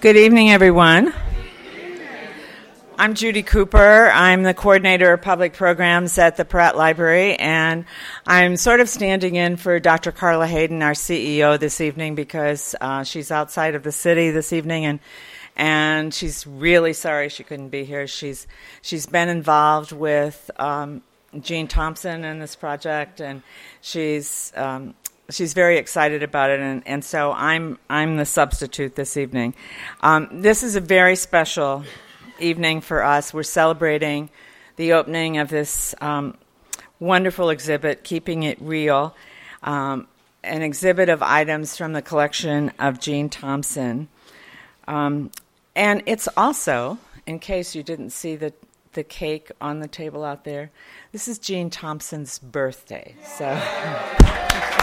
[0.00, 1.12] Good evening, everyone.
[2.98, 4.10] I'm Judy Cooper.
[4.10, 7.84] I'm the coordinator of public programs at the Pratt Library, and
[8.26, 10.10] I'm sort of standing in for Dr.
[10.10, 14.86] Carla Hayden, our CEO, this evening because uh, she's outside of the city this evening,
[14.86, 15.00] and
[15.54, 18.06] and she's really sorry she couldn't be here.
[18.06, 18.46] She's
[18.80, 21.02] she's been involved with um,
[21.40, 23.42] Jean Thompson in this project, and
[23.82, 24.94] she's um,
[25.30, 29.54] she's very excited about it, and, and so I'm I'm the substitute this evening.
[30.02, 31.84] Um, this is a very special
[32.38, 33.32] evening for us.
[33.32, 34.30] We're celebrating
[34.76, 36.36] the opening of this um,
[36.98, 39.14] wonderful exhibit, Keeping It Real,
[39.62, 40.06] um,
[40.42, 44.08] an exhibit of items from the collection of Jean Thompson,
[44.88, 45.30] um,
[45.76, 48.52] and it's also, in case you didn't see the
[48.92, 50.72] the cake on the table out there,
[51.12, 53.14] this is Jean Thompson's birthday.
[53.24, 54.76] So.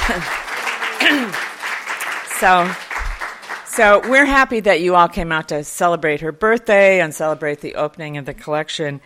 [2.38, 2.72] so,
[3.66, 7.74] so we're happy that you all came out to celebrate her birthday and celebrate the
[7.74, 9.00] opening of the collection.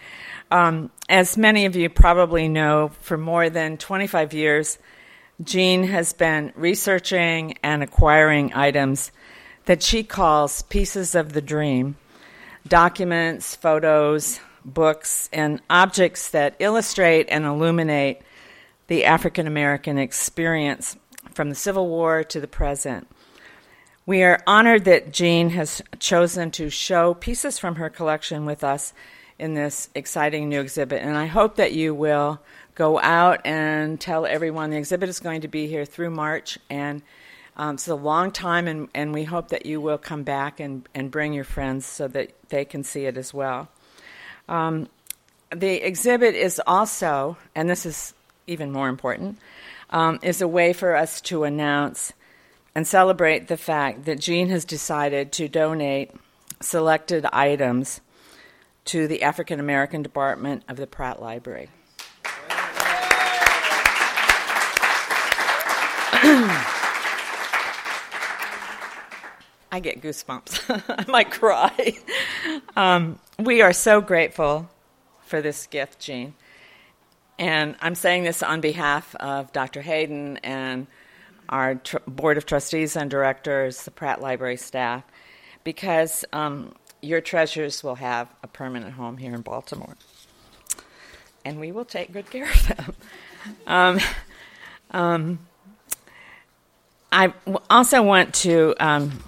[0.50, 4.78] Um, as many of you probably know, for more than 25 years,
[5.42, 9.10] Jean has been researching and acquiring items
[9.64, 11.96] that she calls pieces of the dream
[12.66, 18.22] documents, photos, books, and objects that illustrate and illuminate
[18.86, 20.96] the African American experience
[21.32, 23.08] from the Civil War to the present.
[24.06, 28.92] We are honored that Jean has chosen to show pieces from her collection with us
[29.38, 32.40] in this exciting new exhibit, and I hope that you will
[32.74, 37.02] go out and tell everyone the exhibit is going to be here through March, and
[37.56, 40.86] um, it's a long time, and, and we hope that you will come back and,
[40.94, 43.68] and bring your friends so that they can see it as well.
[44.48, 44.88] Um,
[45.50, 48.12] the exhibit is also, and this is
[48.46, 49.38] even more important,
[49.90, 52.12] um, is a way for us to announce
[52.74, 56.10] and celebrate the fact that Jean has decided to donate
[56.60, 58.00] selected items
[58.86, 61.68] to the African American Department of the Pratt Library.
[69.70, 70.84] I get goosebumps.
[71.06, 71.98] I might cry.
[72.76, 74.68] Um, we are so grateful
[75.24, 76.34] for this gift, Jean.
[77.38, 79.82] And I'm saying this on behalf of Dr.
[79.82, 80.86] Hayden and
[81.48, 85.02] our tr- board of trustees and directors, the Pratt Library staff,
[85.64, 89.96] because um, your treasures will have a permanent home here in Baltimore.
[91.44, 92.94] And we will take good care of them.
[93.66, 94.00] um,
[94.90, 95.38] um,
[97.12, 97.32] I
[97.68, 99.22] also want to um,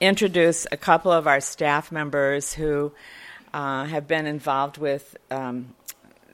[0.00, 2.92] introduce a couple of our staff members who
[3.54, 5.74] uh, have been involved with um,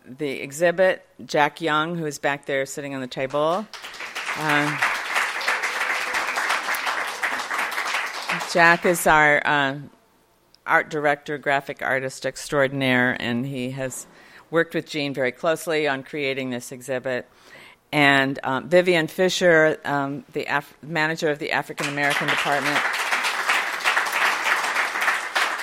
[0.07, 3.67] the exhibit, Jack Young, who is back there sitting on the table.
[4.37, 4.79] Uh,
[8.53, 9.79] Jack is our uh,
[10.67, 14.07] art director, graphic artist extraordinaire, and he has
[14.51, 17.29] worked with Jean very closely on creating this exhibit.
[17.93, 22.79] And um, Vivian Fisher, um, the Af- manager of the African American department.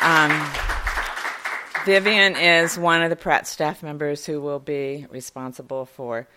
[0.01, 0.72] Um,
[1.85, 6.27] Vivian is one of the Pratt staff members who will be responsible for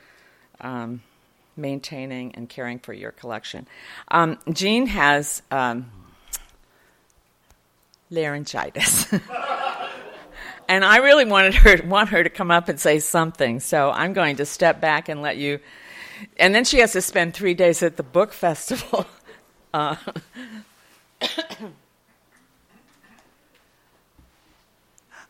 [0.61, 1.03] um,
[1.57, 3.69] maintaining and caring for your collection.
[4.09, 5.91] Um, Jean has um,
[8.11, 9.13] laryngitis.
[10.69, 14.13] and I really wanted her want her to come up and say something, so I'm
[14.13, 15.61] going to step back and let you.
[16.39, 19.07] And then she has to spend three days at the book festival.
[19.75, 19.97] Uh,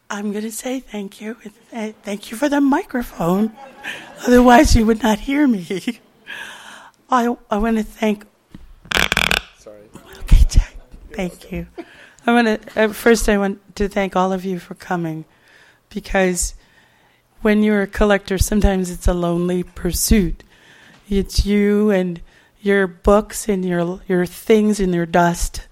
[0.08, 1.34] I'm going to say thank you.
[1.34, 3.52] Thank you for the microphone.
[4.26, 6.00] Otherwise, you would not hear me.
[7.10, 8.24] I, I want to thank.
[9.58, 9.82] Sorry.
[10.20, 10.74] Okay, Jack.
[11.12, 11.66] Thank you.
[12.26, 13.28] I want to uh, first.
[13.28, 15.24] I want to thank all of you for coming,
[15.90, 16.54] because
[17.42, 20.42] when you're a collector, sometimes it's a lonely pursuit.
[21.08, 22.20] It's you and
[22.60, 25.66] your books and your your things and your dust,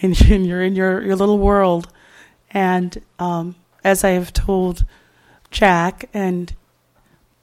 [0.00, 1.92] and you're in your your little world,
[2.50, 3.54] and um,
[3.84, 4.84] as I have told
[5.50, 6.54] Jack and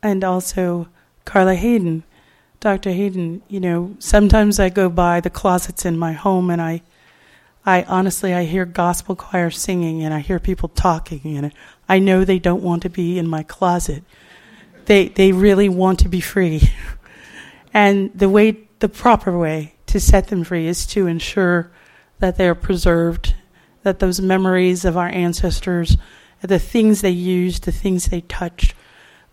[0.02, 0.88] and also
[1.26, 2.04] Carla Hayden,
[2.60, 2.92] Dr.
[2.92, 6.82] Hayden, you know, sometimes I go by the closets in my home and I
[7.66, 11.52] I honestly I hear gospel choir singing and I hear people talking and
[11.90, 14.04] I know they don't want to be in my closet.
[14.86, 16.62] They they really want to be free.
[17.74, 21.72] and the way the proper way to set them free is to ensure
[22.20, 23.36] that they are preserved,
[23.84, 25.98] that those memories of our ancestors
[26.42, 28.74] the things they used, the things they touched,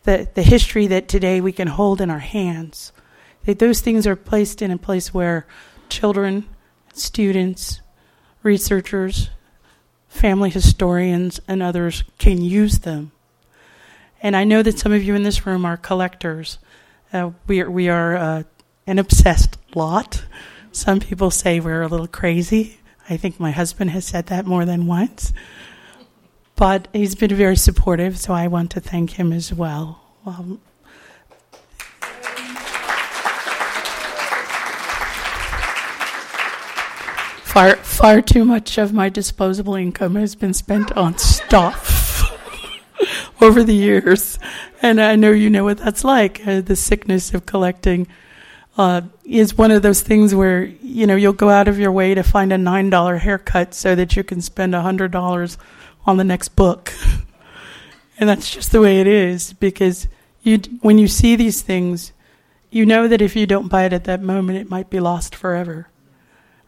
[0.04, 2.92] the, the history that today we can hold in our hands.
[3.44, 5.46] That those things are placed in a place where
[5.88, 6.48] children,
[6.92, 7.80] students,
[8.42, 9.30] researchers,
[10.08, 13.12] family historians, and others can use them.
[14.22, 16.58] And I know that some of you in this room are collectors.
[17.12, 18.42] Uh, we are, we are uh,
[18.86, 20.24] an obsessed lot.
[20.72, 22.78] Some people say we're a little crazy.
[23.08, 25.32] I think my husband has said that more than once.
[26.56, 30.00] But he's been very supportive, so I want to thank him as well.
[30.24, 30.60] Um,
[37.54, 42.22] far, far too much of my disposable income has been spent on stuff
[43.40, 44.38] over the years.
[44.82, 46.46] And I know you know what that's like.
[46.46, 48.08] Uh, the sickness of collecting
[48.76, 52.14] uh, is one of those things where, you know, you'll go out of your way
[52.14, 55.56] to find a $9 haircut so that you can spend a $100
[56.06, 56.92] on the next book.
[58.18, 60.08] and that's just the way it is because
[60.42, 62.12] you when you see these things,
[62.70, 65.34] you know that if you don't buy it at that moment, it might be lost
[65.34, 65.88] forever.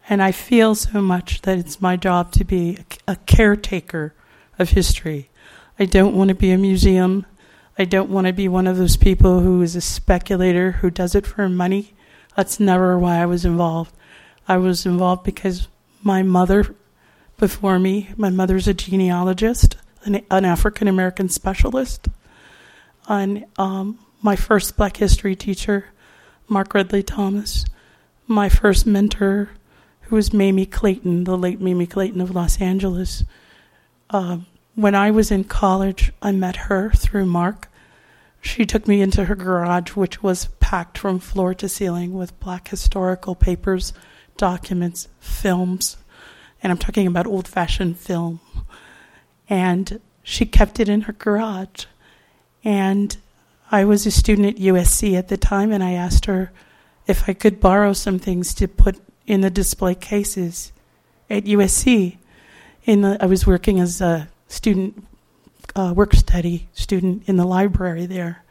[0.09, 4.13] And I feel so much that it's my job to be a, a caretaker
[4.57, 5.29] of history.
[5.77, 7.25] I don't want to be a museum.
[7.77, 11.13] I don't want to be one of those people who is a speculator who does
[11.13, 11.93] it for money.
[12.35, 13.93] That's never why I was involved.
[14.47, 15.67] I was involved because
[16.01, 16.75] my mother
[17.37, 18.09] before me.
[18.17, 22.07] My mother's a genealogist, an, an African American specialist.
[23.07, 25.85] And um, my first Black History teacher,
[26.47, 27.65] Mark Ridley Thomas.
[28.25, 29.51] My first mentor,
[30.01, 33.23] who was Mamie Clayton, the late Mamie Clayton of Los Angeles.
[34.09, 34.39] Uh,
[34.75, 37.69] when I was in college, I met her through Mark.
[38.41, 42.67] She took me into her garage, which was packed from floor to ceiling with black
[42.67, 43.93] historical papers,
[44.37, 45.97] documents, films,
[46.61, 48.39] and I'm talking about old fashioned film.
[49.49, 51.85] And she kept it in her garage.
[52.63, 53.15] And
[53.71, 56.51] I was a student at USC at the time, and I asked her
[57.05, 60.71] if I could borrow some things to put in the display cases
[61.29, 62.17] at USC.
[62.85, 65.05] In the, I was working as a student,
[65.75, 68.43] uh, work study student in the library there.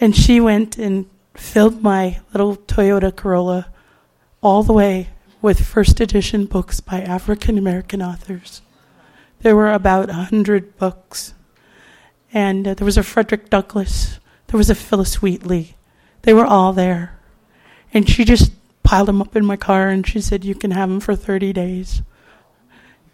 [0.00, 3.68] And she went and filled my little Toyota Corolla
[4.42, 5.08] all the way
[5.40, 8.62] with first edition books by African American authors.
[9.40, 11.34] There were about a hundred books,
[12.32, 14.18] and uh, there was a Frederick Douglass,
[14.48, 15.76] there was a Phyllis Wheatley.
[16.22, 17.18] They were all there,
[17.92, 18.52] and she just
[18.82, 21.52] piled them up in my car, and she said, "You can have them for thirty
[21.52, 22.02] days."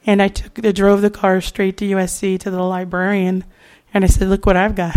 [0.06, 3.44] And I took, I drove the car straight to USC to the librarian,
[3.92, 4.96] and I said, "Look what I've got."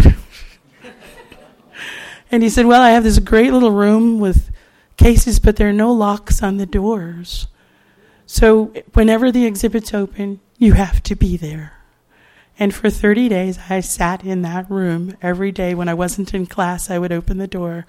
[2.32, 4.52] and he said, "Well, I have this great little room with."
[4.98, 7.48] Cases, but there are no locks on the doors.
[8.26, 11.74] So whenever the exhibit's open, you have to be there.
[12.60, 15.76] And for 30 days, I sat in that room every day.
[15.76, 17.86] When I wasn't in class, I would open the door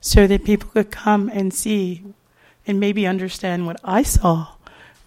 [0.00, 2.04] so that people could come and see
[2.66, 4.48] and maybe understand what I saw,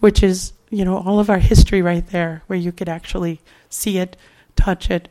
[0.00, 3.40] which is, you know, all of our history right there, where you could actually
[3.70, 4.16] see it,
[4.56, 5.08] touch it,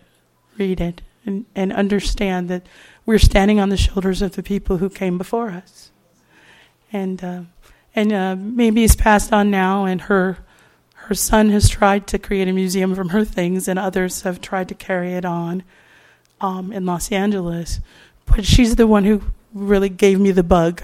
[0.57, 2.67] read it, and, and understand that
[3.05, 5.91] we're standing on the shoulders of the people who came before us
[6.91, 7.41] and uh,
[7.95, 10.39] and uh, maybe it's passed on now, and her
[10.93, 14.67] her son has tried to create a museum from her things, and others have tried
[14.69, 15.63] to carry it on
[16.41, 17.79] um, in Los Angeles.
[18.25, 19.21] But she's the one who
[19.53, 20.81] really gave me the bug,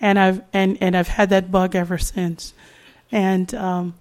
[0.00, 2.54] and I've and, and I've had that bug ever since.
[3.12, 3.94] And um,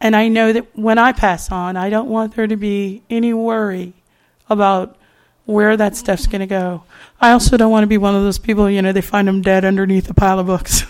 [0.00, 3.34] and I know that when I pass on, I don't want there to be any
[3.34, 3.94] worry
[4.48, 4.96] about
[5.50, 6.84] where that stuff's going to go.
[7.20, 9.42] I also don't want to be one of those people, you know, they find them
[9.42, 10.84] dead underneath a pile of books.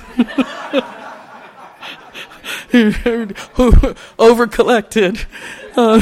[4.18, 5.26] Over collected.
[5.74, 6.00] Uh,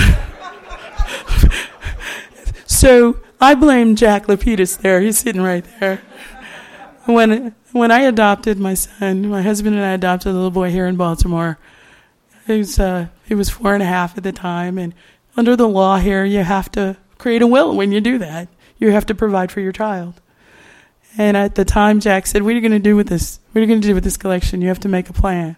[2.66, 5.00] so I blame Jack Lapidus there.
[5.00, 6.02] He's sitting right there.
[7.06, 10.86] When when I adopted my son, my husband and I adopted a little boy here
[10.86, 11.58] in Baltimore.
[12.46, 14.94] He was uh, he was four and a half at the time, and
[15.36, 18.48] under the law here, you have to create a will when you do that.
[18.78, 20.20] You have to provide for your child.
[21.16, 23.40] And at the time, Jack said, What are you going to do with this?
[23.50, 24.62] What are you going to do with this collection?
[24.62, 25.56] You have to make a plan.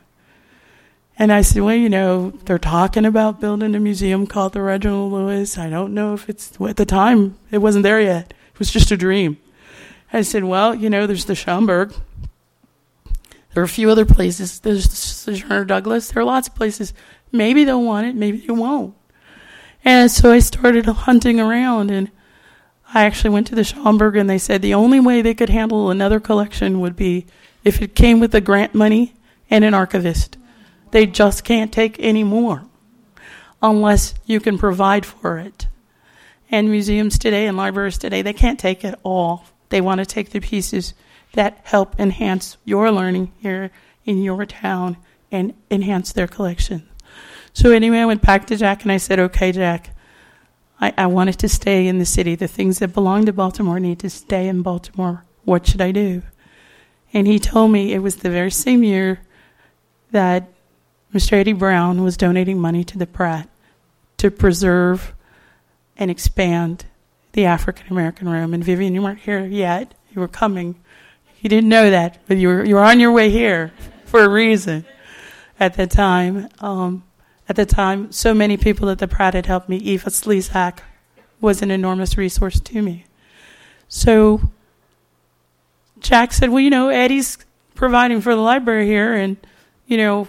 [1.18, 5.12] And I said, Well, you know, they're talking about building a museum called the Reginald
[5.12, 5.58] Lewis.
[5.58, 8.32] I don't know if it's, at the time, it wasn't there yet.
[8.54, 9.36] It was just a dream.
[10.12, 11.94] I said, Well, you know, there's the Schomburg.
[13.52, 14.60] There are a few other places.
[14.60, 16.10] There's the Sojourner Douglass.
[16.10, 16.94] There are lots of places.
[17.32, 18.94] Maybe they'll want it, maybe they won't.
[19.84, 22.10] And so I started hunting around and
[22.92, 25.90] I actually went to the Schomburg and they said the only way they could handle
[25.90, 27.26] another collection would be
[27.64, 29.14] if it came with the grant money
[29.48, 30.36] and an archivist.
[30.90, 32.64] They just can't take any more
[33.62, 35.68] unless you can provide for it.
[36.50, 39.44] And museums today and libraries today, they can't take it all.
[39.68, 40.94] They want to take the pieces
[41.34, 43.70] that help enhance your learning here
[44.04, 44.96] in your town
[45.30, 46.89] and enhance their collection.
[47.52, 49.94] So anyway, I went back to Jack and I said, okay, Jack,
[50.80, 52.34] I, I wanted to stay in the city.
[52.34, 55.24] The things that belong to Baltimore need to stay in Baltimore.
[55.44, 56.22] What should I do?
[57.12, 59.20] And he told me it was the very same year
[60.12, 60.48] that
[61.12, 61.32] Mr.
[61.32, 63.48] Eddie Brown was donating money to the Pratt
[64.18, 65.12] to preserve
[65.96, 66.84] and expand
[67.32, 68.54] the African American room.
[68.54, 69.94] And Vivian, you weren't here yet.
[70.12, 70.76] You were coming.
[71.40, 73.72] You didn't know that, but you were you were on your way here
[74.04, 74.84] for a reason.
[75.58, 77.02] At that time, um,
[77.50, 79.76] at the time, so many people at the Pratt had helped me.
[79.78, 80.78] Eva Slezak
[81.40, 83.06] was an enormous resource to me.
[83.88, 84.52] So
[85.98, 87.38] Jack said, "Well, you know, Eddie's
[87.74, 89.36] providing for the library here, and
[89.88, 90.28] you know,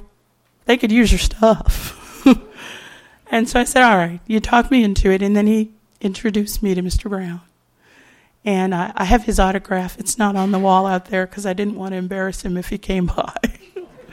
[0.66, 2.26] they could use your stuff."
[3.30, 6.64] and so I said, "All right, you talked me into it." And then he introduced
[6.64, 7.08] me to Mr.
[7.08, 7.42] Brown,
[8.44, 10.00] and I, I have his autograph.
[10.00, 12.70] It's not on the wall out there because I didn't want to embarrass him if
[12.70, 13.36] he came by.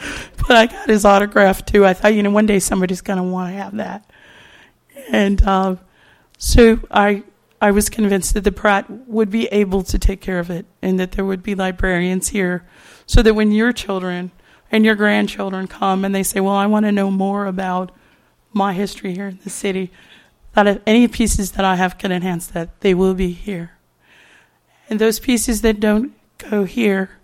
[0.36, 1.84] but I got his autograph too.
[1.84, 4.10] I thought, you know, one day somebody's going to want to have that.
[5.10, 5.76] And uh,
[6.36, 7.24] so I,
[7.60, 10.98] I was convinced that the Pratt would be able to take care of it and
[11.00, 12.66] that there would be librarians here
[13.06, 14.30] so that when your children
[14.70, 17.90] and your grandchildren come and they say, well, I want to know more about
[18.52, 19.90] my history here in the city,
[20.52, 23.72] that if any pieces that I have can enhance that, they will be here.
[24.90, 27.17] And those pieces that don't go here,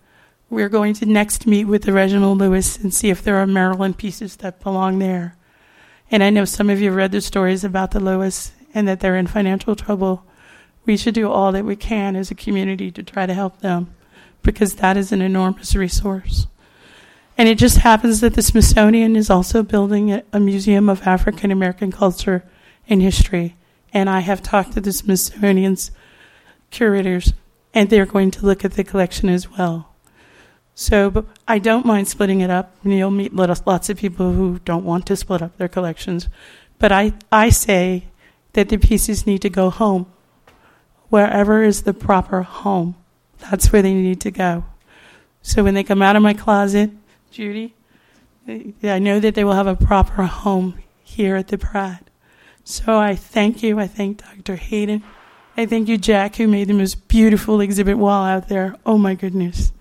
[0.51, 3.99] we're going to next meet with the Reginald Lewis and see if there are Maryland
[3.99, 5.37] pieces that belong there.
[6.11, 9.17] And I know some of you read the stories about the Lewis and that they're
[9.17, 10.25] in financial trouble.
[10.85, 13.95] We should do all that we can as a community to try to help them
[14.43, 16.47] because that is an enormous resource.
[17.37, 21.91] And it just happens that the Smithsonian is also building a museum of African American
[21.91, 22.45] culture
[22.89, 23.57] and history.
[23.93, 25.91] And I have talked to the Smithsonian's
[26.71, 27.33] curators,
[27.73, 29.94] and they're going to look at the collection as well.
[30.75, 32.77] So, but I don't mind splitting it up.
[32.83, 36.29] You'll meet lots of people who don't want to split up their collections.
[36.79, 38.07] But I, I say
[38.55, 40.07] that the pieces need to go home.
[41.11, 42.97] Wherever is the proper home,
[43.39, 44.65] that's where they need to go.
[45.43, 46.91] So when they come out of my closet,
[47.31, 47.75] Judy,
[48.49, 52.09] I know that they will have a proper home here at the Pratt.
[52.65, 53.79] So I thank you.
[53.79, 54.57] I thank Dr.
[54.57, 55.05] Hayden.
[55.57, 58.75] I thank you, Jack, who made the most beautiful exhibit wall out there.
[58.85, 59.73] Oh my goodness.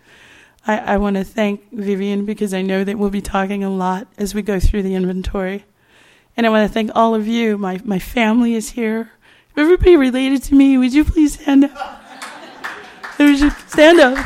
[0.65, 4.07] I, I want to thank Vivian because I know that we'll be talking a lot
[4.17, 5.65] as we go through the inventory.
[6.37, 7.57] And I want to thank all of you.
[7.57, 9.11] My, my family is here.
[9.57, 12.03] Everybody related to me, would you please stand up?
[13.15, 14.25] Stand up.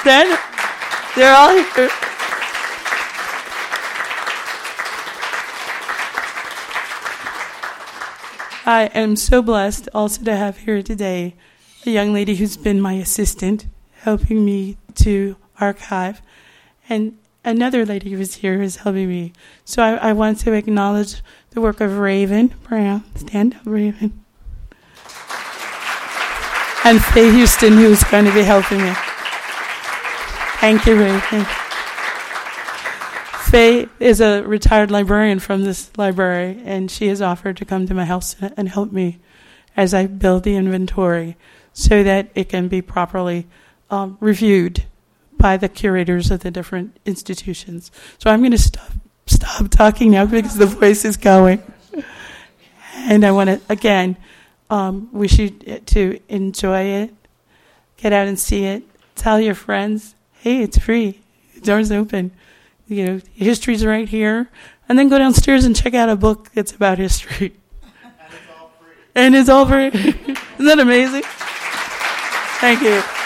[0.00, 0.40] Stand up.
[1.16, 1.90] They're all here.
[8.66, 11.34] I am so blessed also to have here today
[11.84, 13.66] a young lady who's been my assistant,
[14.02, 16.22] helping me to archive,
[16.88, 19.32] and another lady who's here who's helping me.
[19.64, 23.04] So I, I want to acknowledge the work of Raven Brown.
[23.16, 24.24] Stand up, Raven.
[26.84, 28.92] And Faye Houston, who's going to be helping me.
[30.60, 31.46] Thank you, Raven.
[33.50, 37.94] Faye is a retired librarian from this library, and she has offered to come to
[37.94, 39.18] my house and help me
[39.76, 41.36] as I build the inventory
[41.72, 43.46] so that it can be properly
[43.90, 44.84] um, reviewed
[45.36, 47.90] by the curators of the different institutions.
[48.18, 48.92] So I'm going to stop
[49.26, 51.62] stop talking now because the voice is going.
[52.94, 54.16] And I want to again
[54.68, 57.14] um, wish you to enjoy it,
[57.96, 58.82] get out and see it,
[59.14, 61.20] tell your friends, hey, it's free,
[61.54, 62.32] the door's open.
[62.86, 64.50] You know, history's right here,
[64.88, 67.54] and then go downstairs and check out a book that's about history.
[69.12, 69.86] And it's all free.
[69.86, 70.34] And it's all free.
[70.54, 71.22] Isn't that amazing?
[72.60, 73.19] Thank you.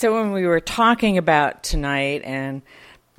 [0.00, 2.62] So when we were talking about tonight, and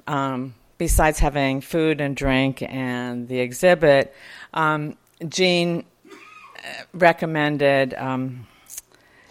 [0.08, 4.16] um, besides having food and drink and the exhibit,
[4.52, 4.98] um,
[5.30, 8.48] Jean uh, recommended um,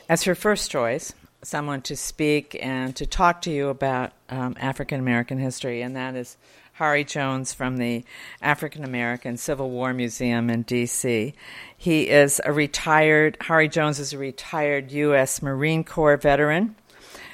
[0.08, 5.00] as her first choice someone to speak and to talk to you about um, African
[5.00, 6.36] American history, and that is
[6.74, 8.04] Hari Jones from the
[8.40, 11.34] African American Civil War Museum in D.C.
[11.76, 15.42] He is a retired, Hari Jones is a retired U.S.
[15.42, 16.76] Marine Corps veteran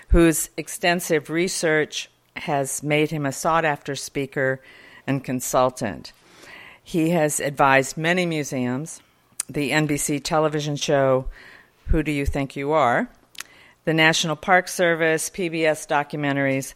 [0.08, 4.60] whose extensive research has made him a sought after speaker
[5.06, 6.12] and consultant.
[6.82, 9.00] He has advised many museums,
[9.48, 11.26] the NBC television show
[11.88, 13.08] Who Do You Think You Are,
[13.84, 16.74] the National Park Service, PBS documentaries,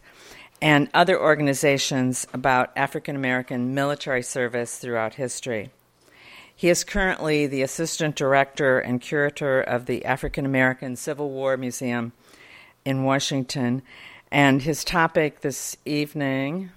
[0.63, 5.71] and other organizations about African American military service throughout history.
[6.55, 12.13] He is currently the assistant director and curator of the African American Civil War Museum
[12.85, 13.83] in Washington.
[14.31, 16.71] And his topic this evening,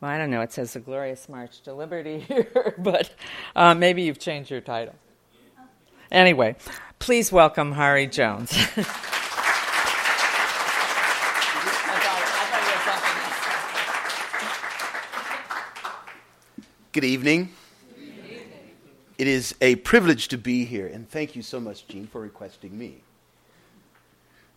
[0.00, 3.14] well, I don't know, it says the Glorious March to Liberty here, but
[3.54, 4.94] uh, maybe you've changed your title.
[6.10, 6.56] Anyway,
[6.98, 8.52] please welcome Hari Jones.
[16.92, 17.48] Good evening.
[19.16, 22.76] It is a privilege to be here, and thank you so much, Jean, for requesting
[22.76, 23.02] me.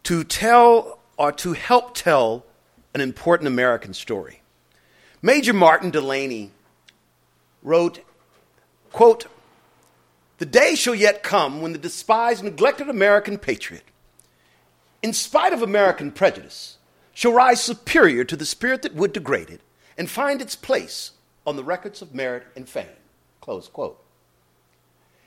[0.06, 2.46] To tell or to help tell
[2.94, 4.42] an important American story.
[5.22, 6.52] Major Martin Delany
[7.64, 8.02] wrote,
[8.92, 9.26] quote,
[10.38, 13.84] The day shall yet come when the despised, neglected American patriot,
[15.02, 16.78] in spite of American prejudice,
[17.14, 19.62] shall rise superior to the spirit that would degrade it
[19.98, 21.14] and find its place
[21.48, 22.86] on the records of merit and fame.
[23.42, 24.05] Close quote.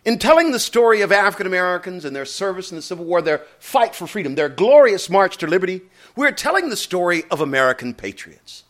[0.09, 3.43] In telling the story of African Americans and their service in the Civil War, their
[3.59, 5.83] fight for freedom, their glorious march to liberty,
[6.17, 8.65] we're telling the story of American patriots.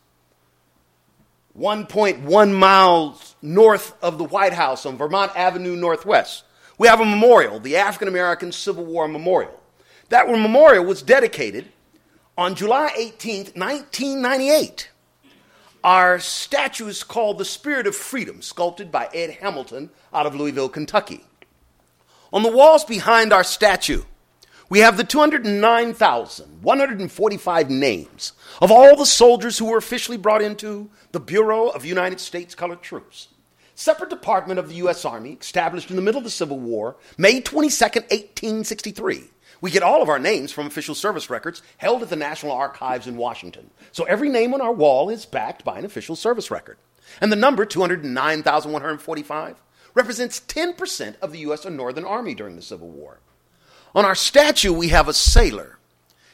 [1.56, 6.42] 1.1 miles north of the White House on Vermont Avenue Northwest,
[6.76, 9.60] we have a memorial, the African American Civil War Memorial.
[10.08, 11.66] That memorial was dedicated
[12.36, 14.90] on July 18, 1998
[15.88, 20.68] our statue is called the Spirit of Freedom, sculpted by Ed Hamilton out of Louisville,
[20.68, 21.24] Kentucky.
[22.30, 24.02] On the walls behind our statue,
[24.68, 31.20] we have the 209,145 names of all the soldiers who were officially brought into the
[31.20, 33.28] Bureau of United States Colored Troops,
[33.74, 35.06] separate department of the U.S.
[35.06, 39.30] Army established in the middle of the Civil War, May 22, 1863
[39.60, 43.06] we get all of our names from official service records held at the National Archives
[43.06, 43.70] in Washington.
[43.92, 46.78] So every name on our wall is backed by an official service record.
[47.20, 49.56] And the number, 209,145,
[49.94, 51.66] represents 10% of the U.S.
[51.66, 53.18] Or Northern Army during the Civil War.
[53.94, 55.78] On our statue, we have a sailor,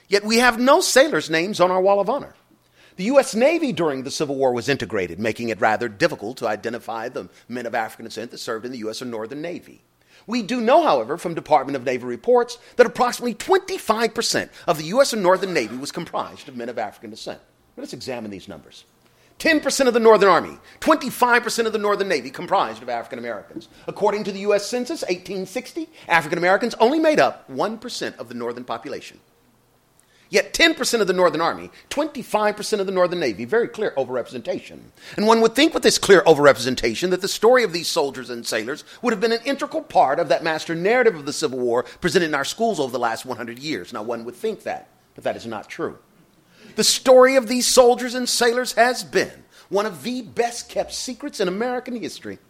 [0.08, 2.34] yet we have no sailors' names on our Wall of Honor.
[2.96, 3.34] The U.S.
[3.34, 7.66] Navy during the Civil War was integrated, making it rather difficult to identify the men
[7.66, 9.02] of African descent that served in the U.S.
[9.02, 9.82] or Northern Navy.
[10.26, 15.12] We do know, however, from Department of Navy reports that approximately 25% of the U.S.
[15.12, 17.40] and Northern Navy was comprised of men of African descent.
[17.76, 18.84] Let us examine these numbers.
[19.38, 23.68] 10% of the Northern Army, 25% of the Northern Navy comprised of African Americans.
[23.86, 24.66] According to the U.S.
[24.66, 29.18] Census, 1860, African Americans only made up 1% of the Northern population.
[30.34, 34.80] Yet 10% of the Northern Army, 25% of the Northern Navy, very clear overrepresentation.
[35.16, 38.44] And one would think with this clear overrepresentation that the story of these soldiers and
[38.44, 41.84] sailors would have been an integral part of that master narrative of the Civil War
[42.00, 43.92] presented in our schools over the last 100 years.
[43.92, 45.98] Now, one would think that, but that is not true.
[46.74, 51.38] The story of these soldiers and sailors has been one of the best kept secrets
[51.38, 52.40] in American history,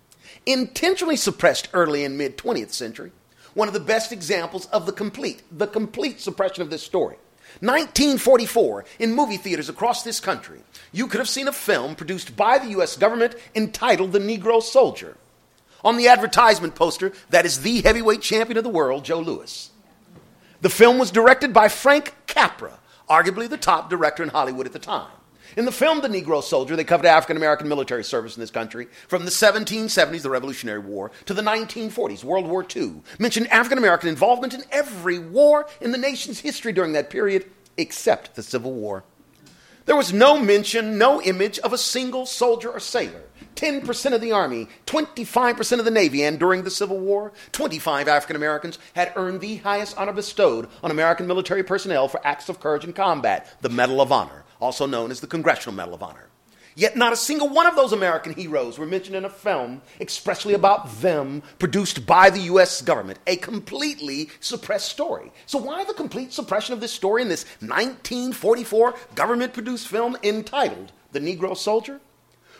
[0.46, 3.12] intentionally suppressed early in mid 20th century.
[3.52, 7.18] One of the best examples of the complete, the complete suppression of this story
[7.60, 10.60] 1944, in movie theaters across this country,
[10.92, 12.96] you could have seen a film produced by the U.S.
[12.96, 15.16] government entitled The Negro Soldier.
[15.84, 19.70] On the advertisement poster, that is the heavyweight champion of the world, Joe Louis.
[20.62, 24.78] The film was directed by Frank Capra, arguably the top director in Hollywood at the
[24.78, 25.10] time.
[25.56, 28.88] In the film The Negro Soldier, they covered African American military service in this country
[29.06, 33.02] from the 1770s, the Revolutionary War, to the 1940s, World War II.
[33.20, 38.34] Mentioned African American involvement in every war in the nation's history during that period, except
[38.34, 39.04] the Civil War.
[39.86, 43.22] There was no mention, no image of a single soldier or sailor.
[43.54, 48.36] 10% of the Army, 25% of the Navy, and during the Civil War, 25 African
[48.36, 52.84] Americans had earned the highest honor bestowed on American military personnel for acts of courage
[52.84, 56.28] in combat, the Medal of Honor also known as the Congressional Medal of Honor.
[56.76, 60.54] Yet not a single one of those American heroes were mentioned in a film expressly
[60.54, 65.30] about them produced by the US government, a completely suppressed story.
[65.46, 70.90] So, why the complete suppression of this story in this 1944 government produced film entitled
[71.12, 72.00] The Negro Soldier?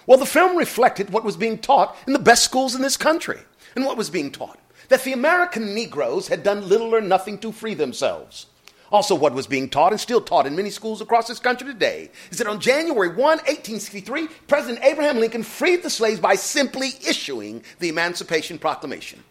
[0.07, 3.41] Well, the film reflected what was being taught in the best schools in this country.
[3.75, 4.59] And what was being taught?
[4.89, 8.47] That the American Negroes had done little or nothing to free themselves.
[8.93, 12.11] Also, what was being taught and still taught in many schools across this country today
[12.31, 17.65] is that on January 1, 1863, President Abraham Lincoln freed the slaves by simply issuing
[17.81, 19.25] the Emancipation Proclamation.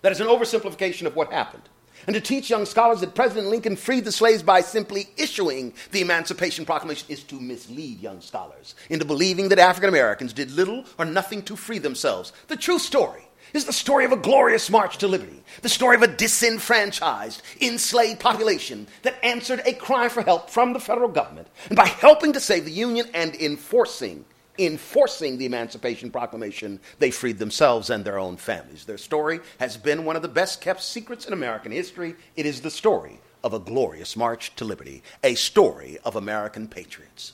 [0.00, 1.62] That is an oversimplification of what happened.
[2.06, 6.00] And to teach young scholars that President Lincoln freed the slaves by simply issuing the
[6.00, 11.04] Emancipation Proclamation is to mislead young scholars into believing that African Americans did little or
[11.04, 12.32] nothing to free themselves.
[12.48, 16.02] The true story is the story of a glorious march to liberty, the story of
[16.02, 21.48] a disenfranchised, enslaved population that answered a cry for help from the federal government.
[21.68, 24.24] And by helping to save the Union and enforcing
[24.58, 28.84] enforcing the Emancipation Proclamation, they freed themselves and their own families.
[28.84, 32.14] Their story has been one of the best kept secrets in American history.
[32.36, 37.32] It is the story of a glorious march to liberty, a story of American patriots.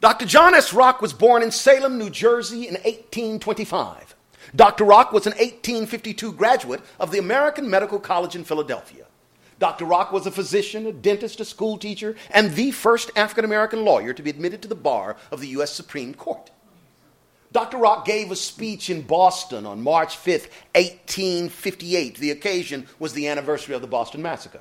[0.00, 0.26] Dr.
[0.26, 0.72] John S.
[0.72, 4.14] Rock was born in Salem, New Jersey in 1825.
[4.54, 4.84] Dr.
[4.84, 9.07] Rock was an 1852 graduate of the American Medical College in Philadelphia.
[9.58, 9.84] Dr.
[9.84, 14.12] Rock was a physician, a dentist, a school teacher, and the first African American lawyer
[14.12, 15.72] to be admitted to the bar of the U.S.
[15.72, 16.50] Supreme Court.
[17.50, 17.78] Dr.
[17.78, 22.18] Rock gave a speech in Boston on March 5, 1858.
[22.18, 24.60] The occasion was the anniversary of the Boston Massacre.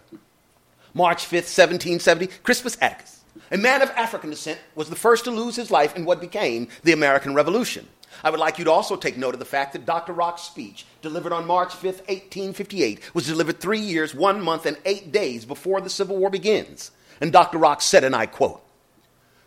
[0.93, 3.19] March 5, 1770, Crispus Attucks,
[3.51, 6.69] a man of African descent, was the first to lose his life in what became
[6.83, 7.87] the American Revolution.
[8.23, 10.13] I would like you to also take note of the fact that Dr.
[10.13, 15.11] Rock's speech, delivered on March 5, 1858, was delivered three years, one month, and eight
[15.11, 16.91] days before the Civil War begins.
[17.21, 17.57] And Dr.
[17.57, 18.63] Rock said, and I quote,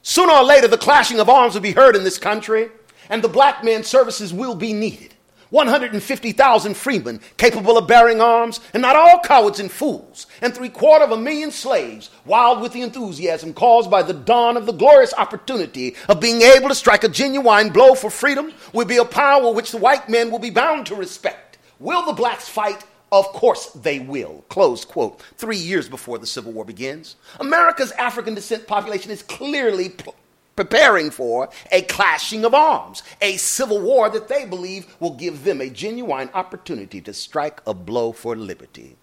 [0.02, 2.70] Sooner or later, the clashing of arms will be heard in this country,
[3.08, 5.09] and the black man's services will be needed.
[5.50, 11.04] 150,000 freemen capable of bearing arms, and not all cowards and fools, and three quarter
[11.04, 15.14] of a million slaves, wild with the enthusiasm caused by the dawn of the glorious
[15.14, 19.52] opportunity of being able to strike a genuine blow for freedom, will be a power
[19.52, 21.58] which the white men will be bound to respect.
[21.78, 22.84] Will the blacks fight?
[23.12, 24.44] Of course they will.
[24.48, 25.20] Close quote.
[25.36, 27.16] Three years before the Civil War begins.
[27.40, 30.14] America's African descent population is clearly pl-
[30.60, 35.58] preparing for a clashing of arms, a civil war that they believe will give them
[35.58, 38.94] a genuine opportunity to strike a blow for liberty.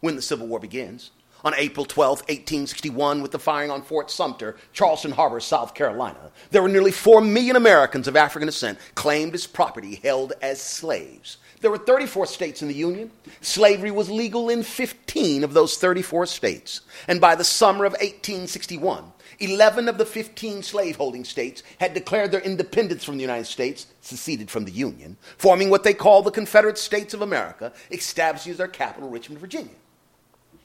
[0.00, 1.12] When the Civil War begins,
[1.44, 6.60] on April 12, 1861, with the firing on Fort Sumter, Charleston Harbor, South Carolina, there
[6.60, 11.36] were nearly 4 million Americans of African descent claimed as property held as slaves.
[11.60, 13.12] There were 34 states in the Union.
[13.42, 16.80] Slavery was legal in 15 of those 34 states.
[17.06, 22.40] And by the summer of 1861, 11 of the 15 slaveholding states had declared their
[22.40, 26.78] independence from the United States, seceded from the Union, forming what they call the Confederate
[26.78, 29.74] States of America, establishing as their capital Richmond, Virginia.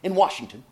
[0.03, 0.63] In Washington,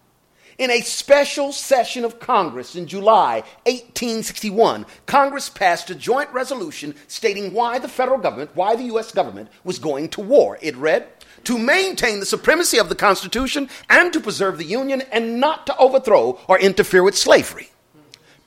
[0.60, 7.54] in a special session of Congress in July 1861, Congress passed a joint resolution stating
[7.54, 9.14] why the federal government, why the U.S.
[9.14, 10.58] government was going to war.
[10.62, 11.08] It read,
[11.46, 15.78] to maintain the supremacy of the Constitution and to preserve the Union and not to
[15.78, 17.70] overthrow or interfere with slavery.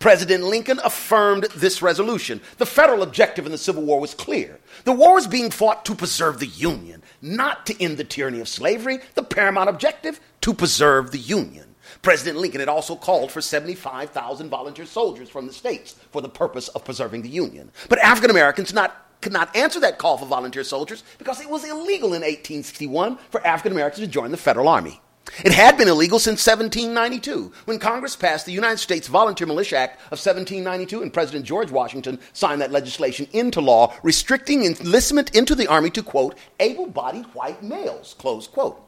[0.03, 2.41] President Lincoln affirmed this resolution.
[2.59, 4.59] The federal objective in the Civil War was clear.
[4.83, 8.49] The war was being fought to preserve the Union, not to end the tyranny of
[8.49, 8.99] slavery.
[9.15, 11.77] The paramount objective, to preserve the Union.
[12.03, 16.67] President Lincoln had also called for 75,000 volunteer soldiers from the states for the purpose
[16.67, 17.71] of preserving the Union.
[17.89, 18.75] But African Americans
[19.21, 23.47] could not answer that call for volunteer soldiers because it was illegal in 1861 for
[23.47, 25.01] African Americans to join the Federal Army.
[25.45, 29.97] It had been illegal since 1792, when Congress passed the United States Volunteer Militia Act
[30.07, 35.69] of 1792, and President George Washington signed that legislation into law, restricting enlistment into the
[35.69, 38.81] Army to, quote, able bodied white males, close quote.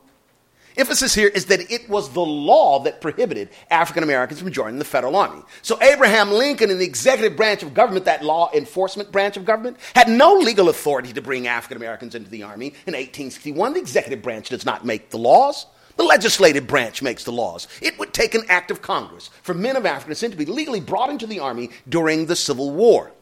[0.77, 4.85] Emphasis here is that it was the law that prohibited African Americans from joining the
[4.85, 5.41] federal army.
[5.63, 9.77] So Abraham Lincoln and the executive branch of government, that law enforcement branch of government,
[9.95, 13.75] had no legal authority to bring African Americans into the army in 1861.
[13.75, 15.67] The executive branch does not make the laws.
[15.97, 17.69] The legislative branch makes the laws.
[17.81, 20.81] It would take an act of Congress for men of African descent to be legally
[20.81, 23.13] brought into the army during the Civil War.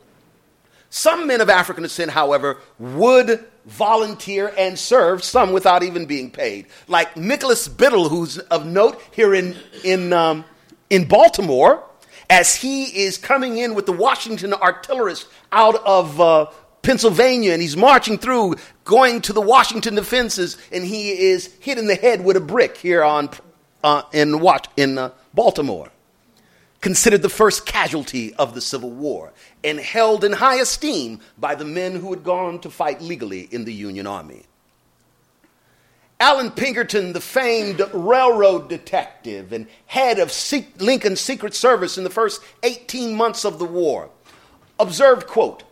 [0.89, 6.67] Some men of African descent, however, would volunteer and serve, some without even being paid.
[6.87, 10.45] Like Nicholas Biddle, who's of note here in, in, um,
[10.91, 11.83] in Baltimore,
[12.29, 16.47] as he is coming in with the Washington artillerists out of uh,
[16.83, 21.87] Pennsylvania, and he's marching through, going to the Washington defenses, and he is hit in
[21.87, 23.31] the head with a brick here on,
[23.85, 25.91] uh, in, what, in uh, Baltimore.
[26.81, 31.65] Considered the first casualty of the Civil War, and held in high esteem by the
[31.65, 34.43] men who had gone to fight legally in the Union Army.
[36.19, 40.33] Allan Pinkerton, the famed railroad detective and head of
[40.79, 44.09] Lincoln's Secret Service in the first 18 months of the war,
[44.79, 45.65] observed, quote,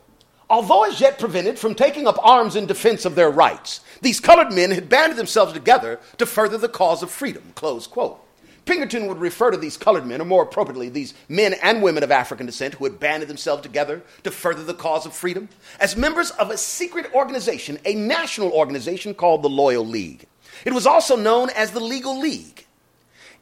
[0.50, 4.52] Although as yet prevented from taking up arms in defense of their rights, these colored
[4.52, 7.52] men had banded themselves together to further the cause of freedom.
[7.54, 8.20] Close quote.
[8.64, 12.10] Pinkerton would refer to these colored men, or more appropriately, these men and women of
[12.10, 16.32] African descent who had banded themselves together to further the cause of freedom, as members
[16.32, 20.26] of a secret organization, a national organization called the Loyal League.
[20.64, 22.66] It was also known as the Legal League.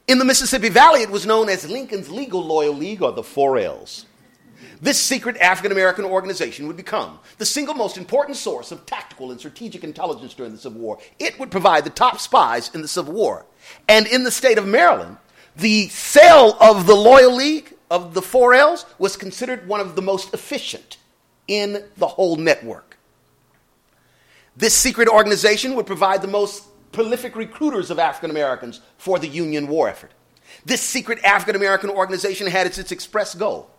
[0.07, 3.59] In the Mississippi Valley, it was known as Lincoln's Legal Loyal League, or the Four
[3.59, 4.05] L's.
[4.81, 9.38] This secret African American organization would become the single most important source of tactical and
[9.38, 10.99] strategic intelligence during the Civil War.
[11.18, 13.47] It would provide the top spies in the Civil War.
[13.88, 15.16] And in the state of Maryland,
[15.57, 20.03] the cell of the Loyal League of the Four L's was considered one of the
[20.03, 20.99] most efficient
[21.49, 22.99] in the whole network.
[24.57, 29.66] This secret organization would provide the most prolific recruiters of African Americans for the Union
[29.66, 30.12] war effort.
[30.64, 33.71] This secret African American organization had as its express goal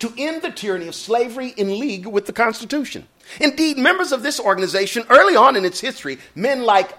[0.00, 3.06] to end the tyranny of slavery in league with the Constitution.
[3.40, 6.92] Indeed, members of this organization, early on in its history, men like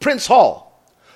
[0.00, 0.70] Prince Hall,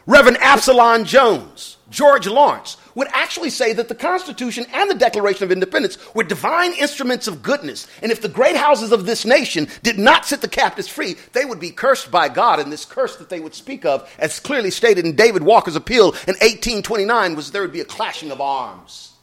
[0.07, 5.51] Reverend Absalom Jones, George Lawrence, would actually say that the Constitution and the Declaration of
[5.51, 7.87] Independence were divine instruments of goodness.
[8.03, 11.45] And if the great houses of this nation did not set the captives free, they
[11.45, 12.61] would be cursed by God.
[12.61, 16.09] And this curse that they would speak of, as clearly stated in David Walker's appeal
[16.09, 19.15] in 1829, was there would be a clashing of arms,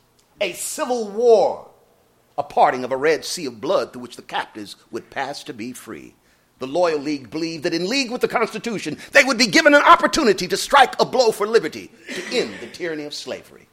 [0.41, 1.70] a civil war,
[2.41, 5.53] a parting of a red sea of blood through which the captives would pass to
[5.53, 6.15] be free.
[6.57, 9.83] The Loyal League believed that in league with the Constitution, they would be given an
[9.83, 13.67] opportunity to strike a blow for liberty, to end the tyranny of slavery.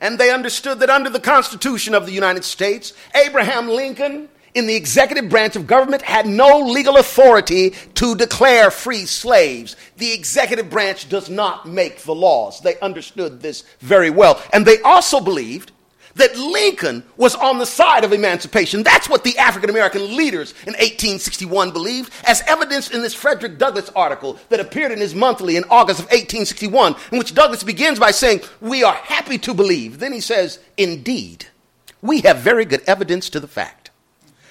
[0.00, 4.76] And they understood that under the Constitution of the United States, Abraham Lincoln, in the
[4.76, 9.76] executive branch of government, had no legal authority to declare free slaves.
[9.98, 12.62] The executive branch does not make the laws.
[12.62, 14.42] They understood this very well.
[14.54, 15.72] And they also believed
[16.16, 18.82] that Lincoln was on the side of emancipation.
[18.82, 23.90] That's what the African American leaders in 1861 believed, as evidenced in this Frederick Douglass
[23.96, 28.10] article that appeared in his monthly in August of 1861, in which Douglass begins by
[28.10, 29.98] saying, We are happy to believe.
[29.98, 31.46] Then he says, Indeed,
[32.02, 33.79] we have very good evidence to the fact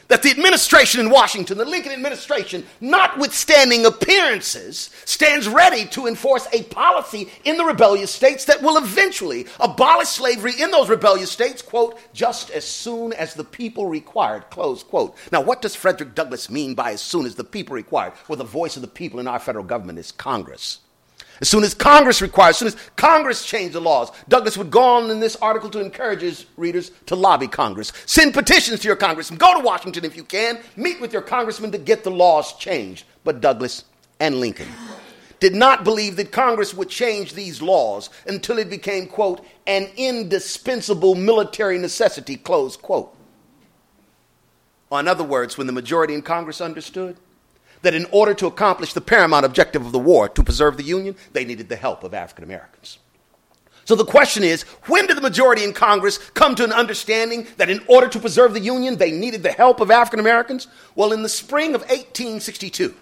[0.10, 6.64] that the administration in Washington, the Lincoln administration, notwithstanding appearances, stands ready to enforce a
[6.64, 12.00] policy in the rebellious states that will eventually abolish slavery in those rebellious states, quote,
[12.14, 15.16] just as soon as the people required, close quote.
[15.32, 18.14] Now, what does Frederick Douglass mean by as soon as the people required?
[18.28, 20.80] Well, the voice of the people in our federal government is Congress.
[21.42, 24.82] As soon as Congress requires, as soon as Congress changed the laws, Douglass would go
[24.82, 27.94] on in this article to encourage his readers to lobby Congress.
[28.06, 29.38] Send petitions to your congressman.
[29.38, 30.60] Go to Washington if you can.
[30.76, 33.06] Meet with your congressman to get the laws changed.
[33.24, 33.86] But Douglass
[34.20, 34.68] and Lincoln
[35.40, 41.16] did not believe that Congress would change these laws until it became, quote, an indispensable
[41.16, 43.16] military necessity, close quote.
[44.90, 47.18] Or in other words, when the majority in Congress understood
[47.82, 51.16] that in order to accomplish the paramount objective of the war, to preserve the Union,
[51.34, 53.00] they needed the help of African Americans.
[53.86, 57.72] So the question is when did the majority in Congress come to an understanding that
[57.72, 60.68] in order to preserve the Union, they needed the help of African Americans?
[60.94, 62.94] Well, in the spring of 1862,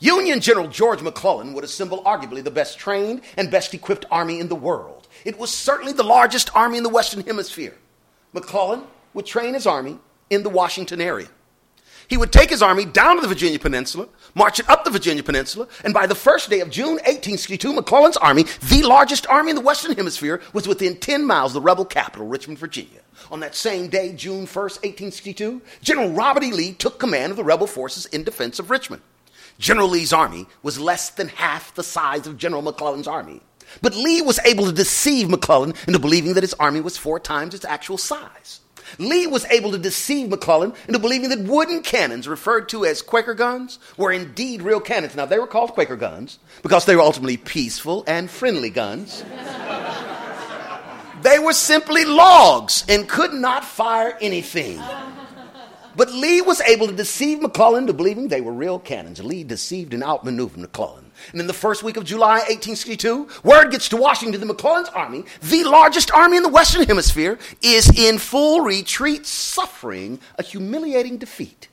[0.00, 4.48] Union General George McClellan would assemble arguably the best trained and best equipped army in
[4.48, 5.08] the world.
[5.24, 7.74] It was certainly the largest army in the Western Hemisphere.
[8.32, 8.82] McClellan
[9.14, 9.98] would train his army
[10.30, 11.28] in the Washington area.
[12.08, 15.22] He would take his army down to the Virginia Peninsula, march it up the Virginia
[15.22, 19.56] Peninsula, and by the first day of June 1862, McClellan's army, the largest army in
[19.56, 23.00] the Western Hemisphere, was within 10 miles of the rebel capital, Richmond, Virginia.
[23.30, 26.52] On that same day, June 1st, 1862, General Robert E.
[26.52, 29.02] Lee took command of the rebel forces in defense of Richmond.
[29.58, 33.42] General Lee's army was less than half the size of General McClellan's army.
[33.82, 37.54] But Lee was able to deceive McClellan into believing that his army was four times
[37.54, 38.60] its actual size.
[38.98, 43.34] Lee was able to deceive McClellan into believing that wooden cannons, referred to as Quaker
[43.34, 45.14] guns, were indeed real cannons.
[45.14, 49.24] Now, they were called Quaker guns because they were ultimately peaceful and friendly guns.
[51.22, 54.80] they were simply logs and could not fire anything.
[55.96, 59.22] But Lee was able to deceive McClellan into believing they were real cannons.
[59.22, 61.07] Lee deceived and outmaneuvered McClellan.
[61.32, 65.24] And in the first week of July 1862, word gets to Washington that McClellan's army,
[65.42, 71.68] the largest army in the Western Hemisphere, is in full retreat, suffering a humiliating defeat.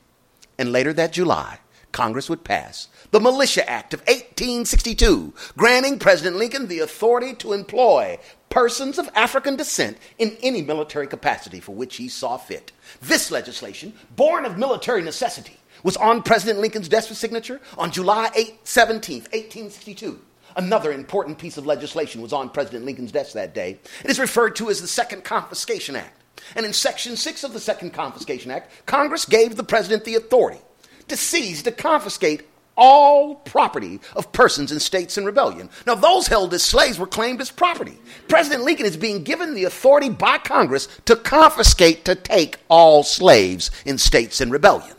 [0.58, 1.60] And later that July,
[1.92, 8.20] Congress would pass the Militia Act of 1862, granting President Lincoln the authority to employ
[8.50, 12.74] persons of African descent in any military capacity for which he saw fit.
[13.02, 18.32] This legislation, born of military necessity, was on President Lincoln's desk for signature on July
[18.36, 20.20] 8, 17, 1862.
[20.58, 23.78] Another important piece of legislation was on President Lincoln's desk that day.
[24.04, 26.24] It is referred to as the Second Confiscation Act.
[26.56, 30.60] And in Section 6 of the Second Confiscation Act, Congress gave the President the authority
[31.08, 35.70] to seize, to confiscate all property of persons in states in rebellion.
[35.86, 38.00] Now, those held as slaves were claimed as property.
[38.28, 43.70] President Lincoln is being given the authority by Congress to confiscate, to take all slaves
[43.86, 44.96] in states in rebellion.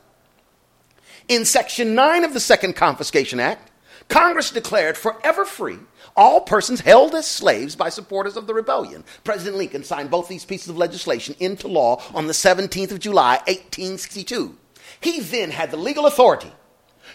[1.29, 3.73] In Section 9 of the Second Confiscation Act,
[4.09, 5.79] Congress declared forever free
[6.17, 9.03] all persons held as slaves by supporters of the rebellion.
[9.25, 13.39] President Lincoln signed both these pieces of legislation into law on the 17th of July,
[13.49, 14.57] 1862.
[15.01, 16.53] He then had the legal authority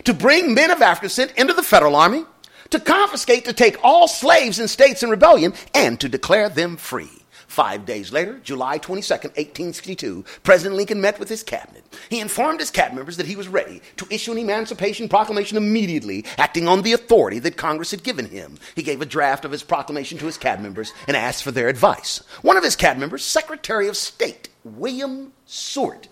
[0.04, 2.26] to bring men of African descent into the federal army,
[2.70, 7.21] to confiscate, to take all slaves in states in rebellion, and to declare them free.
[7.52, 11.84] Five days later, July 22, 1862, President Lincoln met with his cabinet.
[12.08, 16.24] He informed his cabinet members that he was ready to issue an Emancipation Proclamation immediately,
[16.38, 18.58] acting on the authority that Congress had given him.
[18.74, 21.68] He gave a draft of his proclamation to his cabinet members and asked for their
[21.68, 22.24] advice.
[22.42, 26.08] One of his cabinet members, Secretary of State William Seward,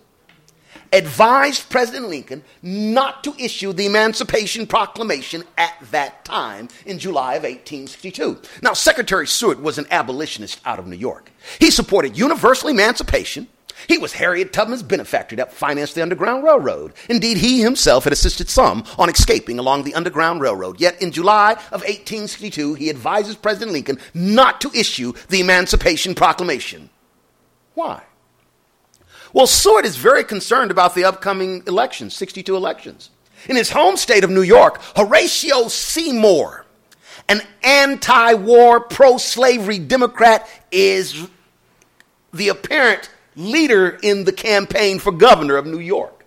[0.92, 7.44] advised President Lincoln not to issue the Emancipation Proclamation at that time in July of
[7.44, 8.42] 1862.
[8.62, 11.32] Now, Secretary Seward was an abolitionist out of New York.
[11.60, 13.48] He supported universal emancipation.
[13.88, 16.94] He was Harriet Tubman's benefactor that financed the Underground Railroad.
[17.08, 20.82] Indeed, he himself had assisted some on escaping along the Underground Railroad.
[20.82, 26.90] Yet in July of 1862, he advises President Lincoln not to issue the Emancipation Proclamation.
[27.74, 28.04] Why?
[29.34, 33.12] Well, Seward is very concerned about the upcoming elections, 62 elections.
[33.48, 36.66] In his home state of New York, Horatio Seymour,
[37.28, 41.28] an anti war, pro slavery Democrat, is
[42.34, 46.26] the apparent leader in the campaign for governor of New York.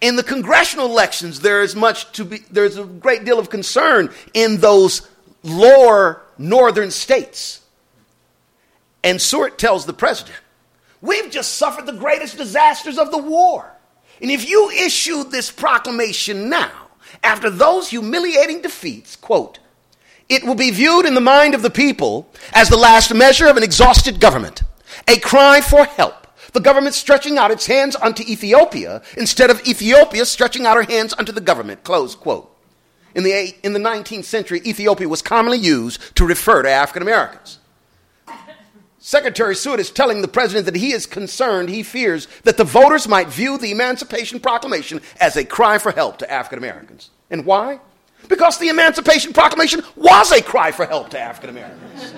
[0.00, 4.10] In the congressional elections, there is much to be, there's a great deal of concern
[4.32, 5.08] in those
[5.42, 7.60] lower northern states.
[9.02, 10.38] And Seward tells the president,
[11.04, 13.70] We've just suffered the greatest disasters of the war.
[14.22, 16.72] And if you issue this proclamation now,
[17.22, 19.58] after those humiliating defeats, quote,
[20.30, 23.58] it will be viewed in the mind of the people as the last measure of
[23.58, 24.62] an exhausted government,
[25.06, 30.24] a cry for help, the government stretching out its hands unto Ethiopia instead of Ethiopia
[30.24, 32.50] stretching out her hands unto the government, close quote.
[33.14, 37.58] In the, in the 19th century, Ethiopia was commonly used to refer to African Americans.
[39.06, 43.06] Secretary Seward is telling the president that he is concerned, he fears that the voters
[43.06, 47.10] might view the Emancipation Proclamation as a cry for help to African Americans.
[47.28, 47.80] And why?
[48.30, 52.14] Because the Emancipation Proclamation was a cry for help to African Americans.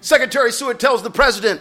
[0.00, 1.60] Secretary Seward tells the president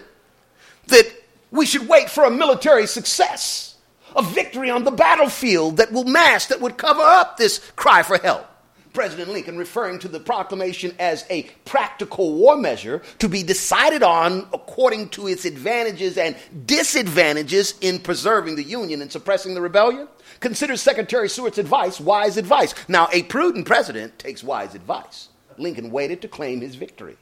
[0.88, 1.06] that
[1.52, 3.76] we should wait for a military success,
[4.16, 8.18] a victory on the battlefield that will mask, that would cover up this cry for
[8.18, 8.48] help.
[8.96, 14.48] President Lincoln referring to the proclamation as a practical war measure to be decided on
[14.54, 20.08] according to its advantages and disadvantages in preserving the Union and suppressing the rebellion,
[20.40, 22.74] considers Secretary Seward's advice wise advice.
[22.88, 25.30] Now, a prudent president takes wise advice.
[25.58, 27.18] Lincoln waited to claim his victory.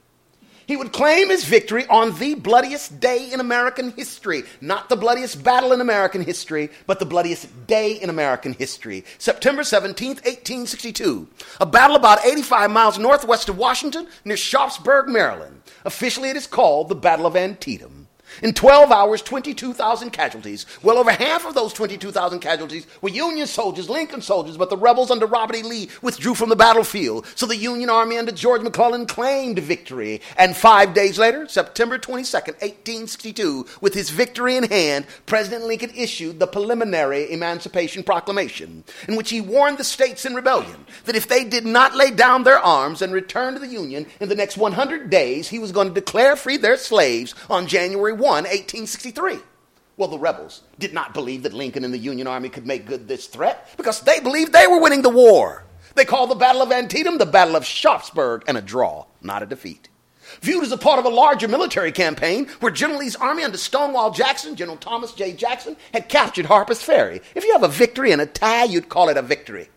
[0.65, 4.43] He would claim his victory on the bloodiest day in American history.
[4.62, 9.04] Not the bloodiest battle in American history, but the bloodiest day in American history.
[9.17, 11.28] September 17th, 1862.
[11.60, 15.62] A battle about 85 miles northwest of Washington near Sharpsburg, Maryland.
[15.86, 18.02] Officially, it is called the Battle of Antietam.
[18.41, 20.65] In 12 hours, 22,000 casualties.
[20.81, 25.11] Well, over half of those 22,000 casualties were Union soldiers, Lincoln soldiers, but the rebels
[25.11, 25.63] under Robert E.
[25.63, 27.25] Lee withdrew from the battlefield.
[27.35, 30.21] So the Union Army under George McClellan claimed victory.
[30.37, 36.39] And five days later, September 22nd, 1862, with his victory in hand, President Lincoln issued
[36.39, 41.43] the preliminary Emancipation Proclamation, in which he warned the states in rebellion that if they
[41.43, 45.09] did not lay down their arms and return to the Union in the next 100
[45.09, 49.39] days, he was going to declare free their slaves on January 1, 1863.
[49.95, 53.07] Well, the rebels did not believe that Lincoln and the Union Army could make good
[53.07, 55.65] this threat because they believed they were winning the war.
[55.95, 59.45] They called the Battle of Antietam the Battle of Sharpsburg and a draw, not a
[59.45, 59.89] defeat.
[60.41, 64.09] Viewed as a part of a larger military campaign where General Lee's army under Stonewall
[64.09, 65.33] Jackson, General Thomas J.
[65.33, 67.21] Jackson, had captured Harper's Ferry.
[67.36, 69.69] If you have a victory and a tie, you'd call it a victory.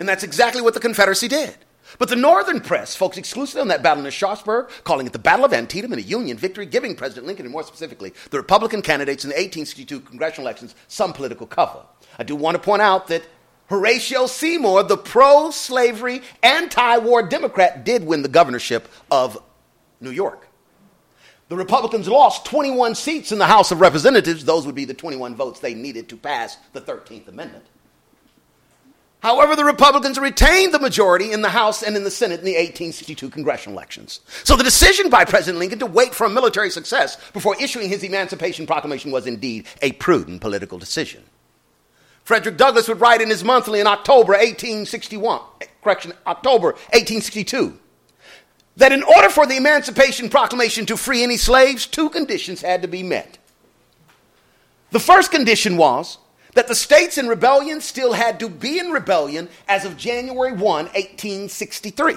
[0.00, 1.56] and that's exactly what the Confederacy did.
[2.00, 5.44] But the Northern press focused exclusively on that battle near Sharpsburg, calling it the Battle
[5.44, 9.22] of Antietam and a Union victory, giving President Lincoln, and more specifically, the Republican candidates
[9.22, 11.82] in the 1862 congressional elections, some political cover.
[12.18, 13.24] I do want to point out that
[13.66, 19.36] Horatio Seymour, the pro slavery, anti war Democrat, did win the governorship of
[20.00, 20.48] New York.
[21.50, 24.46] The Republicans lost 21 seats in the House of Representatives.
[24.46, 27.66] Those would be the 21 votes they needed to pass the 13th Amendment.
[29.20, 32.52] However, the Republicans retained the majority in the House and in the Senate in the
[32.52, 34.20] 1862 congressional elections.
[34.44, 38.02] So the decision by President Lincoln to wait for a military success before issuing his
[38.02, 41.22] Emancipation Proclamation was indeed a prudent political decision.
[42.24, 47.78] Frederick Douglass would write in his monthly in October 1861, eh, correction, October 1862,
[48.76, 52.88] that in order for the Emancipation Proclamation to free any slaves, two conditions had to
[52.88, 53.36] be met.
[54.92, 56.18] The first condition was
[56.54, 60.60] that the states in rebellion still had to be in rebellion as of January 1,
[60.60, 62.14] 1863.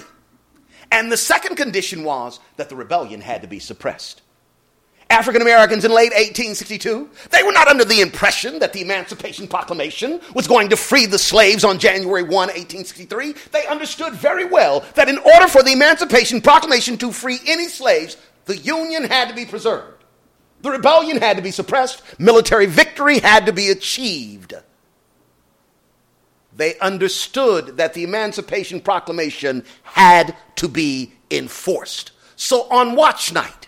[0.92, 4.22] And the second condition was that the rebellion had to be suppressed.
[5.10, 10.20] African Americans in late 1862, they were not under the impression that the Emancipation Proclamation
[10.34, 13.36] was going to free the slaves on January 1, 1863.
[13.52, 18.18] They understood very well that in order for the Emancipation Proclamation to free any slaves,
[18.46, 20.03] the Union had to be preserved.
[20.64, 22.01] The rebellion had to be suppressed.
[22.18, 24.53] Military victory had to be achieved.
[26.55, 32.11] They understood that the Emancipation Proclamation had to be enforced.
[32.38, 33.68] So on watch night,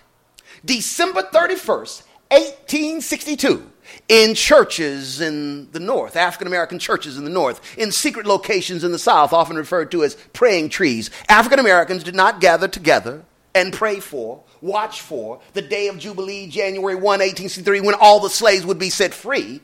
[0.64, 3.72] December 31st, 1862,
[4.08, 8.94] in churches in the North, African American churches in the North, in secret locations in
[8.94, 13.26] the South, often referred to as praying trees, African Americans did not gather together
[13.56, 18.30] and pray for, watch for the day of Jubilee, January 1, 1863, when all the
[18.30, 19.62] slaves would be set free.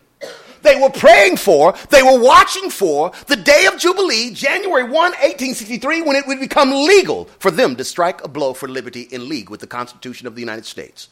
[0.62, 6.04] They were praying for, they were watching for the day of Jubilee, January 1, 1863,
[6.04, 9.50] when it would become legal for them to strike a blow for liberty in league
[9.50, 11.10] with the Constitution of the United States.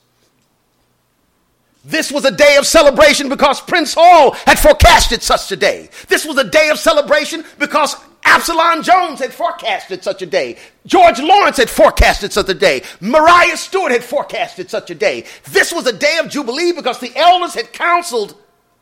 [1.84, 5.90] This was a day of celebration because Prince Hall had forecasted such a day.
[6.08, 10.58] This was a day of celebration because Absalom Jones had forecasted such a day.
[10.86, 12.84] George Lawrence had forecasted such a day.
[13.02, 15.26] Maria Stewart had forecasted such a day.
[15.50, 18.36] This was a day of jubilee because the elders had counseled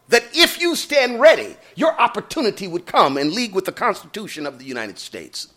[0.10, 4.60] that if you stand ready, your opportunity would come in league with the Constitution of
[4.60, 5.48] the United States.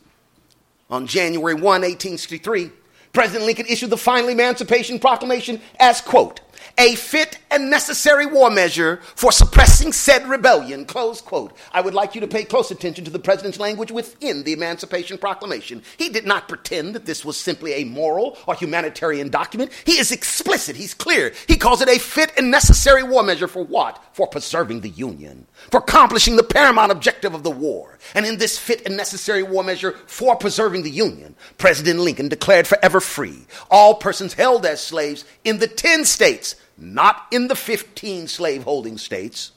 [0.88, 2.70] On January 1, 1863,
[3.12, 6.40] President Lincoln issued the final Emancipation Proclamation as, quote,
[6.80, 11.52] a fit and necessary war measure for suppressing said rebellion, close quote.
[11.72, 15.18] I would like you to pay close attention to the president's language within the Emancipation
[15.18, 15.82] Proclamation.
[15.98, 19.72] He did not pretend that this was simply a moral or humanitarian document.
[19.84, 21.34] He is explicit, he's clear.
[21.46, 24.02] He calls it a fit and necessary war measure for what?
[24.14, 27.98] For preserving the Union, for accomplishing the paramount objective of the war.
[28.14, 32.66] And in this fit and necessary war measure for preserving the Union, President Lincoln declared
[32.66, 38.26] forever free all persons held as slaves in the 10 states not in the 15
[38.26, 39.52] slaveholding states,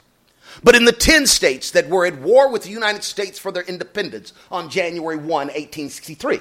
[0.62, 3.62] but in the 10 states that were at war with the United States for their
[3.64, 6.38] independence on January 1, 1863.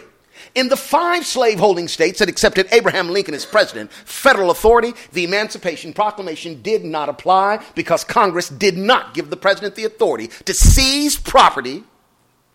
[0.56, 5.94] In the five slaveholding states that accepted Abraham Lincoln as president, federal authority, the Emancipation
[5.94, 11.18] Proclamation did not apply because Congress did not give the president the authority to seize
[11.18, 11.84] property,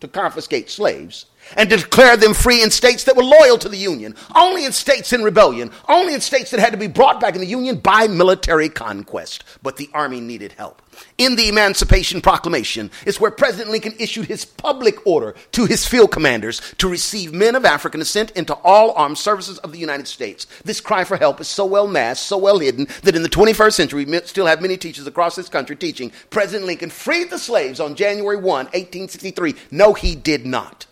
[0.01, 1.27] to confiscate slaves,
[1.57, 5.13] and declare them free in states that were loyal to the Union, only in states
[5.13, 8.07] in rebellion, only in states that had to be brought back in the Union by
[8.07, 9.45] military conquest.
[9.63, 10.83] But the Army needed help.
[11.17, 16.11] In the Emancipation Proclamation is where President Lincoln issued his public order to his field
[16.11, 20.47] commanders to receive men of African descent into all armed services of the United States.
[20.65, 23.73] This cry for help is so well masked, so well hidden, that in the 21st
[23.73, 27.81] century, we still have many teachers across this country teaching President Lincoln freed the slaves
[27.81, 29.55] on January 1, 1863.
[29.71, 30.87] No, he did not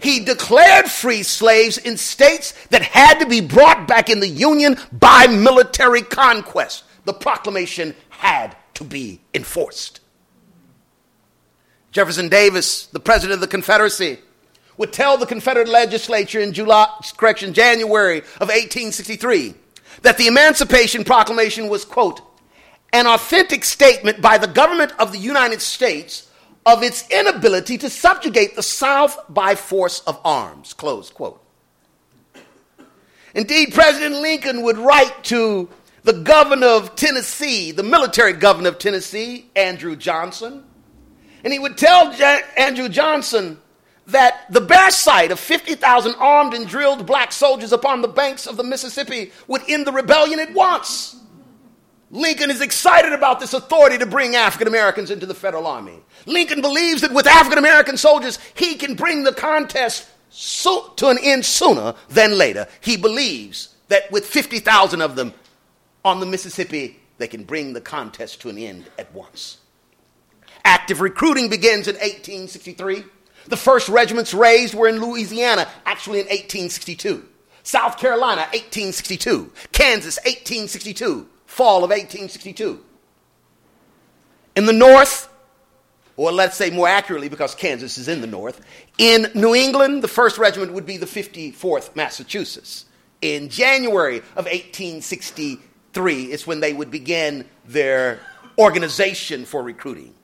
[0.00, 4.76] he declared free slaves in states that had to be brought back in the Union
[4.92, 6.84] by military conquest.
[7.04, 10.00] The proclamation had to be enforced.
[11.90, 14.18] Jefferson Davis, the president of the Confederacy,
[14.76, 16.86] would tell the Confederate legislature in July,
[17.16, 19.54] correction, January of 1863
[20.02, 22.20] that the Emancipation Proclamation was, quote,
[22.92, 26.27] an authentic statement by the government of the United States
[26.66, 30.74] of its inability to subjugate the South by force of arms.
[30.74, 31.42] Close quote.
[33.34, 35.68] Indeed, President Lincoln would write to
[36.02, 40.64] the governor of Tennessee, the military governor of Tennessee, Andrew Johnson,
[41.44, 42.12] and he would tell
[42.56, 43.60] Andrew Johnson
[44.06, 48.56] that the bare sight of 50,000 armed and drilled black soldiers upon the banks of
[48.56, 51.16] the Mississippi would end the rebellion at once.
[52.10, 55.98] Lincoln is excited about this authority to bring African Americans into the federal army.
[56.24, 61.18] Lincoln believes that with African American soldiers, he can bring the contest so, to an
[61.22, 62.66] end sooner than later.
[62.80, 65.34] He believes that with 50,000 of them
[66.04, 69.58] on the Mississippi, they can bring the contest to an end at once.
[70.64, 73.04] Active recruiting begins in 1863.
[73.46, 77.26] The first regiments raised were in Louisiana, actually in 1862.
[77.62, 79.52] South Carolina, 1862.
[79.72, 81.28] Kansas, 1862
[81.58, 82.78] fall of 1862.
[84.54, 85.28] In the North,
[86.16, 88.60] or let's say more accurately, because Kansas is in the North,
[88.96, 92.84] in New England, the 1st Regiment would be the 54th Massachusetts.
[93.22, 98.20] In January of 1863 is when they would begin their
[98.56, 100.14] organization for recruiting.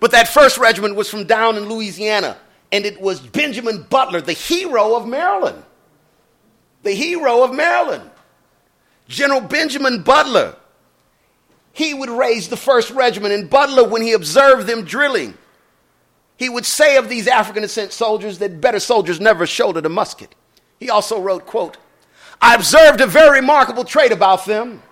[0.00, 2.38] But that 1st Regiment was from down in Louisiana,
[2.72, 5.62] and it was Benjamin Butler, the hero of Maryland.
[6.82, 8.10] The hero of Maryland.
[9.08, 10.56] General Benjamin Butler,
[11.72, 13.34] he would raise the first regiment.
[13.34, 15.36] And Butler, when he observed them drilling,
[16.36, 20.34] he would say of these African descent soldiers that better soldiers never shouldered a musket.
[20.78, 21.78] He also wrote, quote,
[22.40, 24.82] I observed a very remarkable trait about them.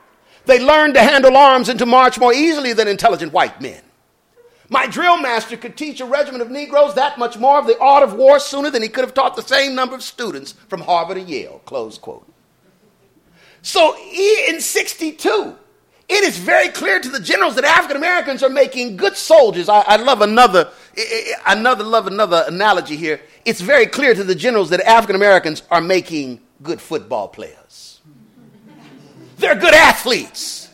[0.46, 3.82] They learned to handle arms and to march more easily than intelligent white men.
[4.70, 8.02] My drill master could teach a regiment of Negroes that much more of the art
[8.02, 11.18] of war sooner than he could have taught the same number of students from Harvard
[11.18, 11.60] or Yale.
[11.66, 12.26] Close quote.
[13.64, 15.56] So in 62,
[16.06, 19.70] it is very clear to the generals that African Americans are making good soldiers.
[19.70, 20.68] I, I, love another,
[21.46, 23.22] another, love another analogy here.
[23.46, 28.02] It's very clear to the generals that African Americans are making good football players.
[29.38, 30.68] They're good athletes.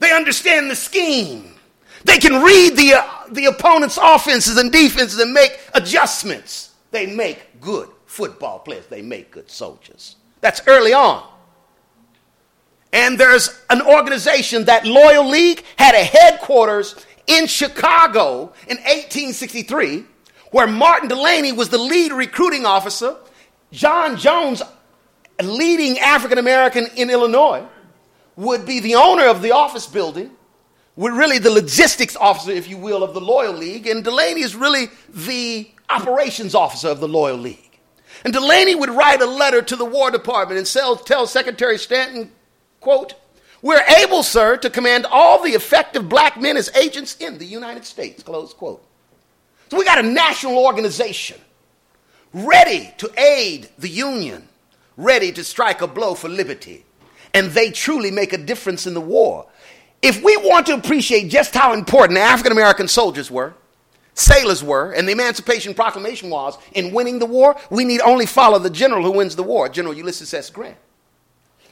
[0.00, 1.54] They understand the scheme.
[2.02, 6.74] They can read the, uh, the opponent's offenses and defenses and make adjustments.
[6.90, 8.88] They make good football players.
[8.88, 10.16] They make good soldiers.
[10.40, 11.24] That's early on.
[12.92, 16.94] And there's an organization that Loyal League had a headquarters
[17.26, 20.04] in Chicago in 1863
[20.50, 23.16] where Martin Delany was the lead recruiting officer.
[23.70, 24.62] John Jones,
[25.42, 27.64] leading African American in Illinois,
[28.36, 30.30] would be the owner of the office building
[30.98, 34.56] we're really the logistics officer, if you will, of the Loyal League, and Delany is
[34.56, 37.78] really the operations officer of the Loyal League.
[38.24, 40.66] And Delany would write a letter to the War Department and
[41.06, 42.32] tell Secretary Stanton,
[42.80, 43.14] quote,
[43.62, 47.84] We're able, sir, to command all the effective black men as agents in the United
[47.84, 48.84] States, close quote.
[49.70, 51.38] So we got a national organization
[52.32, 54.48] ready to aid the Union,
[54.96, 56.84] ready to strike a blow for liberty.
[57.34, 59.46] And they truly make a difference in the war.
[60.00, 63.54] If we want to appreciate just how important African American soldiers were,
[64.14, 68.58] sailors were, and the Emancipation Proclamation was in winning the war, we need only follow
[68.58, 70.50] the general who wins the war, General Ulysses S.
[70.50, 70.76] Grant.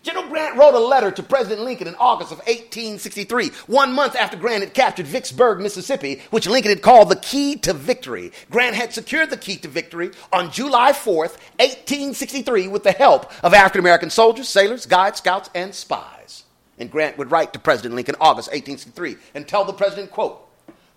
[0.06, 4.36] General Grant wrote a letter to President Lincoln in August of 1863, one month after
[4.36, 8.30] Grant had captured Vicksburg, Mississippi, which Lincoln had called the key to victory.
[8.48, 13.52] Grant had secured the key to victory on July 4th, 1863, with the help of
[13.52, 16.44] African American soldiers, sailors, guides, scouts, and spies.
[16.78, 20.40] And Grant would write to President Lincoln August 1863 and tell the president, quote,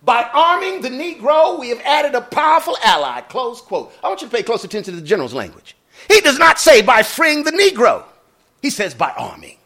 [0.04, 3.92] by arming the Negro, we have added a powerful ally, close quote.
[4.04, 5.74] I want you to pay close attention to the general's language.
[6.06, 8.04] He does not say by freeing the Negro.
[8.62, 9.56] He says by arming.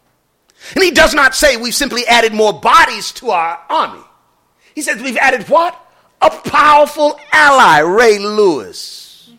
[0.74, 4.02] And he does not say we've simply added more bodies to our army.
[4.74, 5.78] He says we've added what?
[6.22, 9.30] A powerful ally, Ray Lewis,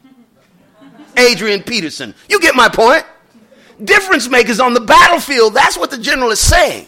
[1.17, 2.13] Adrian Peterson.
[2.29, 3.05] You get my point
[3.83, 5.53] difference makers on the battlefield.
[5.53, 6.87] That's what the general is saying.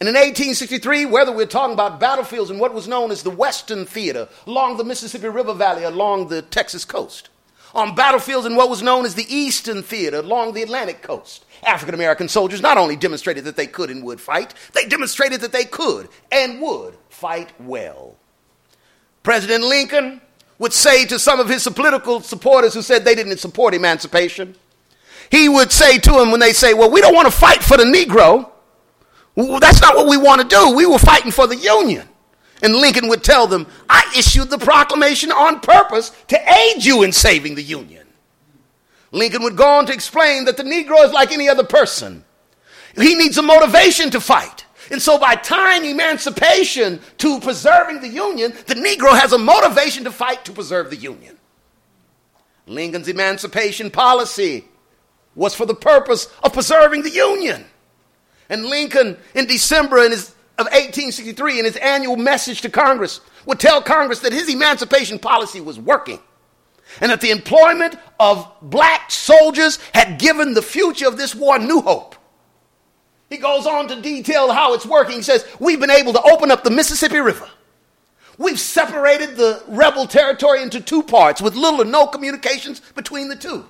[0.00, 3.84] And in 1863, whether we're talking about battlefields in what was known as the Western
[3.84, 7.28] Theater, along the Mississippi River Valley, along the Texas coast,
[7.74, 11.94] on battlefields in what was known as the Eastern Theater, along the Atlantic coast, African
[11.94, 15.64] American soldiers not only demonstrated that they could and would fight, they demonstrated that they
[15.64, 18.16] could and would fight well.
[19.22, 20.20] President Lincoln
[20.58, 24.54] would say to some of his political supporters who said they didn't support emancipation,
[25.30, 27.76] he would say to them when they say, Well, we don't want to fight for
[27.76, 28.50] the Negro.
[29.36, 30.74] That's not what we want to do.
[30.74, 32.08] We were fighting for the Union.
[32.62, 37.12] And Lincoln would tell them, I issued the proclamation on purpose to aid you in
[37.12, 38.06] saving the Union.
[39.12, 42.24] Lincoln would go on to explain that the Negro is like any other person.
[42.96, 44.64] He needs a motivation to fight.
[44.90, 50.10] And so, by tying emancipation to preserving the Union, the Negro has a motivation to
[50.10, 51.38] fight to preserve the Union.
[52.66, 54.64] Lincoln's emancipation policy
[55.34, 57.64] was for the purpose of preserving the Union.
[58.48, 63.58] And Lincoln, in December in his, of 1863, in his annual message to Congress, would
[63.58, 66.20] tell Congress that his emancipation policy was working
[67.00, 71.80] and that the employment of black soldiers had given the future of this war new
[71.80, 72.16] hope.
[73.28, 75.16] He goes on to detail how it's working.
[75.16, 77.48] He says, We've been able to open up the Mississippi River.
[78.38, 83.36] We've separated the rebel territory into two parts with little or no communications between the
[83.36, 83.66] two.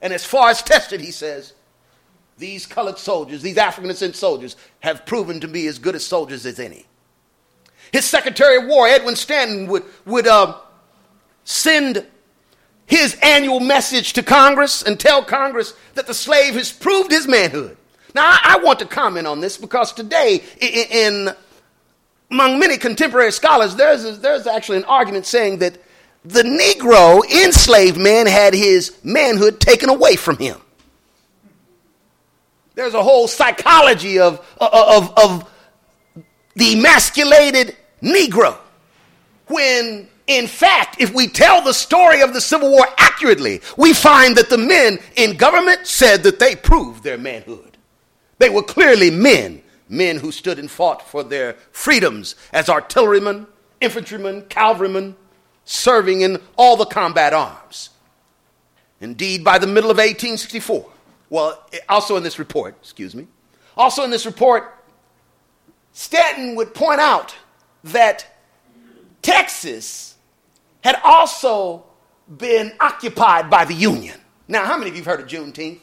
[0.00, 1.54] And as far as tested, he says,
[2.40, 6.46] these colored soldiers, these African descent soldiers, have proven to be as good as soldiers
[6.46, 6.86] as any.
[7.92, 10.56] His Secretary of War, Edwin Stanton, would, would uh,
[11.44, 12.06] send
[12.86, 17.76] his annual message to Congress and tell Congress that the slave has proved his manhood.
[18.14, 21.34] Now, I, I want to comment on this because today, in, in
[22.30, 25.78] among many contemporary scholars, there's, a, there's actually an argument saying that
[26.24, 30.60] the Negro enslaved man had his manhood taken away from him.
[32.80, 35.50] There's a whole psychology of, of, of
[36.54, 38.56] the emasculated Negro.
[39.48, 44.34] When, in fact, if we tell the story of the Civil War accurately, we find
[44.36, 47.76] that the men in government said that they proved their manhood.
[48.38, 49.60] They were clearly men,
[49.90, 53.46] men who stood and fought for their freedoms as artillerymen,
[53.82, 55.16] infantrymen, cavalrymen,
[55.66, 57.90] serving in all the combat arms.
[59.02, 60.89] Indeed, by the middle of 1864,
[61.30, 63.26] well, also in this report, excuse me,
[63.76, 64.76] also in this report,
[65.92, 67.34] Stanton would point out
[67.84, 68.26] that
[69.22, 70.16] Texas
[70.82, 71.84] had also
[72.36, 74.18] been occupied by the Union.
[74.48, 75.80] Now, how many of you have heard of Juneteenth?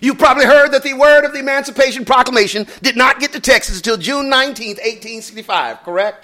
[0.00, 3.76] You've probably heard that the word of the Emancipation Proclamation did not get to Texas
[3.76, 6.23] until June 19th, 1865, correct?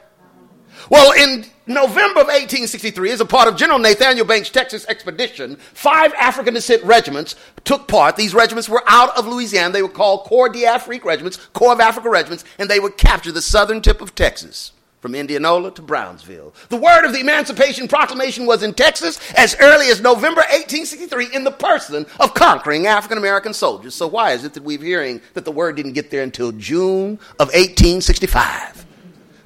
[0.90, 6.12] Well, in November of 1863, as a part of General Nathaniel Banks' Texas expedition, five
[6.14, 8.16] African descent regiments took part.
[8.16, 9.72] These regiments were out of Louisiana.
[9.72, 13.40] They were called Corps d'Afrique regiments, Corps of Africa regiments, and they would capture the
[13.40, 16.52] southern tip of Texas from Indianola to Brownsville.
[16.70, 21.44] The word of the Emancipation Proclamation was in Texas as early as November 1863 in
[21.44, 23.94] the person of conquering African American soldiers.
[23.94, 27.12] So why is it that we're hearing that the word didn't get there until June
[27.38, 28.86] of 1865?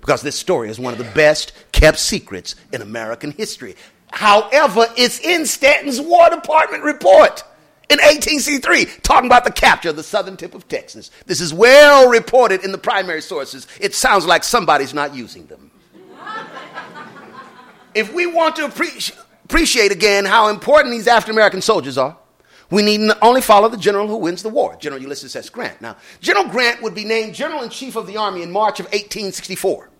[0.04, 3.74] Because this story is one of the best kept secrets in American history.
[4.12, 7.42] However, it's in Stanton's War Department report
[7.88, 11.10] in 1863, talking about the capture of the southern tip of Texas.
[11.24, 13.66] This is well reported in the primary sources.
[13.80, 15.70] It sounds like somebody's not using them.
[17.94, 22.18] if we want to appreciate, again how important these African American soldiers are,
[22.70, 25.48] we need only follow the general who wins the war, General Ulysses S.
[25.48, 25.80] Grant.
[25.80, 28.86] Now, General Grant would be named General in Chief of the Army in March of
[28.86, 29.92] 1864.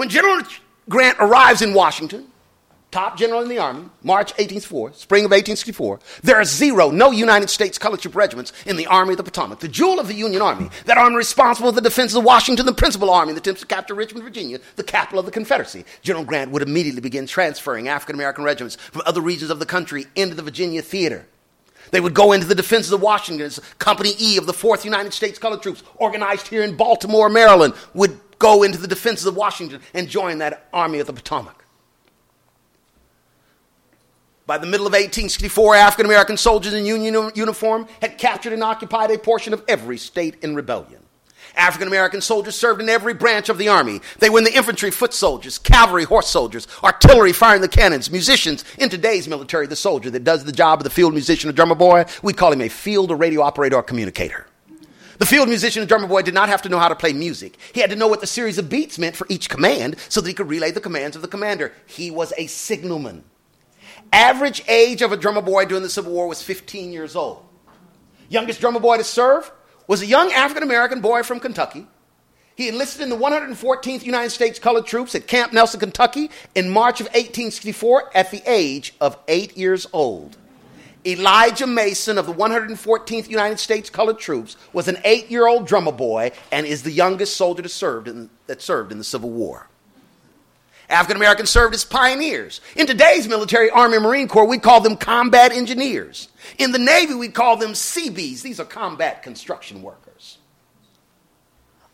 [0.00, 0.40] When General
[0.88, 2.28] Grant arrives in Washington,
[2.90, 7.50] top general in the Army, March 1864, spring of 1864, there are zero, no United
[7.50, 10.40] States colored troop regiments in the Army of the Potomac, the jewel of the Union
[10.40, 13.66] Army, that army responsible for the defense of Washington, the principal army that attempts to
[13.66, 15.84] capture Richmond, Virginia, the capital of the Confederacy.
[16.00, 20.06] General Grant would immediately begin transferring African American regiments from other regions of the country
[20.16, 21.26] into the Virginia theater.
[21.90, 25.12] They would go into the defenses of Washington as Company E of the 4th United
[25.12, 29.80] States Colored Troops, organized here in Baltimore, Maryland, would go into the defenses of Washington
[29.94, 31.64] and join that Army of the Potomac.
[34.46, 39.12] By the middle of 1864, African American soldiers in Union uniform had captured and occupied
[39.12, 41.04] a portion of every state in rebellion.
[41.54, 44.00] African American soldiers served in every branch of the army.
[44.18, 48.64] They were in the infantry, foot soldiers, cavalry, horse soldiers, artillery firing the cannons, musicians.
[48.78, 51.76] In today's military, the soldier that does the job of the field musician or drummer
[51.76, 54.46] boy, we call him a field or radio operator or communicator.
[55.20, 57.58] The field musician and drummer boy did not have to know how to play music.
[57.74, 60.26] He had to know what the series of beats meant for each command so that
[60.26, 61.74] he could relay the commands of the commander.
[61.84, 63.24] He was a signalman.
[64.14, 67.44] Average age of a drummer boy during the Civil War was 15 years old.
[68.30, 69.52] Youngest drummer boy to serve
[69.86, 71.86] was a young African American boy from Kentucky.
[72.56, 76.98] He enlisted in the 114th United States Colored Troops at Camp Nelson, Kentucky in March
[76.98, 80.38] of 1864 at the age of eight years old.
[81.06, 85.92] Elijah Mason of the 114th United States Colored Troops was an eight year old drummer
[85.92, 89.66] boy and is the youngest soldier to serve in, that served in the Civil War.
[90.90, 92.60] African Americans served as pioneers.
[92.74, 96.28] In today's military, Army and Marine Corps, we call them combat engineers.
[96.58, 98.42] In the Navy, we call them Seabees.
[98.42, 100.39] These are combat construction workers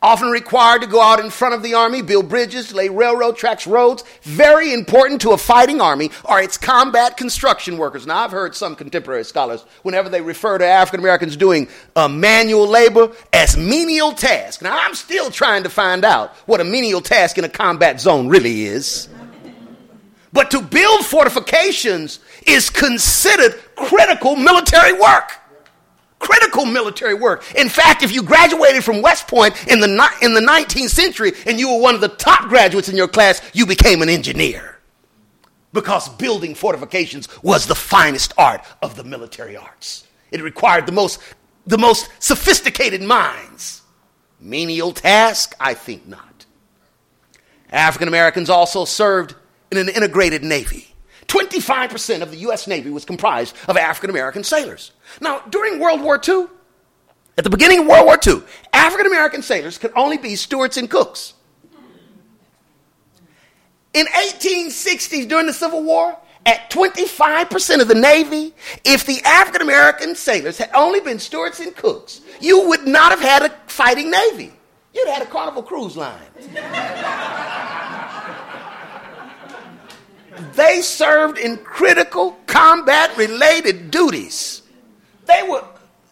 [0.03, 3.67] often required to go out in front of the army, build bridges, lay railroad tracks,
[3.67, 4.05] roads.
[4.23, 8.07] Very important to a fighting army are its combat construction workers.
[8.07, 12.69] Now, I've heard some contemporary scholars, whenever they refer to African Americans doing uh, manual
[12.69, 14.63] labor as menial task.
[14.63, 18.29] Now, I'm still trying to find out what a menial task in a combat zone
[18.29, 19.09] really is.
[20.33, 25.33] But to build fortifications is considered critical military work
[26.27, 27.45] critical military work.
[27.55, 29.89] In fact, if you graduated from West Point in the,
[30.23, 33.41] in the 19th century and you were one of the top graduates in your class,
[33.53, 34.79] you became an engineer.
[35.73, 40.07] Because building fortifications was the finest art of the military arts.
[40.33, 41.21] It required the most,
[41.67, 43.83] the most sophisticated minds.
[44.41, 45.55] Menial task?
[45.61, 46.47] I think not.
[47.71, 49.35] African Americans also served
[49.71, 50.89] in an integrated navy.
[51.29, 52.67] 25% of the U.S.
[52.67, 54.93] Navy was comprised of African American sailors.
[55.21, 56.47] Now, during World War II,
[57.39, 58.43] at the beginning of World War II,
[58.73, 61.35] African American sailors could only be stewards and cooks.
[63.93, 68.55] In 1860s, during the Civil War, at 25% of the Navy,
[68.85, 73.21] if the African American sailors had only been stewards and cooks, you would not have
[73.21, 74.53] had a fighting Navy.
[74.95, 76.21] You'd have had a Carnival Cruise Line.
[80.55, 84.63] they served in critical combat related duties.
[85.27, 85.65] They were,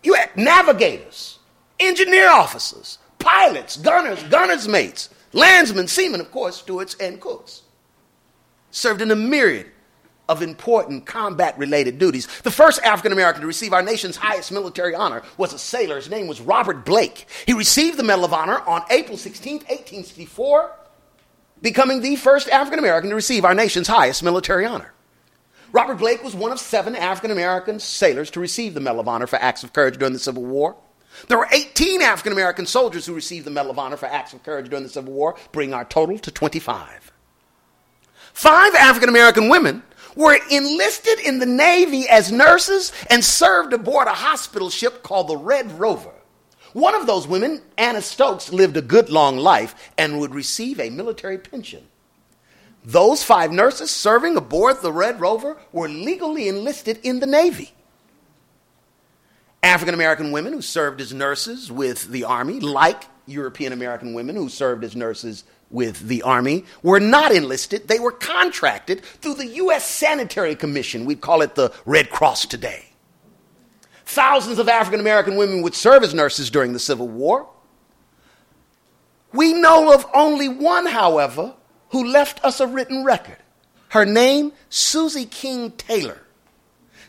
[0.03, 1.39] you had navigators,
[1.81, 7.62] engineer officers, pilots, gunners, gunners' mates, landsmen, seamen, of course, stewards, and cooks.
[8.71, 9.67] Served in a myriad
[10.29, 12.27] of important combat related duties.
[12.41, 15.97] The first African American to receive our nation's highest military honor was a sailor.
[15.97, 17.27] His name was Robert Blake.
[17.47, 20.73] He received the Medal of Honor on April 16, 1864
[21.65, 24.93] becoming the first African American to receive our nation's highest military honor.
[25.75, 29.27] Robert Blake was one of seven African American sailors to receive the Medal of Honor
[29.27, 30.77] for acts of courage during the Civil War.
[31.27, 34.45] There were 18 African American soldiers who received the Medal of Honor for acts of
[34.45, 37.11] courage during the Civil War, bringing our total to 25.
[38.33, 39.83] Five African American women
[40.14, 45.37] were enlisted in the Navy as nurses and served aboard a hospital ship called the
[45.37, 46.14] Red Rover.
[46.72, 50.91] One of those women, Anna Stokes, lived a good long life and would receive a
[50.91, 51.89] military pension.
[52.85, 57.72] Those five nurses serving aboard the Red Rover were legally enlisted in the Navy.
[59.62, 64.51] African American women who served as nurses with the Army, like European American women who
[64.51, 67.89] served as nurses with the Army, were not enlisted.
[67.89, 69.89] They were contracted through the U.S.
[69.89, 71.07] Sanitary Commission.
[71.07, 72.91] We'd call it the Red Cross today.
[74.05, 77.49] Thousands of African American women would serve as nurses during the Civil War.
[79.32, 81.55] We know of only one, however,
[81.91, 83.39] who left us a written record.
[83.89, 86.20] Her name, Susie King Taylor.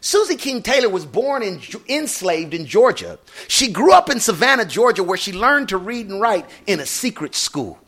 [0.01, 1.59] Susie King Taylor was born in,
[1.89, 3.17] enslaved in Georgia.
[3.47, 6.85] She grew up in Savannah, Georgia, where she learned to read and write in a
[6.85, 7.79] secret school.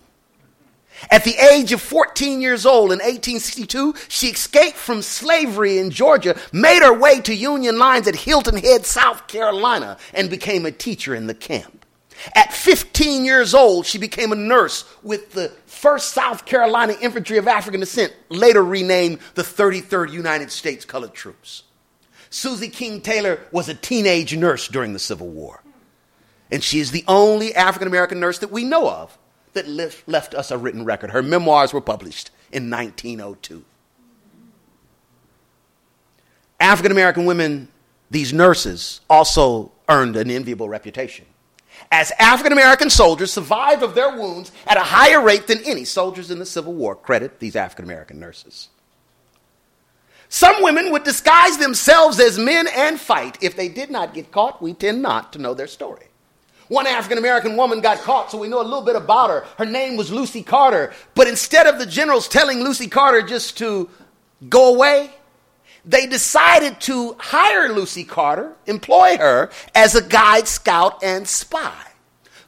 [1.11, 6.35] At the age of 14 years old in 1862, she escaped from slavery in Georgia,
[6.51, 11.13] made her way to Union lines at Hilton Head, South Carolina, and became a teacher
[11.13, 11.76] in the camp.
[12.33, 17.47] At 15 years old, she became a nurse with the 1st South Carolina Infantry of
[17.47, 21.63] African Descent, later renamed the 33rd United States Colored Troops.
[22.29, 25.61] Susie King Taylor was a teenage nurse during the Civil War.
[26.51, 29.17] And she is the only African American nurse that we know of
[29.53, 31.11] that left, left us a written record.
[31.11, 33.63] Her memoirs were published in 1902.
[36.59, 37.67] African American women,
[38.09, 41.25] these nurses, also earned an enviable reputation
[41.91, 46.31] as African American soldiers survived of their wounds at a higher rate than any soldiers
[46.31, 46.95] in the Civil War.
[46.95, 48.69] Credit these African American nurses.
[50.29, 53.37] Some women would disguise themselves as men and fight.
[53.41, 56.07] If they did not get caught, we tend not to know their story.
[56.67, 59.45] One African American woman got caught, so we know a little bit about her.
[59.57, 60.93] Her name was Lucy Carter.
[61.15, 63.89] But instead of the generals telling Lucy Carter just to
[64.49, 65.11] go away,
[65.87, 71.73] they decided to hire Lucy Carter, employ her as a guide, scout, and spy.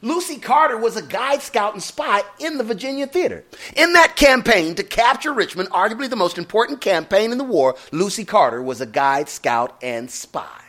[0.02, 3.44] Lucy Carter was a guide, scout, and spy in the Virginia theater.
[3.76, 8.24] In that campaign to capture Richmond, arguably the most important campaign in the war, Lucy
[8.24, 10.62] Carter was a guide, scout, and spy.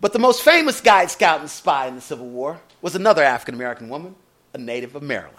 [0.00, 3.54] But the most famous guide, scout, and spy in the Civil War was another African
[3.54, 4.14] American woman,
[4.54, 5.36] a native of Maryland,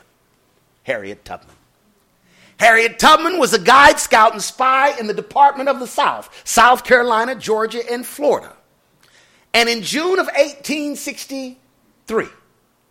[0.84, 1.56] Harriet Tubman.
[2.62, 6.84] Harriet Tubman was a guide, scout, and spy in the Department of the South, South
[6.84, 8.56] Carolina, Georgia, and Florida.
[9.52, 12.28] And in June of 1863,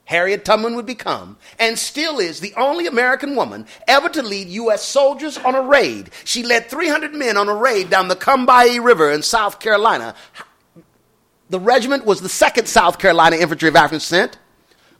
[0.06, 4.84] Harriet Tubman would become, and still is, the only American woman ever to lead U.S.
[4.84, 6.10] soldiers on a raid.
[6.24, 10.16] She led 300 men on a raid down the Combahee River in South Carolina.
[11.48, 14.36] The regiment was the 2nd South Carolina Infantry of African Descent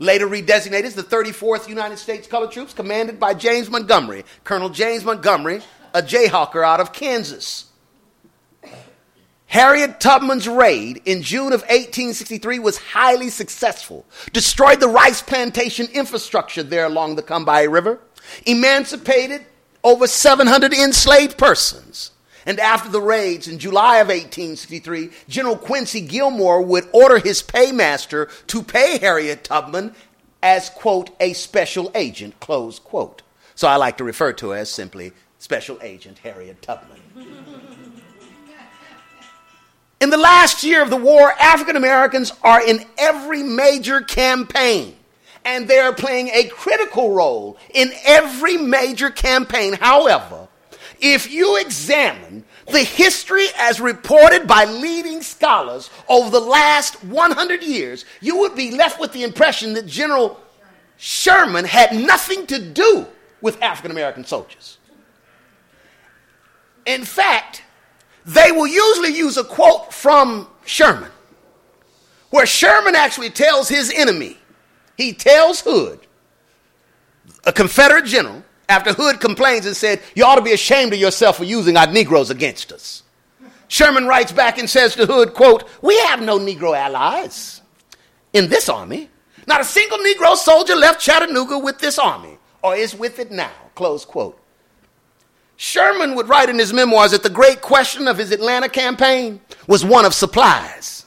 [0.01, 5.05] later redesignated as the 34th United States Colored Troops, commanded by James Montgomery, Colonel James
[5.05, 5.63] Montgomery,
[5.95, 7.67] a Jayhawker out of Kansas.
[9.47, 16.63] Harriet Tubman's raid in June of 1863 was highly successful, destroyed the rice plantation infrastructure
[16.63, 18.01] there along the Combahee River,
[18.47, 19.45] emancipated
[19.83, 22.13] over 700 enslaved persons,
[22.51, 28.29] and after the raids in July of 1863, General Quincy Gillmore would order his paymaster
[28.49, 29.95] to pay Harriet Tubman
[30.43, 33.23] as, quote, a special agent, close quote.
[33.55, 36.99] So I like to refer to her as simply Special Agent Harriet Tubman.
[40.01, 44.97] In the last year of the war, African Americans are in every major campaign,
[45.45, 49.75] and they are playing a critical role in every major campaign.
[49.75, 50.49] However,
[51.01, 58.05] if you examine the history as reported by leading scholars over the last 100 years,
[58.21, 60.41] you would be left with the impression that General
[60.97, 63.07] Sherman had nothing to do
[63.41, 64.79] with African American soldiers.
[66.87, 67.63] In fact,
[68.27, 71.11] they will usually use a quote from Sherman,
[72.31, 74.37] where Sherman actually tells his enemy,
[74.97, 76.01] he tells Hood,
[77.45, 81.37] a Confederate general, after Hood complains and said, You ought to be ashamed of yourself
[81.37, 83.03] for using our Negroes against us.
[83.69, 87.61] Sherman writes back and says to Hood, quote, We have no Negro allies
[88.33, 89.11] in this army.
[89.47, 93.51] Not a single Negro soldier left Chattanooga with this army or is with it now,
[93.75, 94.39] close quote.
[95.57, 99.85] Sherman would write in his memoirs that the great question of his Atlanta campaign was
[99.85, 101.05] one of supplies.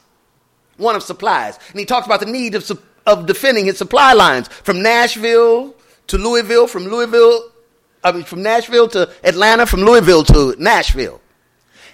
[0.78, 1.58] One of supplies.
[1.70, 2.70] And he talks about the need of,
[3.06, 5.74] of defending his supply lines from Nashville
[6.08, 7.53] to Louisville, from Louisville
[8.04, 11.22] I mean, from Nashville to Atlanta, from Louisville to Nashville.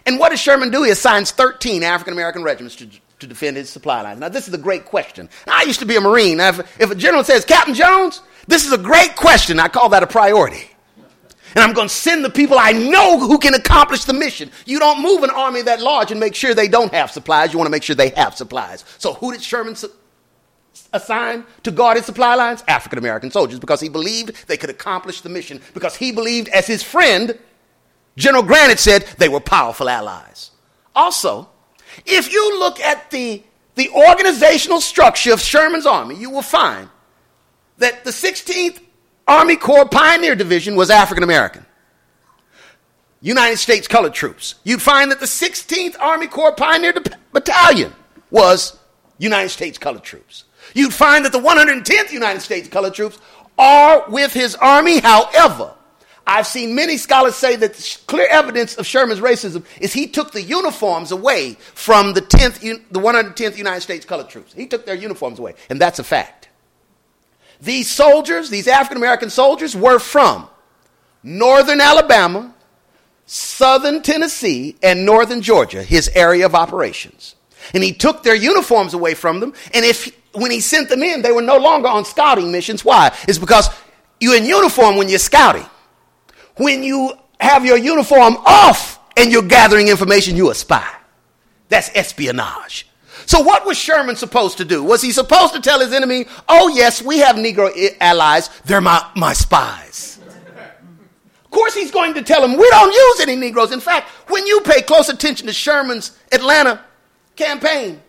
[0.06, 0.84] And what does Sherman do?
[0.84, 2.88] He assigns 13 African American regiments to,
[3.20, 4.20] to defend his supply lines.
[4.20, 5.30] Now, this is a great question.
[5.48, 6.38] I used to be a Marine.
[6.38, 9.90] Now, if, if a general says, Captain Jones, this is a great question, I call
[9.90, 10.70] that a priority.
[11.56, 14.52] And I'm going to send the people I know who can accomplish the mission.
[14.66, 17.52] You don't move an army that large and make sure they don't have supplies.
[17.54, 18.86] You want to make sure they have supplies.
[19.00, 19.92] So, who did Sherman su-
[20.94, 22.64] assign to guard his supply lines?
[22.68, 25.62] African American soldiers, because he believed they could accomplish the mission.
[25.74, 27.38] Because he believed, as his friend,
[28.18, 30.52] General Grant had said, they were powerful allies.
[30.96, 31.50] Also,
[32.06, 33.44] if you look at the,
[33.76, 36.90] the organizational structure of Sherman's army, you will find
[37.78, 38.80] that the 16th
[39.28, 41.66] Army Corps Pioneer Division was African American.
[43.22, 44.56] United States Colored Troops.
[44.64, 46.94] You'd find that the 16th Army Corps Pioneer
[47.32, 47.94] Battalion
[48.32, 48.78] was
[49.18, 50.46] United States Colored Troops.
[50.74, 53.20] You'd find that the 110th United States Colored Troops
[53.58, 55.00] are with his army.
[55.00, 55.74] However,
[56.26, 60.42] I've seen many scholars say that clear evidence of Sherman's racism is he took the
[60.42, 62.62] uniforms away from the 10th,
[62.92, 64.54] the 110th United States Colored Troops.
[64.54, 66.50] He took their uniforms away, and that's a fact.
[67.60, 70.48] These soldiers, these African American soldiers, were from
[71.24, 72.54] northern Alabama,
[73.26, 77.36] southern Tennessee, and northern Georgia, his area of operations.
[77.74, 81.22] And he took their uniforms away from them, and if when he sent them in,
[81.22, 82.86] they were no longer on scouting missions.
[82.86, 83.16] Why?
[83.28, 83.70] It's because
[84.20, 85.66] you're in uniform when you're scouting.
[86.58, 90.88] When you have your uniform off and you're gathering information, you're a spy.
[91.70, 92.88] That's espionage.
[93.26, 94.84] So, what was Sherman supposed to do?
[94.84, 97.72] Was he supposed to tell his enemy, oh, yes, we have Negro
[98.02, 100.20] allies, they're my, my spies?
[101.50, 103.72] Of course, he's going to tell them, we don't use any Negroes.
[103.72, 106.84] In fact, when you pay close attention to Sherman's Atlanta
[107.36, 108.02] campaign,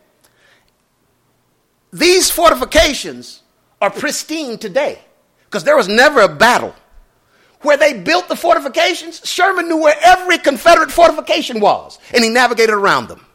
[1.92, 3.42] these fortifications
[3.80, 4.98] are pristine today
[5.44, 6.74] because there was never a battle
[7.62, 9.20] where they built the fortifications.
[9.24, 13.26] Sherman knew where every Confederate fortification was, and he navigated around them.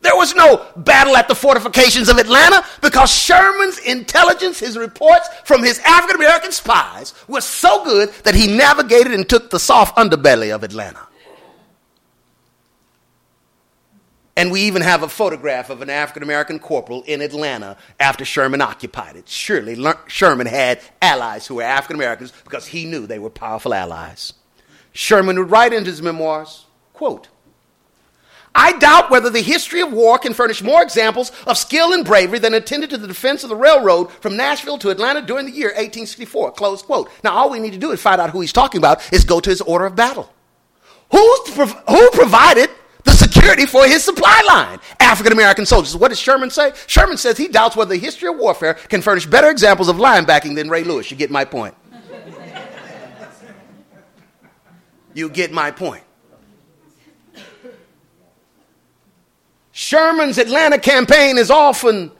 [0.00, 5.62] There was no battle at the fortifications of Atlanta because Sherman's intelligence, his reports from
[5.62, 10.52] his African American spies, were so good that he navigated and took the soft underbelly
[10.52, 11.06] of Atlanta.
[14.36, 18.62] And we even have a photograph of an African American corporal in Atlanta after Sherman
[18.62, 19.28] occupied it.
[19.28, 19.76] Surely
[20.06, 24.32] Sherman had allies who were African Americans because he knew they were powerful allies.
[24.92, 26.64] Sherman would write in his memoirs,
[26.94, 27.28] quote,
[28.54, 32.38] I doubt whether the history of war can furnish more examples of skill and bravery
[32.38, 35.68] than attended to the defense of the railroad from Nashville to Atlanta during the year
[35.68, 36.52] 1864.
[36.52, 37.10] Close quote.
[37.24, 39.40] Now, all we need to do is find out who he's talking about is go
[39.40, 40.30] to his order of battle.
[41.10, 42.68] Who's, who provided
[43.04, 44.78] the security for his supply line?
[45.00, 45.96] African American soldiers.
[45.96, 46.72] What does Sherman say?
[46.86, 50.24] Sherman says he doubts whether the history of warfare can furnish better examples of line
[50.24, 51.10] backing than Ray Lewis.
[51.10, 51.74] You get my point.
[55.14, 56.04] you get my point.
[59.72, 62.12] Sherman's Atlanta campaign is often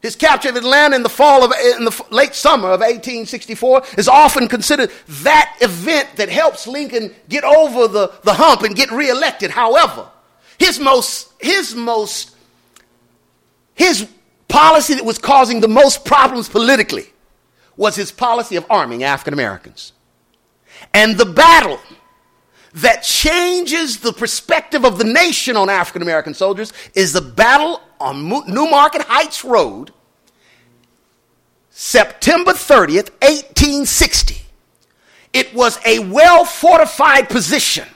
[0.00, 4.08] his capture of Atlanta in the fall of in the late summer of 1864 is
[4.08, 9.50] often considered that event that helps Lincoln get over the, the hump and get reelected.
[9.50, 10.08] However,
[10.60, 12.36] his most his most
[13.74, 14.06] his
[14.46, 17.06] policy that was causing the most problems politically
[17.76, 19.92] was his policy of arming African Americans.
[20.92, 21.80] And the battle
[22.74, 28.28] that changes the perspective of the nation on African American soldiers is the battle on
[28.28, 29.92] Newmarket Heights Road,
[31.70, 34.42] September 30th, 1860.
[35.32, 37.88] It was a well fortified position.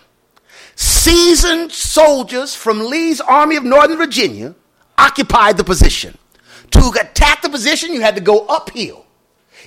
[0.76, 4.54] Seasoned soldiers from Lee's Army of Northern Virginia
[4.98, 6.16] occupied the position.
[6.72, 9.06] To attack the position, you had to go uphill.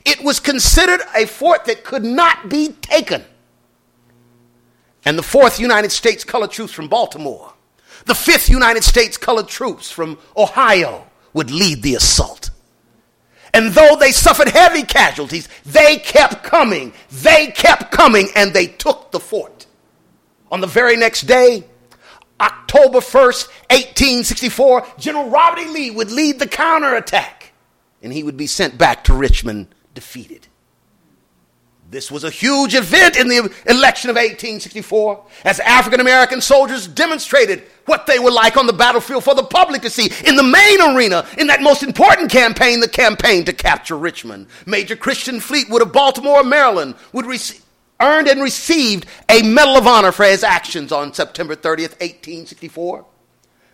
[0.06, 3.24] It was considered a fort that could not be taken
[5.08, 7.54] and the 4th United States Colored Troops from Baltimore,
[8.08, 12.50] the 5th United States Colored Troops from Ohio would lead the assault.
[13.54, 16.92] And though they suffered heavy casualties, they kept coming.
[17.10, 19.57] They kept coming and they took the fort.
[20.52, 21.66] On the very next day,
[22.40, 25.68] October 1st, 1864, General Robert E.
[25.68, 27.52] Lee would lead the counterattack
[28.02, 30.48] and he would be sent back to Richmond defeated.
[31.90, 37.64] This was a huge event in the election of 1864 as African American soldiers demonstrated
[37.86, 40.12] what they were like on the battlefield for the public to see.
[40.28, 44.98] In the main arena, in that most important campaign, the campaign to capture Richmond, Major
[44.98, 47.64] Christian Fleetwood of Baltimore, Maryland, would receive
[48.00, 53.06] earned and received a Medal of Honor for his actions on September 30th, 1864.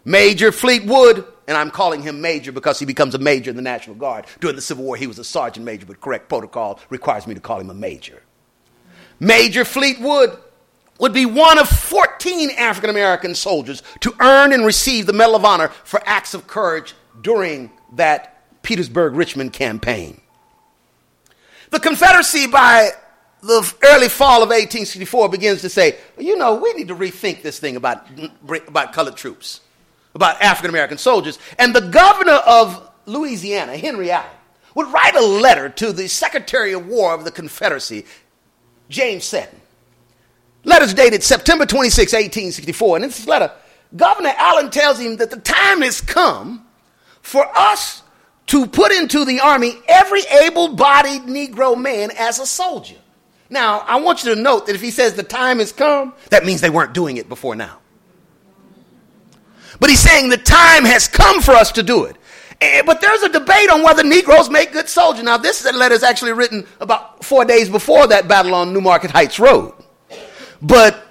[0.06, 3.96] Major Fleetwood, and I'm calling him Major because he becomes a major in the National
[3.96, 4.26] Guard.
[4.40, 7.40] During the Civil War, he was a sergeant major, but correct protocol requires me to
[7.40, 8.22] call him a major.
[9.20, 10.38] Major Fleetwood
[11.00, 15.46] would be one of 14 African American soldiers to earn and receive the Medal of
[15.46, 20.20] Honor for acts of courage during that Petersburg Richmond campaign.
[21.72, 22.92] The Confederacy, by
[23.44, 27.60] the early fall of 1864, begins to say, you know, we need to rethink this
[27.60, 28.08] thing about,
[28.68, 29.60] about colored troops,
[30.16, 31.38] about African American soldiers.
[31.60, 34.30] And the governor of Louisiana, Henry Allen,
[34.76, 38.06] would write a letter to the Secretary of War of the Confederacy,
[38.88, 39.60] James Seddon.
[40.64, 42.96] Letters dated September 26, 1864.
[42.96, 43.52] And in this letter,
[43.96, 46.66] Governor Allen tells him that the time has come
[47.22, 48.02] for us
[48.48, 52.96] to put into the army every able bodied Negro man as a soldier.
[53.54, 56.44] Now, I want you to note that if he says the time has come, that
[56.44, 57.78] means they weren't doing it before now.
[59.80, 62.18] But he's saying the time has come for us to do it.
[62.62, 65.24] Eh, but there's a debate on whether Negroes make good soldiers.
[65.24, 69.38] Now, this letter is actually written about four days before that battle on Newmarket Heights
[69.38, 69.74] Road.
[70.60, 71.06] But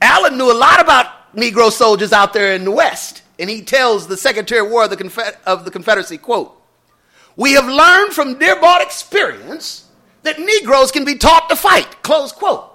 [0.00, 3.22] Allen knew a lot about Negro soldiers out there in the West.
[3.40, 6.56] And he tells the Secretary of War of the, Confe- of the Confederacy, quote,
[7.34, 9.88] We have learned from dear-bought experience
[10.22, 12.68] that Negroes can be taught to fight, close quote.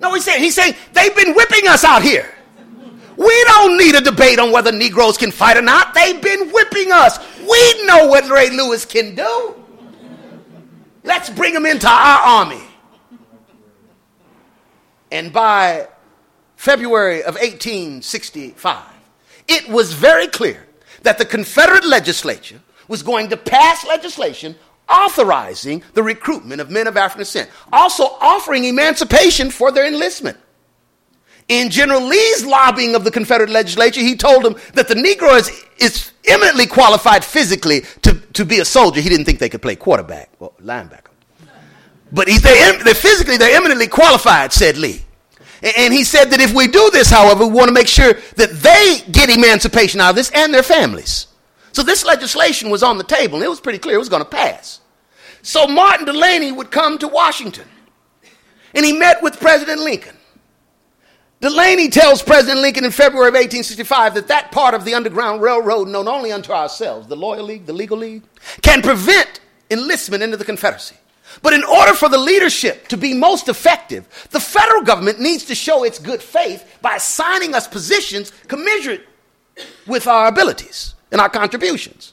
[0.00, 2.32] No, he's saying, he's saying they've been whipping us out here.
[3.16, 5.94] We don't need a debate on whether Negroes can fight or not.
[5.94, 7.18] They've been whipping us.
[7.40, 9.54] We know what Ray Lewis can do.
[11.02, 12.62] Let's bring him into our army.
[15.10, 15.88] And by
[16.56, 18.82] February of 1865,
[19.48, 20.66] it was very clear
[21.02, 24.56] that the Confederate legislature was going to pass legislation
[24.88, 30.38] authorizing the recruitment of men of African descent, also offering emancipation for their enlistment.
[31.48, 35.64] In General Lee's lobbying of the Confederate legislature, he told them that the Negro is,
[35.78, 39.00] is eminently qualified physically to, to be a soldier.
[39.00, 41.02] He didn't think they could play quarterback or linebacker.
[42.10, 45.02] But he, they, they're physically, they're eminently qualified, said Lee.
[45.62, 48.50] And he said that if we do this, however, we want to make sure that
[48.50, 51.28] they get emancipation out of this and their families.
[51.76, 54.24] So this legislation was on the table, and it was pretty clear it was going
[54.24, 54.80] to pass.
[55.42, 57.68] So Martin Delany would come to Washington,
[58.74, 60.16] and he met with President Lincoln.
[61.42, 65.88] Delany tells President Lincoln in February of 1865 that that part of the Underground Railroad,
[65.88, 68.22] known only unto ourselves, the Loyal League, the Legal League,
[68.62, 70.96] can prevent enlistment into the Confederacy.
[71.42, 75.54] But in order for the leadership to be most effective, the federal government needs to
[75.54, 79.06] show its good faith by assigning us positions commensurate
[79.86, 82.12] with our abilities and our contributions.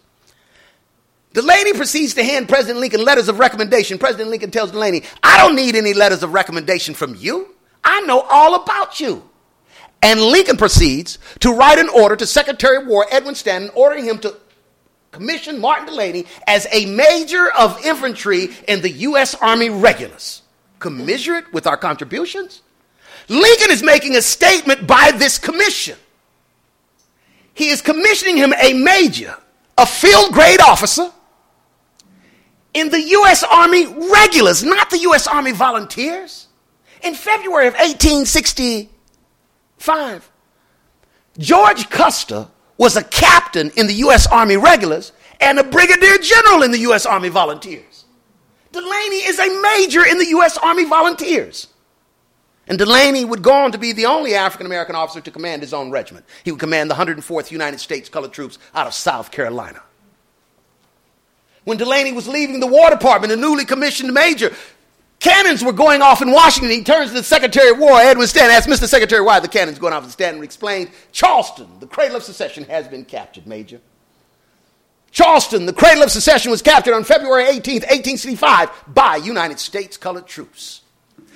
[1.33, 3.97] Delany proceeds to hand President Lincoln letters of recommendation.
[3.97, 7.55] President Lincoln tells Delany, I don't need any letters of recommendation from you.
[7.83, 9.27] I know all about you.
[10.03, 14.19] And Lincoln proceeds to write an order to Secretary of War Edwin Stanton, ordering him
[14.19, 14.35] to
[15.11, 19.33] commission Martin Delany as a major of infantry in the U.S.
[19.35, 20.41] Army Regulars.
[20.79, 22.61] Commiserate with our contributions?
[23.29, 25.97] Lincoln is making a statement by this commission.
[27.53, 29.35] He is commissioning him a major,
[29.77, 31.11] a field grade officer
[32.73, 33.43] in the U.S.
[33.43, 35.27] Army Regulars, not the U.S.
[35.27, 36.47] Army Volunteers.
[37.03, 40.31] In February of 1865,
[41.37, 42.47] George Custer
[42.77, 44.25] was a captain in the U.S.
[44.27, 47.05] Army Regulars and a brigadier general in the U.S.
[47.05, 48.05] Army Volunteers.
[48.71, 50.57] Delany is a major in the U.S.
[50.57, 51.67] Army Volunteers.
[52.67, 55.73] And Delany would go on to be the only African American officer to command his
[55.73, 56.25] own regiment.
[56.43, 59.81] He would command the 104th United States Colored Troops out of South Carolina.
[61.65, 64.53] When Delany was leaving the War Department, a newly commissioned major,
[65.23, 66.69] Cannons were going off in Washington.
[66.69, 68.89] He turns to the Secretary of War, Edwin Stanton, asks Mr.
[68.89, 70.03] Secretary, why are the cannons going off?
[70.03, 73.79] And Stanton explained, Charleston, the cradle of secession, has been captured, Major.
[75.11, 80.27] Charleston, the cradle of secession, was captured on February 18, 1865, by United States colored
[80.27, 80.81] troops.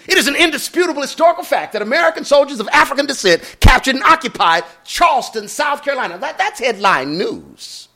[0.07, 4.63] It is an indisputable historical fact that American soldiers of African descent captured and occupied
[4.83, 6.17] Charleston, South Carolina.
[6.17, 7.87] That, that's headline news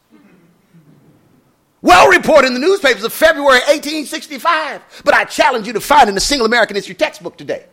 [1.81, 6.17] well reported in the newspapers of February 1865, but I challenge you to find in
[6.17, 7.65] a single American history textbook today.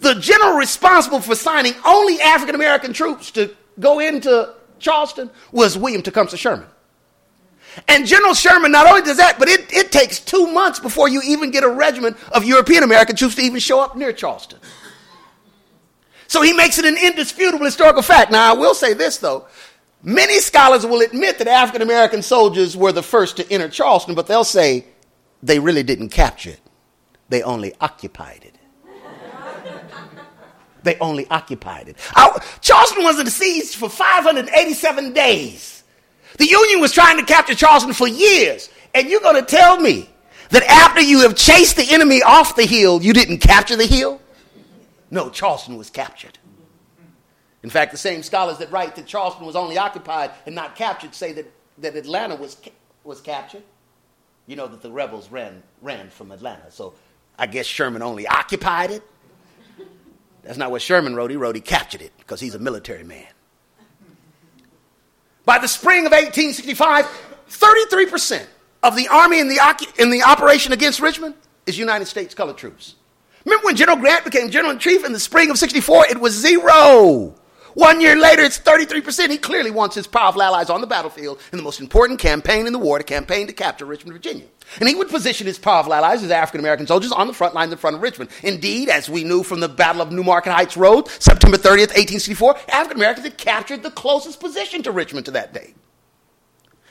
[0.00, 6.02] The general responsible for signing only African American troops to go into Charleston was William
[6.02, 6.66] Tecumseh Sherman.
[7.88, 11.20] And General Sherman not only does that, but it, it takes two months before you
[11.24, 14.58] even get a regiment of European American troops to even show up near Charleston.
[16.28, 18.32] So he makes it an indisputable historical fact.
[18.32, 19.46] Now, I will say this, though.
[20.02, 24.26] Many scholars will admit that African American soldiers were the first to enter Charleston, but
[24.26, 24.86] they'll say
[25.42, 26.60] they really didn't capture it,
[27.28, 28.54] they only occupied it.
[30.82, 31.96] they only occupied it.
[32.14, 35.83] I, Charleston wasn't besieged for 587 days.
[36.38, 38.70] The Union was trying to capture Charleston for years.
[38.94, 40.08] And you're going to tell me
[40.50, 44.20] that after you have chased the enemy off the hill, you didn't capture the hill?
[45.10, 46.38] No, Charleston was captured.
[47.62, 51.14] In fact, the same scholars that write that Charleston was only occupied and not captured
[51.14, 52.60] say that, that Atlanta was,
[53.04, 53.62] was captured.
[54.46, 56.70] You know that the rebels ran, ran from Atlanta.
[56.70, 56.94] So
[57.38, 59.02] I guess Sherman only occupied it.
[60.42, 61.30] That's not what Sherman wrote.
[61.30, 63.26] He wrote he captured it because he's a military man.
[65.44, 67.06] By the spring of 1865,
[67.48, 68.46] 33%
[68.82, 71.34] of the army in the, in the operation against Richmond
[71.66, 72.94] is United States colored troops.
[73.44, 76.06] Remember when General Grant became general in chief in the spring of 64?
[76.08, 77.34] It was zero.
[77.74, 79.30] One year later, it's 33%.
[79.30, 82.72] He clearly wants his powerful allies on the battlefield in the most important campaign in
[82.72, 84.46] the war, to campaign to capture Richmond, Virginia.
[84.80, 87.72] And he would position his powerful allies his African American soldiers on the front lines
[87.72, 88.30] in front of Richmond.
[88.42, 92.98] Indeed, as we knew from the Battle of Newmarket Heights Road, September 30th, 1864, African
[92.98, 95.74] Americans had captured the closest position to Richmond to that day.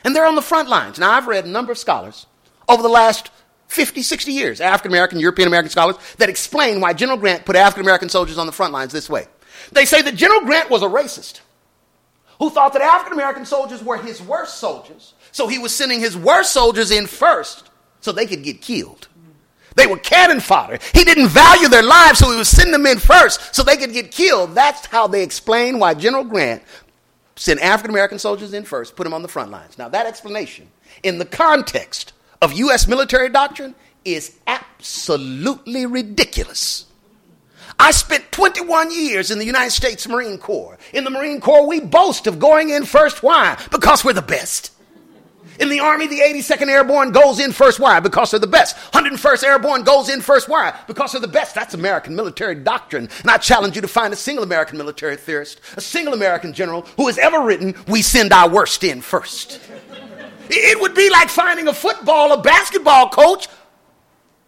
[0.03, 0.99] And they're on the front lines.
[0.99, 2.25] Now, I've read a number of scholars
[2.67, 3.29] over the last
[3.67, 7.83] 50, 60 years, African American, European American scholars, that explain why General Grant put African
[7.83, 9.27] American soldiers on the front lines this way.
[9.71, 11.41] They say that General Grant was a racist
[12.39, 16.17] who thought that African American soldiers were his worst soldiers, so he was sending his
[16.17, 17.69] worst soldiers in first
[18.03, 19.07] so they could get killed.
[19.75, 20.77] They were cannon fodder.
[20.93, 23.93] He didn't value their lives, so he was sending them in first so they could
[23.93, 24.53] get killed.
[24.53, 26.61] That's how they explain why General Grant
[27.35, 29.77] sent African American soldiers in first, put them on the front lines.
[29.77, 30.67] Now, that explanation,
[31.01, 32.87] in the context of U.S.
[32.87, 33.73] military doctrine,
[34.05, 36.85] is absolutely ridiculous.
[37.79, 40.77] I spent 21 years in the United States Marine Corps.
[40.93, 43.23] In the Marine Corps, we boast of going in first.
[43.23, 43.57] Why?
[43.71, 44.72] Because we're the best.
[45.59, 47.79] In the Army, the 82nd Airborne goes in first.
[47.79, 47.99] Why?
[47.99, 48.75] Because they're the best.
[48.91, 50.49] 101st Airborne goes in first.
[50.49, 50.77] Why?
[50.87, 51.53] Because they're the best.
[51.53, 53.09] That's American military doctrine.
[53.21, 56.81] And I challenge you to find a single American military theorist, a single American general
[56.97, 59.59] who has ever written, We send our worst in first.
[60.49, 63.47] It would be like finding a football or basketball coach.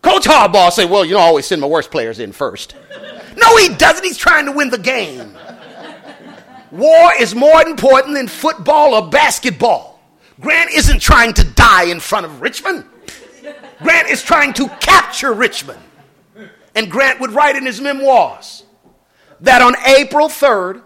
[0.01, 2.76] Coach Harbaugh say, Well, you know, I always send my worst players in first.
[3.38, 4.03] No, he doesn't.
[4.03, 5.36] He's trying to win the game.
[6.72, 9.95] War is more important than football or basketball.
[10.39, 12.86] Grant isn't trying to die in front of Richmond.
[13.81, 15.79] Grant is trying to capture Richmond.
[16.75, 18.63] And Grant would write in his memoirs
[19.39, 20.81] that on April 3rd,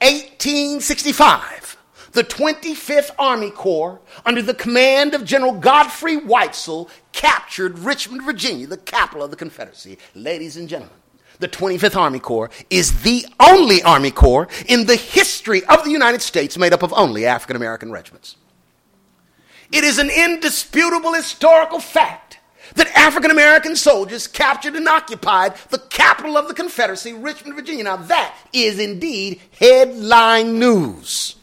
[0.00, 1.76] 1865,
[2.12, 8.76] the 25th Army Corps, under the command of General Godfrey Weitzel, captured Richmond, Virginia, the
[8.76, 9.98] capital of the Confederacy.
[10.14, 10.94] Ladies and gentlemen,
[11.40, 16.22] the 25th Army Corps is the only Army Corps in the history of the United
[16.22, 18.36] States made up of only African American regiments.
[19.72, 22.38] It is an indisputable historical fact
[22.74, 27.84] that African American soldiers captured and occupied the capital of the Confederacy, Richmond, Virginia.
[27.84, 31.36] Now, that is indeed headline news.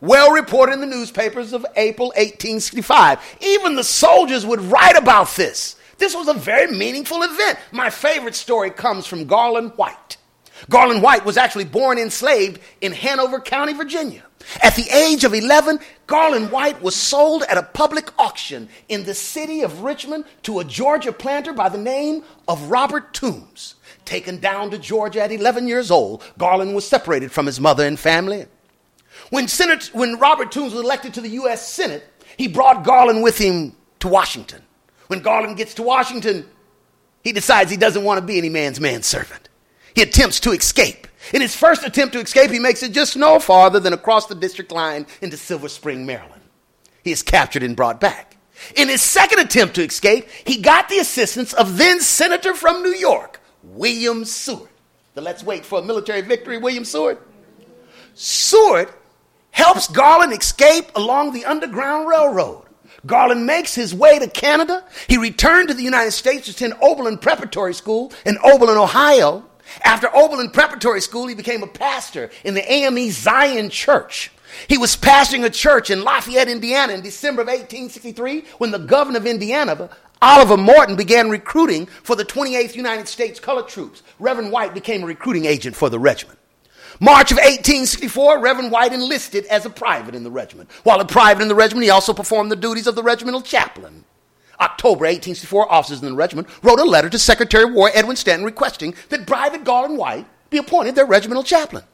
[0.00, 3.38] Well reported in the newspapers of April 1865.
[3.40, 5.76] Even the soldiers would write about this.
[5.98, 7.58] This was a very meaningful event.
[7.72, 10.18] My favorite story comes from Garland White.
[10.68, 14.25] Garland White was actually born enslaved in Hanover County, Virginia.
[14.62, 19.14] At the age of 11, Garland White was sold at a public auction in the
[19.14, 23.74] city of Richmond to a Georgia planter by the name of Robert Toombs.
[24.04, 27.98] Taken down to Georgia at 11 years old, Garland was separated from his mother and
[27.98, 28.46] family.
[29.30, 31.66] When, Senate, when Robert Toombs was elected to the U.S.
[31.68, 32.04] Senate,
[32.36, 34.62] he brought Garland with him to Washington.
[35.08, 36.48] When Garland gets to Washington,
[37.24, 39.48] he decides he doesn't want to be any man's manservant.
[39.96, 41.06] He attempts to escape.
[41.32, 44.34] In his first attempt to escape, he makes it just no farther than across the
[44.34, 46.42] district line into Silver Spring, Maryland.
[47.02, 48.36] He is captured and brought back.
[48.74, 52.94] In his second attempt to escape, he got the assistance of then Senator from New
[52.94, 54.68] York, William Seward.
[55.14, 57.16] The let's wait for a military victory, William Seward.
[58.12, 58.90] Seward
[59.50, 62.66] helps Garland escape along the Underground Railroad.
[63.06, 64.84] Garland makes his way to Canada.
[65.08, 69.42] He returned to the United States to attend Oberlin Preparatory School in Oberlin, Ohio.
[69.84, 74.30] After Oberlin Preparatory School, he became a pastor in the AME Zion Church.
[74.68, 79.18] He was pastoring a church in Lafayette, Indiana in December of 1863 when the governor
[79.18, 79.90] of Indiana,
[80.22, 84.02] Oliver Morton, began recruiting for the 28th United States Colored Troops.
[84.18, 86.38] Reverend White became a recruiting agent for the regiment.
[86.98, 90.70] March of 1864, Reverend White enlisted as a private in the regiment.
[90.82, 94.04] While a private in the regiment, he also performed the duties of the regimental chaplain.
[94.60, 98.44] October 1864, officers in the regiment wrote a letter to Secretary of War Edwin Stanton
[98.44, 101.84] requesting that Private Garland White be appointed their regimental chaplain.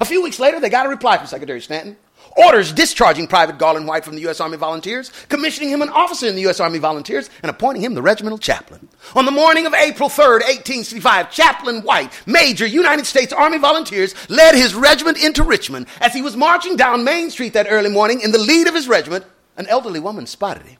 [0.00, 1.96] A few weeks later, they got a reply from Secretary Stanton
[2.36, 4.40] orders discharging Private Garland White from the U.S.
[4.40, 6.60] Army Volunteers, commissioning him an officer in the U.S.
[6.60, 8.88] Army Volunteers, and appointing him the regimental chaplain.
[9.14, 14.54] On the morning of April 3rd, 1865, Chaplain White, Major United States Army Volunteers, led
[14.54, 15.86] his regiment into Richmond.
[16.00, 18.88] As he was marching down Main Street that early morning in the lead of his
[18.88, 19.24] regiment,
[19.56, 20.78] an elderly woman spotted him.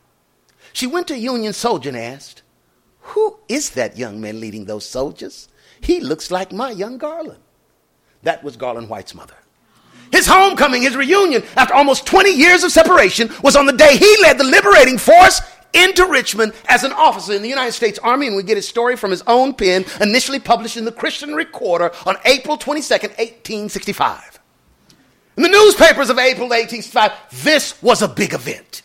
[0.73, 2.43] She went to Union soldier and asked,
[3.01, 5.49] Who is that young man leading those soldiers?
[5.81, 7.41] He looks like my young Garland.
[8.23, 9.35] That was Garland White's mother.
[10.13, 14.17] His homecoming, his reunion, after almost 20 years of separation, was on the day he
[14.23, 15.41] led the liberating force
[15.73, 18.95] into Richmond as an officer in the United States Army, and we get his story
[18.95, 24.39] from his own pen, initially published in the Christian Recorder on April 22nd, 1865.
[25.39, 27.13] In the newspapers of April 1865,
[27.43, 28.83] this was a big event.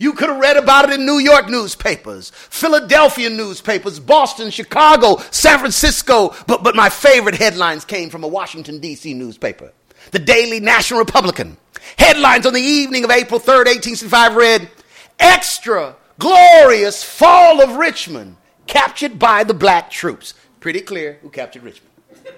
[0.00, 5.58] You could have read about it in New York newspapers, Philadelphia newspapers, Boston, Chicago, San
[5.58, 9.12] Francisco, but, but my favorite headlines came from a Washington, D.C.
[9.12, 9.72] newspaper.
[10.12, 11.58] The Daily National Republican.
[11.98, 14.70] Headlines on the evening of April 3rd, 1865 read,
[15.18, 20.32] Extra glorious fall of Richmond, captured by the black troops.
[20.60, 21.90] Pretty clear who captured Richmond.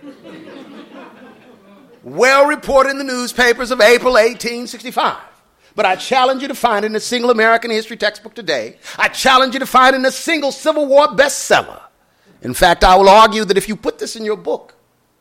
[2.02, 5.31] well reported in the newspapers of April 1865.
[5.74, 8.76] But I challenge you to find in a single American history textbook today.
[8.98, 11.80] I challenge you to find in a single Civil War bestseller.
[12.42, 14.74] In fact, I will argue that if you put this in your book,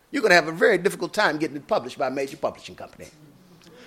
[0.09, 2.75] you're going to have a very difficult time getting it published by a major publishing
[2.75, 3.07] company.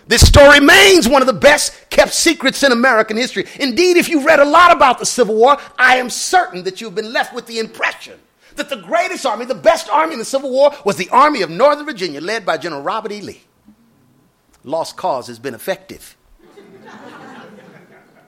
[0.07, 3.47] This story remains one of the best kept secrets in American history.
[3.59, 6.95] Indeed, if you've read a lot about the Civil War, I am certain that you've
[6.95, 8.19] been left with the impression
[8.57, 11.51] that the greatest army, the best army in the Civil War, was the Army of
[11.51, 13.21] Northern Virginia, led by General Robert E.
[13.21, 13.43] Lee.
[14.63, 16.17] Lost cause has been effective.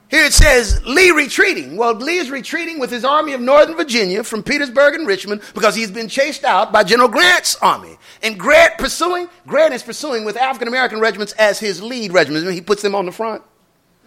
[0.08, 1.76] Here it says Lee retreating.
[1.76, 5.74] Well, Lee is retreating with his army of Northern Virginia from Petersburg and Richmond because
[5.74, 7.98] he's been chased out by General Grant's army.
[8.22, 12.48] And Grant pursuing, Grant is pursuing with African American regiments as his lead regiments.
[12.50, 13.42] He puts them on the front.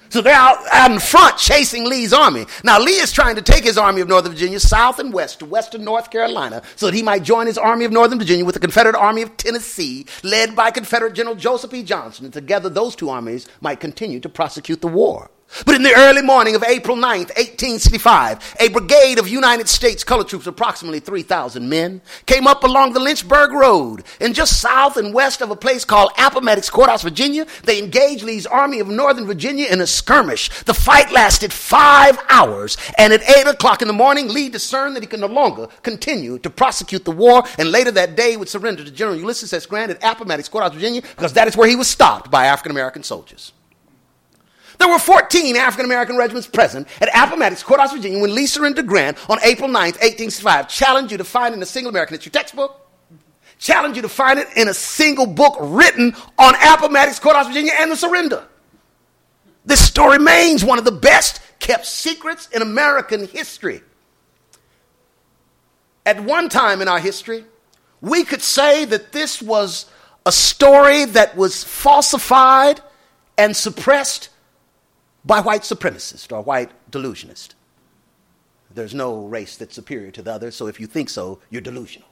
[0.08, 2.46] So they're out, out in front chasing Lee's army.
[2.64, 5.46] Now, Lee is trying to take his army of Northern Virginia south and west to
[5.46, 8.60] western North Carolina so that he might join his army of Northern Virginia with the
[8.60, 11.84] Confederate Army of Tennessee, led by Confederate General Joseph E.
[11.84, 12.26] Johnston.
[12.26, 15.30] And together, those two armies might continue to prosecute the war.
[15.66, 20.28] But in the early morning of April 9th, 1865, a brigade of United States colored
[20.28, 24.04] troops, approximately 3,000 men, came up along the Lynchburg Road.
[24.22, 28.46] And just south and west of a place called Appomattox Courthouse, Virginia, they engaged Lee's
[28.46, 30.50] Army of Northern Virginia in a skirmish.
[30.64, 32.78] The fight lasted five hours.
[32.98, 36.38] And at 8 o'clock in the morning, Lee discerned that he could no longer continue
[36.40, 37.44] to prosecute the war.
[37.58, 39.66] And later that day would surrender to General Ulysses S.
[39.66, 43.02] Grant at Appomattox Courthouse, Virginia, because that is where he was stopped by African American
[43.04, 43.52] soldiers.
[44.80, 49.18] There were 14 African American regiments present at Appomattox Courthouse, Virginia, when Lee surrendered Grant
[49.30, 50.70] on April 9th, 1865.
[50.70, 52.88] Challenge you to find in a single American history textbook.
[53.58, 57.92] Challenge you to find it in a single book written on Appomattox Courthouse, Virginia, and
[57.92, 58.48] the surrender.
[59.66, 63.82] This story remains one of the best kept secrets in American history.
[66.06, 67.44] At one time in our history,
[68.00, 69.88] we could say that this was
[70.26, 72.80] a story that was falsified
[73.38, 74.29] and suppressed
[75.26, 77.54] by white supremacists or white delusionists.
[78.74, 82.08] There's no race that's superior to the other, so if you think so, you're delusional.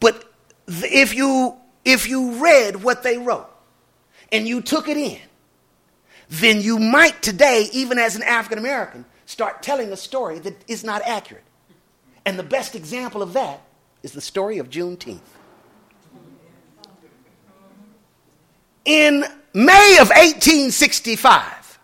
[0.00, 0.32] but
[0.68, 3.50] if you if you read what they wrote
[4.30, 5.18] and you took it in,
[6.28, 10.84] then you might today, even as an African American, start telling a story that is
[10.84, 11.44] not accurate.
[12.24, 13.62] And the best example of that
[14.02, 15.20] is the story of Juneteenth.
[18.84, 21.78] In May of 1865,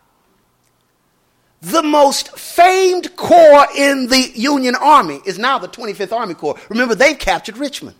[1.61, 6.57] the most famed corps in the Union Army is now the 25th Army Corps.
[6.69, 7.97] Remember, they've captured Richmond.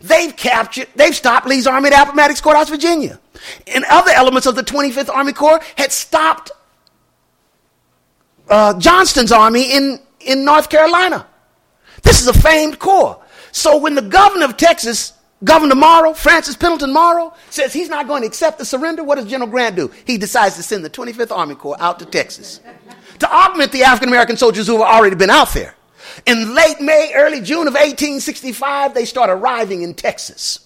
[0.00, 3.18] They've captured, they've stopped Lee's army at Appomattox Courthouse, Virginia.
[3.66, 6.50] And other elements of the 25th Army Corps had stopped
[8.48, 11.26] uh, Johnston's army in, in North Carolina.
[12.02, 13.22] This is a famed corps.
[13.52, 15.12] So when the governor of Texas
[15.46, 19.04] Governor Murrah, Francis Pendleton Murrah, says he's not going to accept the surrender.
[19.04, 19.92] What does General Grant do?
[20.04, 22.60] He decides to send the 25th Army Corps out to Texas
[23.20, 25.74] to augment the African American soldiers who have already been out there.
[26.26, 30.60] In late May, early June of 1865, they start arriving in Texas.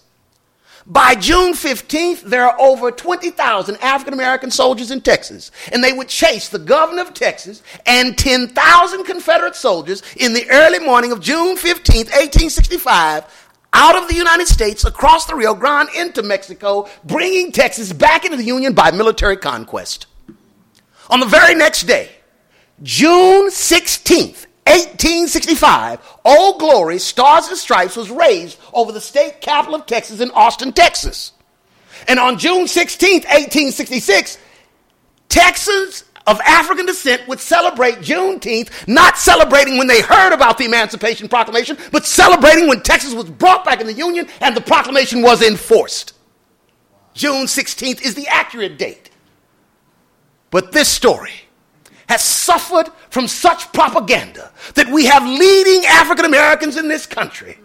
[0.87, 6.09] By June 15th, there are over 20,000 African American soldiers in Texas, and they would
[6.09, 11.57] chase the governor of Texas and 10,000 Confederate soldiers in the early morning of June
[11.57, 17.93] 15th, 1865, out of the United States, across the Rio Grande into Mexico, bringing Texas
[17.93, 20.07] back into the Union by military conquest.
[21.09, 22.11] On the very next day,
[22.83, 29.87] June 16th, 1865, Old Glory, Stars and Stripes was raised over the state capital of
[29.87, 31.33] Texas in Austin, Texas.
[32.09, 34.39] And on June 16th, 1866,
[35.29, 41.29] Texans of African descent would celebrate Juneteenth, not celebrating when they heard about the Emancipation
[41.29, 45.43] Proclamation, but celebrating when Texas was brought back in the Union and the proclamation was
[45.43, 46.15] enforced.
[47.15, 49.11] June 16th is the accurate date.
[50.51, 51.33] But this story
[52.09, 57.59] has suffered from such propaganda that we have leading African Americans in this country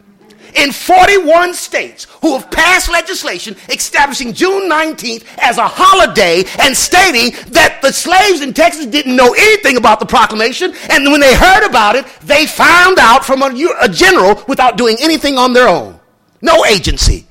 [0.55, 7.31] in 41 states who have passed legislation establishing June 19th as a holiday and stating
[7.51, 10.73] that the slaves in Texas didn't know anything about the proclamation.
[10.89, 13.49] And when they heard about it, they found out from a,
[13.81, 15.99] a general without doing anything on their own.
[16.41, 17.25] No agency.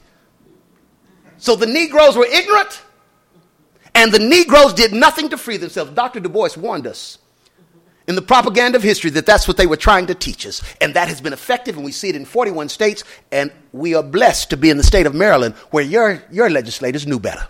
[1.38, 2.80] So the Negroes were ignorant,
[3.94, 5.90] and the Negroes did nothing to free themselves.
[5.90, 6.20] Dr.
[6.20, 7.18] Du Bois warned us
[8.06, 10.62] in the propaganda of history that that's what they were trying to teach us.
[10.80, 13.04] And that has been effective, and we see it in 41 states.
[13.32, 17.06] And we are blessed to be in the state of Maryland where your, your legislators
[17.06, 17.46] knew better.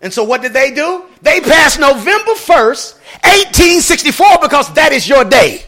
[0.00, 1.04] And so what did they do?
[1.22, 2.94] They passed November 1st,
[3.24, 5.64] 1864, because that is your day.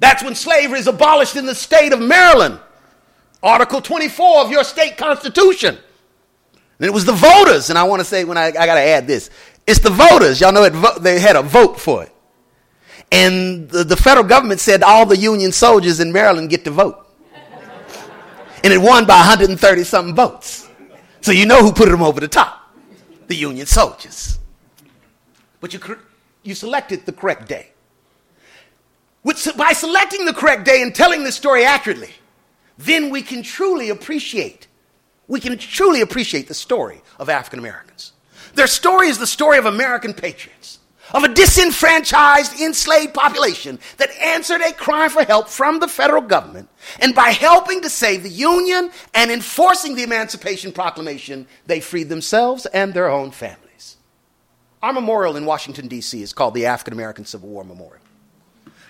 [0.00, 2.58] That's when slavery is abolished in the state of Maryland.
[3.42, 5.78] Article 24 of your state constitution.
[6.78, 8.80] And it was the voters, and I want to say, when I, I got to
[8.80, 9.30] add this,
[9.66, 10.40] it's the voters.
[10.40, 12.12] Y'all know it, they had a vote for it.
[13.10, 17.00] And the, the federal government said all the Union soldiers in Maryland get to vote.
[18.62, 20.68] And it won by 130 something votes.
[21.20, 22.64] So you know who put them over the top
[23.26, 24.38] the Union soldiers.
[25.60, 25.80] But you,
[26.42, 27.70] you selected the correct day.
[29.22, 32.10] With, by selecting the correct day and telling the story accurately,
[32.76, 34.66] then we can truly appreciate,
[35.28, 38.12] we can truly appreciate the story of African Americans.
[38.54, 40.78] Their story is the story of American patriots,
[41.12, 46.68] of a disenfranchised, enslaved population that answered a cry for help from the federal government.
[47.00, 52.66] And by helping to save the Union and enforcing the Emancipation Proclamation, they freed themselves
[52.66, 53.96] and their own families.
[54.82, 56.22] Our memorial in Washington, D.C.
[56.22, 58.02] is called the African American Civil War Memorial.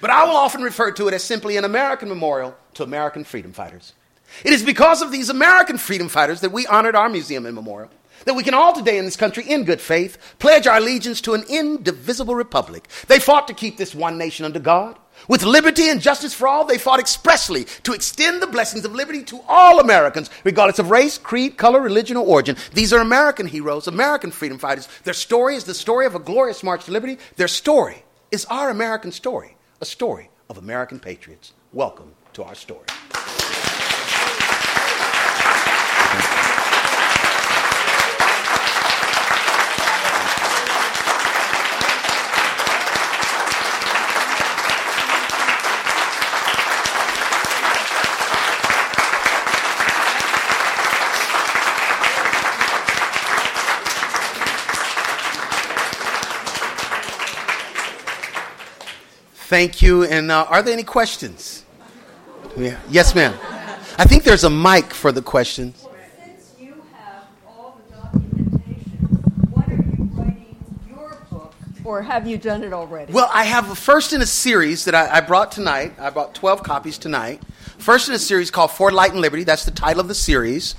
[0.01, 3.53] But I will often refer to it as simply an American memorial to American freedom
[3.53, 3.95] fighters.
[4.45, 7.91] It is because of these American freedom fighters that we honored our museum and memorial
[8.25, 11.35] that we can all today in this country, in good faith, pledge our allegiance to
[11.35, 12.89] an indivisible republic.
[13.09, 14.99] They fought to keep this one nation under God.
[15.29, 19.23] With liberty and justice for all, they fought expressly to extend the blessings of liberty
[19.25, 22.57] to all Americans, regardless of race, creed, color, religion, or origin.
[22.73, 24.89] These are American heroes, American freedom fighters.
[25.05, 27.19] Their story is the story of a glorious march to liberty.
[27.37, 31.53] Their story is our American story, a story of American patriots.
[31.73, 32.87] Welcome to our story.
[59.55, 60.03] Thank you.
[60.03, 61.65] And uh, are there any questions?
[62.57, 62.77] Yeah.
[62.91, 63.33] Yes, ma'am.
[63.97, 65.87] I think there's a mic for the questions.
[66.25, 68.99] Since you have all the documentation,
[69.53, 70.57] when are you writing
[70.89, 71.55] your book,
[71.85, 73.13] or have you done it already?
[73.13, 75.93] Well, I have a first in a series that I, I brought tonight.
[76.01, 77.41] I brought 12 copies tonight.
[77.79, 79.45] First in a series called For Light and Liberty.
[79.45, 80.75] That's the title of the series.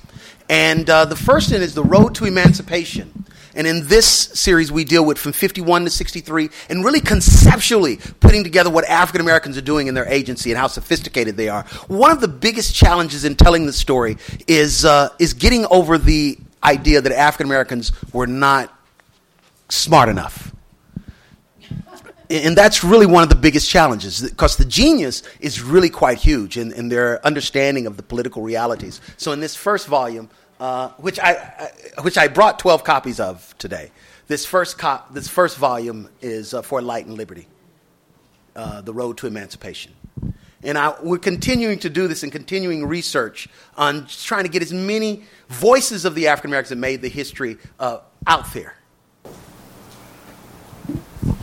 [0.49, 3.14] And uh, the first in is The Road to Emancipation.
[3.55, 8.43] And in this series, we deal with from 51 to 63 and really conceptually putting
[8.43, 11.63] together what African Americans are doing in their agency and how sophisticated they are.
[11.87, 14.17] One of the biggest challenges in telling the story
[14.47, 18.73] is, uh, is getting over the idea that African Americans were not
[19.69, 20.51] smart enough.
[22.29, 26.57] And that's really one of the biggest challenges because the genius is really quite huge
[26.57, 28.99] in, in their understanding of the political realities.
[29.17, 30.29] So, in this first volume,
[30.59, 31.31] uh, which, I,
[31.97, 33.91] I, which I brought 12 copies of today.
[34.27, 37.47] This first, co- this first volume is uh, For Light and Liberty,
[38.55, 39.93] uh, The Road to Emancipation.
[40.63, 44.73] And I, we're continuing to do this and continuing research on trying to get as
[44.73, 48.75] many voices of the African Americans that made the history uh, out there.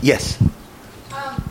[0.02, 0.40] Yes.
[1.14, 1.48] Um,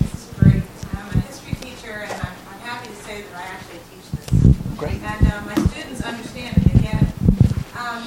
[0.00, 0.62] this is great.
[0.94, 4.78] I'm a history teacher, and I'm, I'm happy to say that I actually teach this.
[4.78, 5.02] Great.
[5.02, 6.72] And uh, my students understand it.
[6.72, 7.76] They get it.
[7.76, 8.06] Um,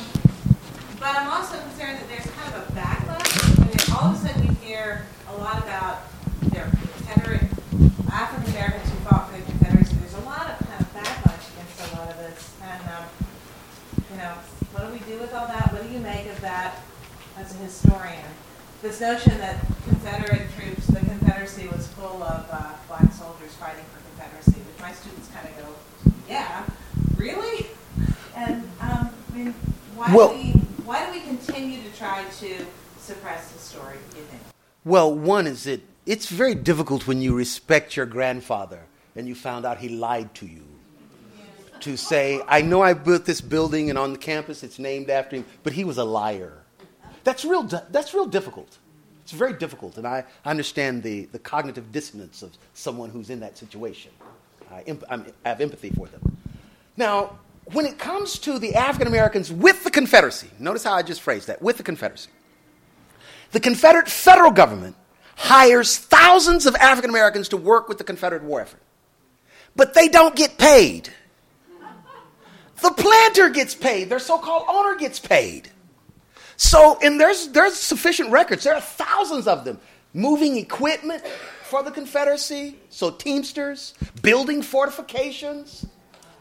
[1.07, 3.31] but I'm also concerned that there's kind of a backlash.
[3.39, 6.01] I mean, all of a sudden you hear a lot about
[6.51, 7.47] their Confederate
[8.11, 9.95] African Americans who fought for the Confederacy.
[10.01, 12.51] There's a lot of kind of backlash against a lot of this.
[12.61, 13.05] And, um,
[14.11, 14.33] you know,
[14.75, 15.71] what do we do with all that?
[15.71, 16.75] What do you make of that
[17.37, 18.27] as a historian?
[18.81, 24.03] This notion that Confederate troops, the Confederacy was full of uh, black soldiers fighting for
[24.11, 26.65] Confederacy, which my students kind of go, yeah,
[27.15, 27.67] really?
[28.35, 29.53] And um, I mean,
[29.95, 30.56] why Well- do we
[30.87, 32.65] why do we continue to try to
[32.97, 33.97] suppress the story?
[34.11, 34.41] Do you think?
[34.85, 38.79] Well, one is that it's very difficult when you respect your grandfather
[39.13, 40.63] and you found out he lied to you.
[41.81, 45.35] to say, I know I built this building and on the campus it's named after
[45.35, 46.53] him, but he was a liar.
[47.23, 48.77] That's real, that's real difficult.
[49.23, 53.57] It's very difficult, and I understand the, the cognitive dissonance of someone who's in that
[53.57, 54.11] situation.
[54.71, 56.37] I, imp- I have empathy for them.
[56.95, 57.37] Now,
[57.73, 61.47] when it comes to the African Americans with the Confederacy, notice how I just phrased
[61.47, 62.29] that with the Confederacy.
[63.51, 64.95] The Confederate federal government
[65.35, 68.81] hires thousands of African Americans to work with the Confederate war effort,
[69.75, 71.11] but they don't get paid.
[72.81, 75.69] The planter gets paid, their so called owner gets paid.
[76.57, 78.63] So, and there's, there's sufficient records.
[78.63, 79.79] There are thousands of them
[80.13, 81.23] moving equipment
[81.63, 85.85] for the Confederacy, so Teamsters, building fortifications,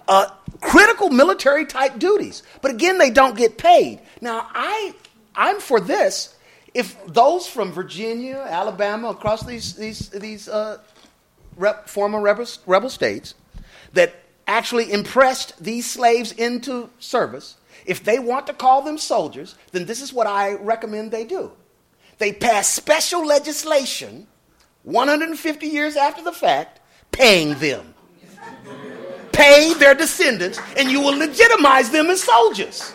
[0.08, 0.30] uh,
[0.60, 2.42] critical military type duties.
[2.62, 4.00] But again, they don't get paid.
[4.20, 4.94] Now, I,
[5.34, 6.34] I'm for this.
[6.74, 10.78] If those from Virginia, Alabama, across these, these, these uh,
[11.56, 13.34] rep, former rebel, rebel states
[13.94, 14.14] that
[14.46, 17.56] actually impressed these slaves into service,
[17.86, 21.52] if they want to call them soldiers, then this is what I recommend they do.
[22.18, 24.26] They pass special legislation
[24.82, 26.80] 150 years after the fact,
[27.10, 27.94] paying them.
[29.36, 32.94] Pay their descendants, and you will legitimize them as soldiers.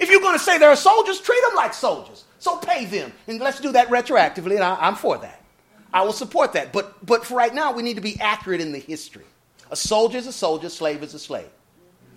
[0.00, 2.24] If you're going to say they're soldiers, treat them like soldiers.
[2.38, 3.12] So pay them.
[3.26, 5.42] And let's do that retroactively, and I, am for that.
[5.92, 6.72] I will support that.
[6.72, 9.24] But, but for right now, we need to be accurate in the history.
[9.70, 11.48] A soldier is a soldier, a slave is a slave.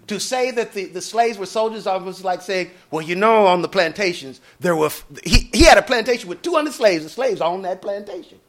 [0.08, 3.62] To say that the, the slaves were soldiers was like saying, well, you know, on
[3.62, 4.92] the plantations, there were,
[5.26, 8.40] he, he had a plantation with 200 slaves, and slaves on that plantation.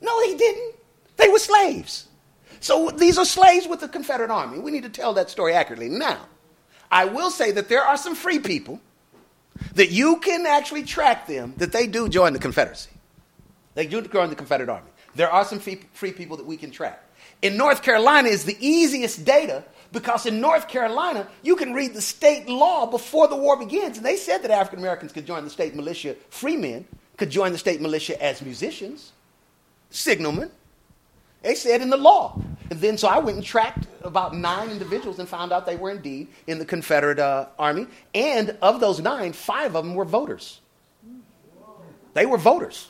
[0.00, 0.76] No, he didn't.
[1.18, 2.05] They were slaves.
[2.60, 4.58] So these are slaves with the Confederate Army.
[4.58, 5.88] We need to tell that story accurately.
[5.88, 6.26] Now,
[6.90, 8.80] I will say that there are some free people
[9.74, 12.90] that you can actually track them that they do join the Confederacy.
[13.74, 14.90] They do join the Confederate Army.
[15.14, 17.02] There are some free, people that we can track.
[17.42, 22.00] In North Carolina is the easiest data because in North Carolina, you can read the
[22.00, 23.96] state law before the war begins.
[23.96, 27.52] And they said that African Americans could join the state militia, free men could join
[27.52, 29.12] the state militia as musicians,
[29.90, 30.50] signalmen.
[31.42, 32.40] They said in the law.
[32.70, 35.90] And then so I went and tracked about nine individuals and found out they were
[35.90, 37.86] indeed in the Confederate uh, Army.
[38.14, 40.60] And of those nine, five of them were voters.
[42.14, 42.88] They were voters.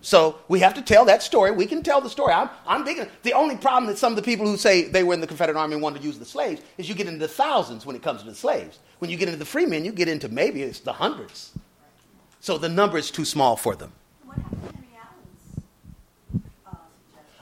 [0.00, 1.50] So we have to tell that story.
[1.50, 2.32] We can tell the story.
[2.32, 3.08] I'm, I'm big.
[3.22, 5.58] The only problem that some of the people who say they were in the Confederate
[5.58, 8.02] Army and wanted to use the slaves is you get into the thousands when it
[8.02, 8.78] comes to the slaves.
[8.98, 11.52] When you get into the free men, you get into maybe it's the hundreds.
[12.40, 13.92] So the number is too small for them.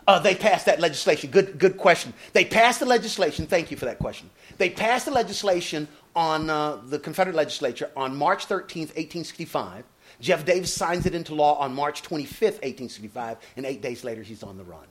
[0.06, 1.30] Uh, they passed that legislation.
[1.30, 2.12] Good, good question.
[2.32, 3.46] They passed the legislation.
[3.46, 4.28] Thank you for that question.
[4.58, 9.84] They passed the legislation on uh, the Confederate legislature on March 13th, 1865
[10.20, 14.42] Jeff Davis signs it into law on March 25th, 1865, and eight days later he's
[14.42, 14.86] on the run.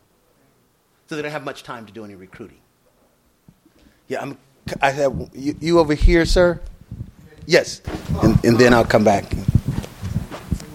[1.08, 2.60] So they don't have much time to do any recruiting.
[4.08, 4.38] Yeah, I'm,
[4.82, 6.62] I have you, you over here, sir.
[7.46, 7.82] Yes,
[8.22, 9.34] and, and, then I'll come back.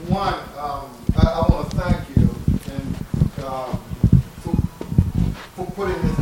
[0.09, 2.29] One, um, I, I want to thank you
[2.75, 2.97] and,
[3.37, 3.78] for,
[5.59, 6.19] for putting this.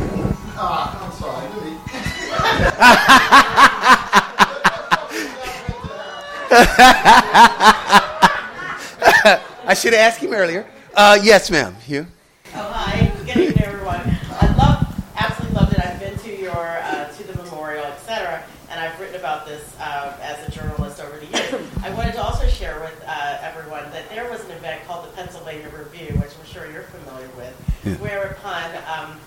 [0.57, 1.47] Uh, I'm sorry.
[9.69, 10.65] I should have asked him earlier.
[10.95, 11.75] Uh, yes, ma'am.
[11.87, 12.07] You?
[12.55, 13.11] Oh, hi.
[13.27, 14.01] Good evening, everyone.
[14.31, 15.85] I love, absolutely loved it.
[15.85, 20.17] I've been to your, uh, to the memorial, etc., and I've written about this uh,
[20.19, 21.53] as a journalist over the years.
[21.83, 25.11] I wanted to also share with uh, everyone that there was an event called the
[25.11, 27.53] Pennsylvania Review, which I'm sure you're familiar with,
[27.85, 27.95] yeah.
[27.97, 29.19] whereupon um,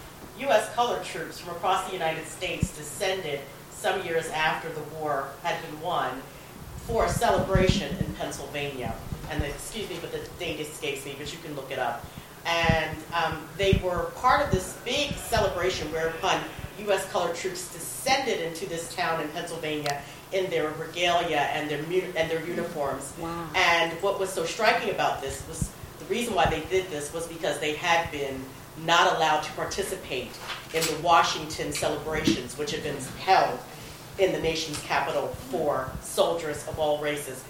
[0.51, 0.75] U.S.
[0.75, 3.39] colored troops from across the United States descended
[3.71, 6.21] some years after the war had been won
[6.89, 8.93] for a celebration in Pennsylvania
[9.31, 12.05] and the, excuse me, but the date escapes me, but you can look it up.
[12.45, 16.41] And um, they were part of this big celebration whereupon
[16.81, 17.09] U.S.
[17.13, 20.03] colored troops descended into this town in Pennsylvania
[20.33, 23.13] in their regalia and their and their uniforms.
[23.21, 23.49] Wow.
[23.55, 25.71] And what was so striking about this was
[26.01, 28.43] the reason why they did this was because they had been
[28.85, 30.31] not allowed to participate
[30.74, 33.59] in the Washington celebrations, which had been held
[34.19, 37.44] in the nation's capital for soldiers of all races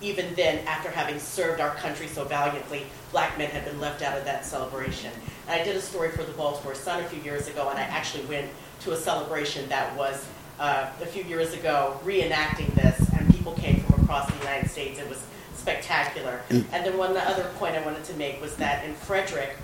[0.00, 4.16] even then, after having served our country so valiantly, black men had been left out
[4.18, 5.10] of that celebration.
[5.48, 7.82] And I did a story for the Baltimore Sun a few years ago, and I
[7.82, 8.50] actually went
[8.80, 10.26] to a celebration that was
[10.60, 14.98] uh, a few years ago reenacting this, and people came from across the United States.
[14.98, 16.42] It was spectacular.
[16.50, 16.64] Mm.
[16.72, 19.56] And then one other point I wanted to make was that in Frederick,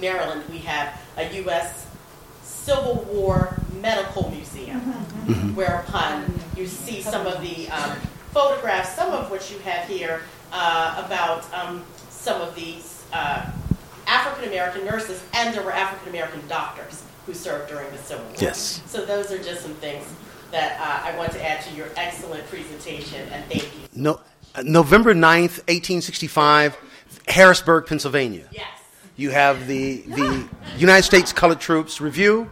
[0.00, 1.86] Maryland, we have a U.S.
[2.42, 5.54] Civil War Medical Museum, mm-hmm.
[5.54, 7.96] whereupon you see some of the um,
[8.30, 13.50] photographs, some of which you have here, uh, about um, some of these uh,
[14.06, 18.34] African American nurses, and there were African American doctors who served during the Civil War.
[18.38, 18.82] Yes.
[18.86, 20.04] So those are just some things
[20.50, 23.88] that uh, I want to add to your excellent presentation, and thank you.
[23.94, 24.20] No,
[24.54, 26.76] uh, November 9th, 1865,
[27.28, 28.46] Harrisburg, Pennsylvania.
[28.52, 28.81] Yes.
[29.22, 32.50] You have the, the United States Colored Troops Review.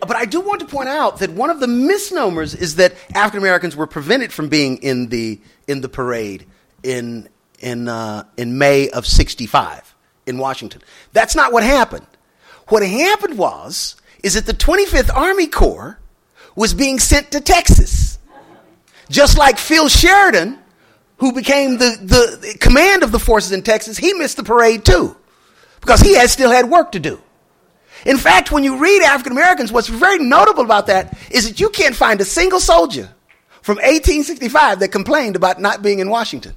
[0.00, 3.38] But I do want to point out that one of the misnomers is that African
[3.38, 6.44] Americans were prevented from being in the, in the parade
[6.82, 7.28] in,
[7.60, 9.94] in, uh, in May of 65
[10.26, 10.82] in Washington.
[11.12, 12.06] That's not what happened.
[12.66, 16.00] What happened was, is that the 25th Army Corps
[16.56, 18.18] was being sent to Texas.
[19.08, 20.58] Just like Phil Sheridan,
[21.18, 24.84] who became the, the, the command of the forces in Texas, he missed the parade
[24.84, 25.14] too,
[25.88, 27.18] because he had still had work to do.
[28.04, 31.70] In fact, when you read African Americans, what's very notable about that is that you
[31.70, 33.08] can't find a single soldier
[33.62, 36.54] from 1865 that complained about not being in Washington.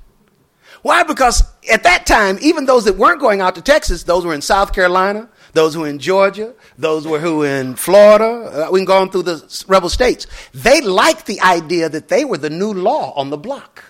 [0.81, 1.03] Why?
[1.03, 4.41] Because at that time, even those that weren't going out to Texas, those were in
[4.41, 8.79] South Carolina, those who were in Georgia, those were who were in Florida, uh, we
[8.79, 10.27] can go on through the rebel states.
[10.53, 13.81] They liked the idea that they were the new law on the block.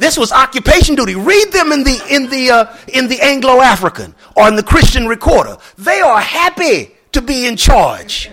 [0.00, 1.14] This was occupation duty.
[1.14, 5.06] Read them in the in the uh, in the Anglo African or in the Christian
[5.06, 5.58] Recorder.
[5.76, 8.30] They are happy to be in charge.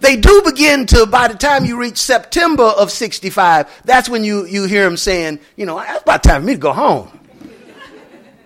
[0.00, 4.44] They do begin to, by the time you reach September of 65, that's when you,
[4.44, 7.18] you hear them saying, you know, it's about time for me to go home.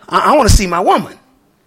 [0.08, 1.18] I, I want to see my woman.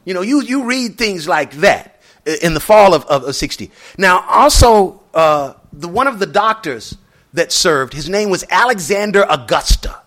[0.06, 2.02] You know, you, you read things like that
[2.42, 3.70] in the fall of, of, of 60.
[3.98, 6.96] Now, also, uh, the, one of the doctors
[7.34, 10.02] that served, his name was Alexander Augusta.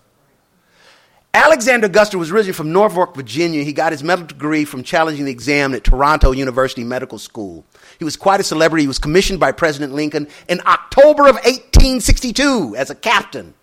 [1.35, 3.65] Alexander Augusta was originally from Norfolk, Virginia.
[3.65, 7.65] He got his medical degree from challenging the exam at Toronto University Medical School.
[7.98, 8.85] He was quite a celebrity.
[8.85, 13.55] He was commissioned by President Lincoln in October of 1862 as a captain.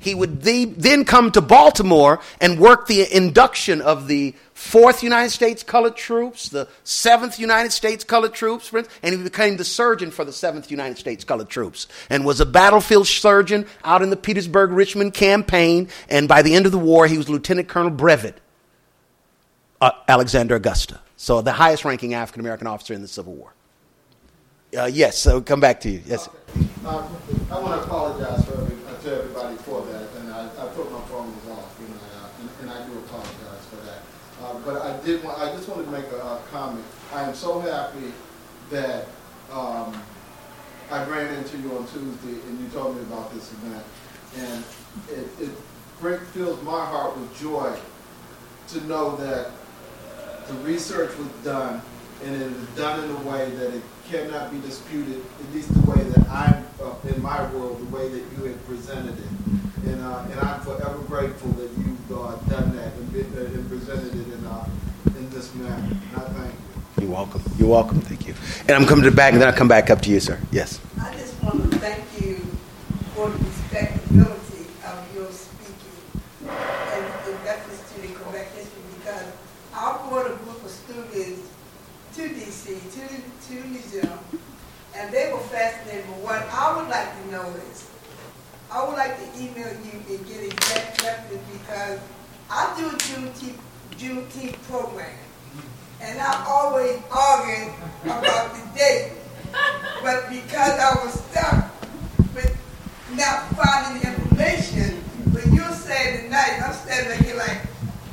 [0.00, 5.62] He would then come to Baltimore and work the induction of the 4th United States
[5.62, 8.72] Colored Troops, the 7th United States Colored Troops,
[9.02, 12.46] and he became the surgeon for the 7th United States Colored Troops and was a
[12.46, 15.88] battlefield surgeon out in the Petersburg Richmond campaign.
[16.08, 18.40] And by the end of the war, he was Lieutenant Colonel Brevet
[19.80, 21.00] uh, Alexander Augusta.
[21.16, 23.52] So the highest ranking African American officer in the Civil War.
[24.76, 26.02] Uh, yes, so come back to you.
[26.04, 26.28] Yes.
[26.84, 27.08] Uh,
[27.50, 30.92] I want to apologize for every, uh, to everybody for that, and I, I put
[30.92, 34.02] my phone off, you know, uh, and, and, I do apologize for that.
[34.42, 35.24] Uh, but I did.
[35.24, 36.84] Want, I just wanted to make a, a comment.
[37.14, 38.12] I am so happy
[38.68, 39.06] that
[39.50, 39.98] um,
[40.90, 43.82] I ran into you on Tuesday, and you told me about this event,
[44.36, 44.64] and
[45.08, 47.74] it, it fills my heart with joy
[48.68, 49.52] to know that
[50.48, 51.80] the research was done,
[52.22, 55.90] and it was done in a way that it cannot be disputed, at least the
[55.90, 59.86] way that I'm, uh, in my world, the way that you have presented it.
[59.86, 63.68] And, uh, and I'm forever grateful that you've uh, done that and, been, uh, and
[63.68, 64.66] presented it in, uh,
[65.16, 65.76] in this manner.
[65.76, 67.02] And I thank you.
[67.02, 67.42] You're welcome.
[67.58, 68.00] You're welcome.
[68.00, 68.34] Thank you.
[68.66, 70.40] And I'm coming to the back, and then I'll come back up to you, sir.
[70.50, 70.80] Yes.
[71.00, 72.36] I just want to thank you
[73.14, 76.00] for the respectability of your speaking
[76.48, 79.26] and the reference to the correct history because
[79.74, 81.48] I brought a group of students
[82.18, 83.06] to DC, to,
[83.46, 84.18] to museum,
[84.96, 86.04] and they were fascinated.
[86.08, 87.88] But what I would like to know is,
[88.72, 92.00] I would like to email you and get exact reference because
[92.50, 93.60] I do a Juneteenth,
[93.92, 95.14] Juneteenth program,
[96.00, 97.70] and I always argue
[98.02, 99.12] about the date.
[100.02, 101.70] But because I was stuck
[102.34, 102.56] with
[103.14, 104.96] not finding the information,
[105.30, 107.60] when you say tonight, I'm standing here like,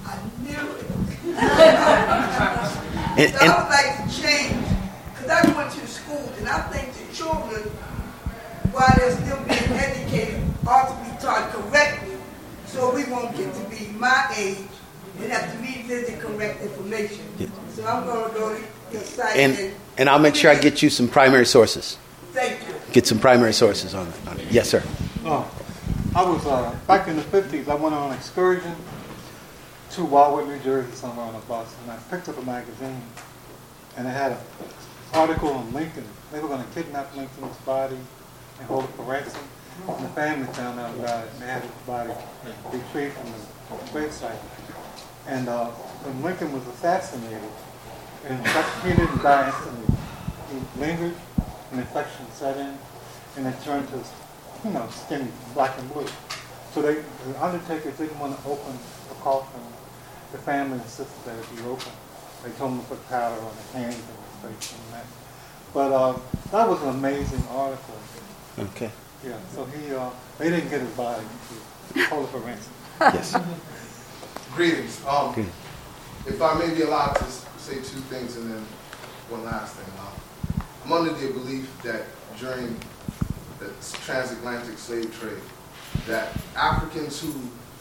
[0.05, 2.21] I knew it.
[3.17, 4.65] And, So I would like to change,
[5.13, 7.61] because I went to school, and I think the children,
[8.71, 12.17] while they're still being educated, ought to be taught correctly,
[12.65, 14.57] so we won't get to be my age
[15.21, 17.23] and have to revisit correct information.
[17.73, 18.61] So I'm gonna go to
[18.91, 19.73] your site and, and.
[19.97, 21.97] and I'll make sure I get you some primary sources.
[22.33, 22.75] Thank you.
[22.91, 24.13] Get some primary sources on it.
[24.27, 24.47] On it.
[24.51, 24.83] Yes, sir.
[25.23, 25.49] Oh,
[26.15, 27.69] I was uh, back in the fifties.
[27.69, 28.75] I went on an excursion
[29.95, 33.01] to Wildwood, New Jersey, somewhere on a bus, and I picked up a magazine,
[33.95, 34.37] and it had an
[35.13, 36.03] article on Lincoln.
[36.33, 37.95] They were going to kidnap Lincoln's body
[38.59, 39.41] and hold it for ransom.
[39.87, 42.11] And the family found out about it, and they had his body
[42.73, 43.31] retrieved from
[43.77, 44.37] the gravesite.
[45.27, 47.39] And uh, when Lincoln was assassinated,
[48.27, 48.45] and
[48.83, 49.95] he didn't die instantly.
[50.51, 51.15] He lingered,
[51.71, 52.77] an infection set in,
[53.37, 54.03] and it turned to,
[54.65, 56.07] you know, skin black and blue.
[56.73, 58.77] So they, the undertakers didn't want to open
[59.07, 59.61] the coffin.
[60.35, 61.93] The family insisted that it be open.
[62.43, 65.05] They told him to put powder on the hands and his face and that.
[65.73, 66.19] But uh,
[66.51, 67.95] that was an amazing article.
[68.59, 68.91] Okay.
[69.25, 69.37] Yeah.
[69.53, 71.23] So he, uh, they didn't get his body.
[71.93, 72.73] He hold it for ransom.
[72.99, 73.33] Yes.
[74.55, 75.01] Greetings.
[75.07, 75.47] Um, Good.
[76.27, 77.23] if I may be allowed to
[77.57, 78.65] say two things and then
[79.29, 79.85] one last thing.
[79.97, 82.07] Uh, I'm under the belief that
[82.37, 82.77] during
[83.59, 83.71] the
[84.03, 85.41] transatlantic slave trade,
[86.07, 87.33] that Africans who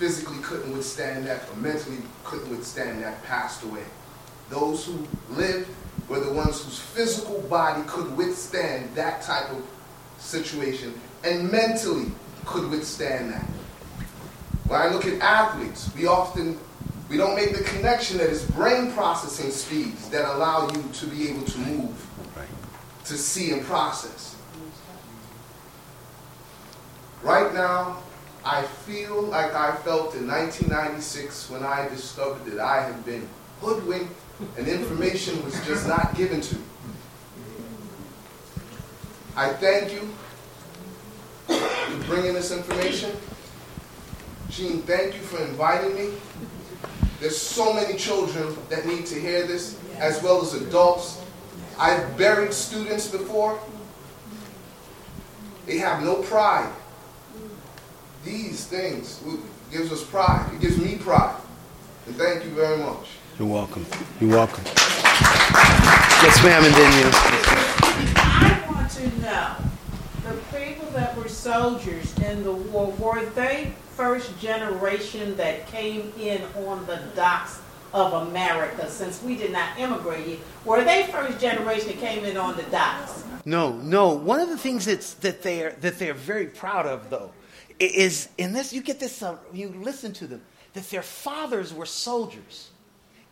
[0.04, 3.84] physically couldn't withstand that or mentally couldn't withstand that passed away.
[4.50, 5.66] Those who lived
[6.10, 9.64] were the ones whose physical body could withstand that type of
[10.18, 10.92] situation
[11.24, 12.12] and mentally
[12.44, 13.46] could withstand that.
[14.66, 16.58] When I look at athletes, we often
[17.08, 21.30] we don't make the connection that it's brain processing speeds that allow you to be
[21.30, 22.06] able to move,
[23.06, 24.36] to see and process.
[27.22, 28.03] Right now,
[28.44, 33.26] I feel like I felt in 1996 when I discovered that I had been
[33.60, 34.14] hoodwinked
[34.58, 36.62] and information was just not given to me.
[39.34, 40.08] I thank you
[41.46, 43.12] for bringing this information.
[44.50, 46.14] Gene, thank you for inviting me.
[47.20, 51.20] There's so many children that need to hear this, as well as adults.
[51.78, 53.58] I've buried students before.
[55.66, 56.70] They have no pride.
[58.24, 59.22] These things
[59.70, 60.50] gives us pride.
[60.54, 61.36] It gives me pride.
[62.06, 63.08] And thank you very much.
[63.38, 63.84] You're welcome.
[64.20, 64.64] You're welcome.
[64.64, 67.10] Yes, ma'am, and then you.
[68.16, 69.56] I want to know
[70.22, 76.42] the people that were soldiers in the war, were they first generation that came in
[76.66, 77.60] on the docks
[77.92, 80.38] of America since we did not immigrate here?
[80.64, 83.24] Were they first generation that came in on the docks?
[83.44, 84.14] No, no.
[84.14, 87.30] One of the things that's, that they're that they're very proud of, though,
[87.78, 88.72] is in this.
[88.72, 89.22] You get this.
[89.22, 90.42] Uh, you listen to them
[90.74, 92.70] that their fathers were soldiers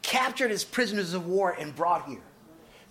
[0.02, 2.20] captured as prisoners of war and brought here.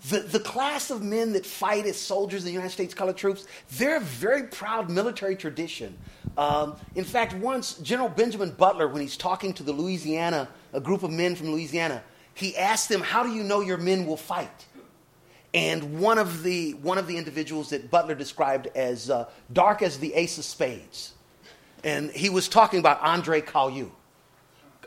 [0.09, 3.45] The, the class of men that fight as soldiers in the United States colored troops,
[3.73, 5.95] they're a very proud military tradition.
[6.37, 11.03] Um, in fact, once General Benjamin Butler, when he's talking to the Louisiana, a group
[11.03, 12.01] of men from Louisiana,
[12.33, 14.65] he asked them, How do you know your men will fight?
[15.53, 19.99] And one of the, one of the individuals that Butler described as uh, dark as
[19.99, 21.13] the ace of spades.
[21.83, 23.89] And he was talking about Andre Cailloux.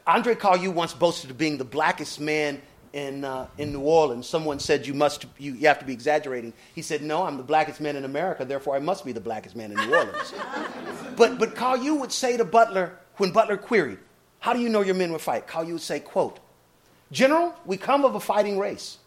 [0.06, 2.60] Andre Cailloux once boasted of being the blackest man
[2.92, 4.26] in, uh, in New Orleans.
[4.26, 6.52] Someone said, you, must, you, you have to be exaggerating.
[6.74, 9.56] He said, No, I'm the blackest man in America, therefore I must be the blackest
[9.56, 10.34] man in New Orleans.
[11.16, 13.98] but, but Cailloux would say to Butler, when Butler queried,
[14.38, 15.48] How do you know your men will fight?
[15.48, 16.38] Cailloux would say, quote,
[17.10, 18.98] General, we come of a fighting race.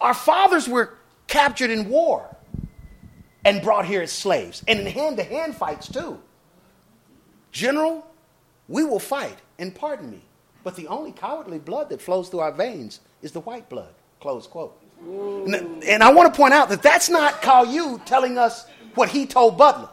[0.00, 0.94] Our fathers were
[1.26, 2.36] captured in war
[3.44, 6.20] and brought here as slaves, and in hand to hand fights too.
[7.52, 8.06] General,
[8.68, 10.22] we will fight, and pardon me,
[10.64, 13.92] but the only cowardly blood that flows through our veins is the white blood.
[14.20, 14.78] Close quote.
[15.04, 19.26] And, and I want to point out that that's not Cailloux telling us what he
[19.26, 19.88] told Butler.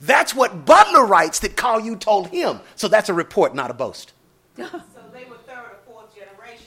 [0.00, 2.60] That's what Butler writes that Cailloux told him.
[2.74, 4.12] So that's a report, not a boast.
[4.56, 4.64] so
[5.12, 6.66] they were third or fourth generation.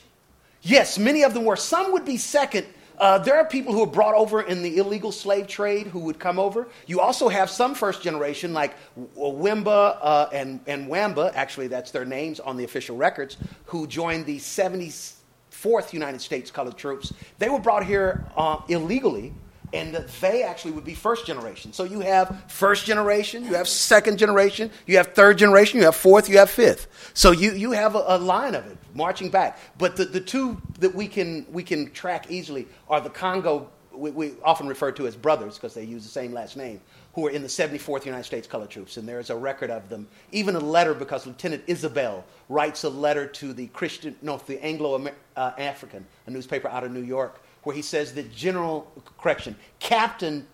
[0.62, 1.56] Yes, many of them were.
[1.56, 2.68] Some would be second,
[3.00, 6.20] uh, there are people who were brought over in the illegal slave trade who would
[6.20, 6.68] come over.
[6.86, 8.76] You also have some first generation, like
[9.18, 14.26] Wimba uh, and, and Wamba, actually, that's their names on the official records, who joined
[14.26, 17.14] the 74th United States Colored Troops.
[17.38, 19.34] They were brought here uh, illegally
[19.72, 21.72] and they actually would be first generation.
[21.74, 25.96] So you have first generation, you have second generation, you have third generation, you have
[25.96, 26.88] fourth, you have fifth.
[27.14, 29.60] So you, you have a, a line of it marching back.
[29.78, 34.12] But the, the two that we can, we can track easily are the Congo, we,
[34.12, 36.82] we often refer to as brothers because they use the same last name,
[37.14, 38.98] who are in the 74th United States Colored Troops.
[38.98, 43.28] And there's a record of them, even a letter because Lieutenant Isabelle writes a letter
[43.28, 47.76] to the Christian, no, the Anglo uh, African, a newspaper out of New York where
[47.76, 50.48] he says that General, correction, Captain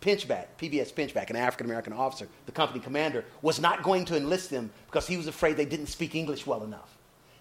[0.00, 4.50] Pinchback, PBS Pinchback, an African American officer, the company commander, was not going to enlist
[4.50, 6.91] them because he was afraid they didn't speak English well enough.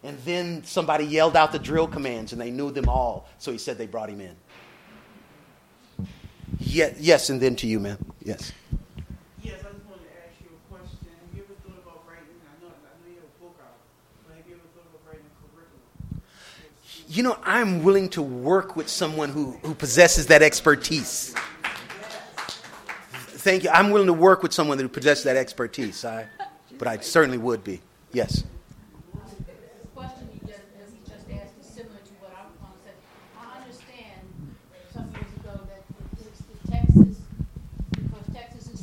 [0.04, 3.58] And then somebody yelled out the drill commands and they knew them all, so he
[3.58, 4.36] said they brought him in.
[6.60, 7.98] Yeah, yes, and then to you, ma'am.
[8.24, 8.52] Yes.
[9.42, 10.98] Yes, I just wanted to ask you a question.
[11.06, 12.26] Have you ever thought about writing?
[12.46, 13.78] I know, I know you have a book out,
[14.28, 16.22] but have you ever thought about writing a curriculum?
[17.08, 21.36] You know, I'm willing to work with someone who, who possesses that expertise.
[23.12, 23.70] Thank you.
[23.72, 26.06] I'm willing to work with someone who possesses that expertise.
[26.06, 26.28] I,
[26.78, 27.82] but I certainly would be.
[28.14, 28.44] Yes.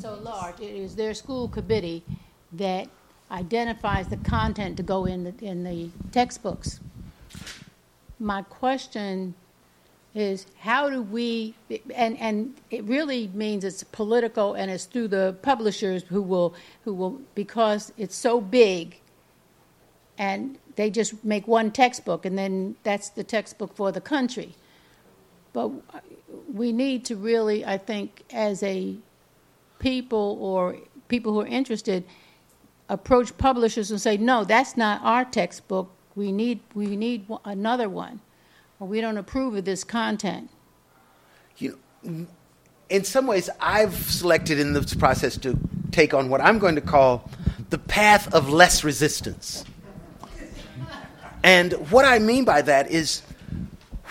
[0.08, 0.60] so large.
[0.60, 2.02] It is their school committee
[2.52, 2.88] that
[3.30, 6.80] identifies the content to go in the, in the textbooks
[8.18, 9.34] my question
[10.14, 11.54] is how do we
[11.94, 16.94] and and it really means it's political and it's through the publishers who will who
[16.94, 19.00] will because it's so big
[20.16, 24.54] and they just make one textbook and then that's the textbook for the country.
[25.52, 25.70] But
[26.52, 28.96] we need to really, I think, as a
[29.78, 30.76] people or
[31.08, 32.04] people who are interested,
[32.88, 35.90] approach publishers and say, no, that's not our textbook.
[36.14, 38.20] We need, we need another one.
[38.80, 40.50] Or we don't approve of this content.
[41.56, 42.26] You know,
[42.88, 45.58] in some ways, I've selected in this process to
[45.90, 47.28] take on what I'm going to call
[47.70, 49.64] the path of less resistance.
[51.42, 53.22] And what I mean by that is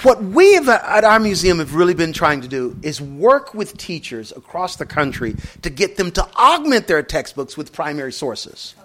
[0.03, 3.77] what we have, at our museum have really been trying to do is work with
[3.77, 8.75] teachers across the country to get them to augment their textbooks with primary sources.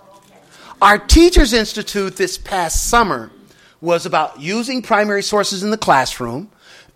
[0.80, 3.30] Our Teachers Institute this past summer
[3.80, 6.50] was about using primary sources in the classroom.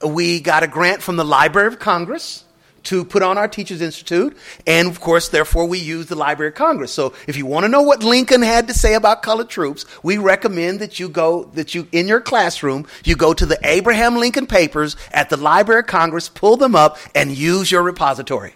[0.05, 2.45] We got a grant from the Library of Congress
[2.87, 4.37] to put on our Teachers Institute.
[4.67, 6.93] And of course, therefore, we use the Library of Congress.
[6.93, 10.19] So if you want to know what Lincoln had to say about colored troops, we
[10.19, 14.47] recommend that you go, that you, in your classroom, you go to the Abraham Lincoln
[14.47, 18.55] papers at the Library of Congress, pull them up, and use your repository.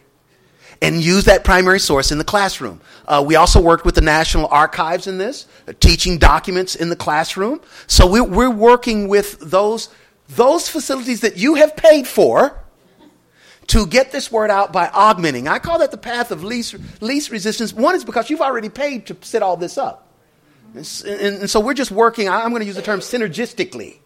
[0.83, 2.81] And use that primary source in the classroom.
[3.07, 6.97] Uh, we also worked with the National Archives in this, uh, teaching documents in the
[6.97, 7.61] classroom.
[7.87, 9.91] So we, we're working with those,
[10.29, 12.59] those facilities that you have paid for,
[13.71, 15.47] to get this word out by augmenting.
[15.47, 17.73] I call that the path of least, least resistance.
[17.73, 20.09] One is because you've already paid to set all this up.
[20.75, 23.99] And, and, so we're just working, I'm going to use the term synergistically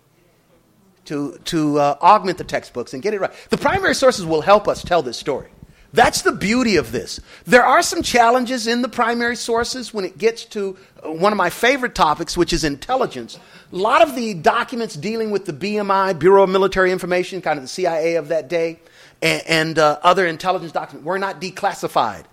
[1.07, 3.33] to, to uh, augment the textbooks and get it right.
[3.49, 5.49] The primary sources will help us tell this story.
[5.95, 7.21] That's the beauty of this.
[7.47, 11.39] There are some challenges in the primary sources when it gets to uh, one of
[11.39, 13.39] my favorite topics, which is intelligence.
[13.73, 17.65] A lot of the documents dealing with the BMI, Bureau of Military Information, kind of
[17.65, 18.81] the CIA of that day,
[19.23, 22.25] and, and uh, other intelligence documents were not declassified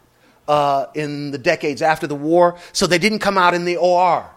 [0.48, 4.30] uh, in the decades after the war, so they didn't come out in the OR.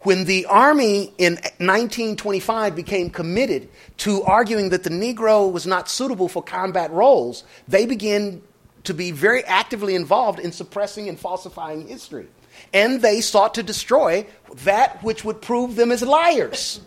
[0.00, 3.68] When the Army in 1925 became committed
[3.98, 8.42] to arguing that the Negro was not suitable for combat roles, they began
[8.84, 12.28] to be very actively involved in suppressing and falsifying history.
[12.72, 14.26] And they sought to destroy
[14.64, 16.80] that which would prove them as liars.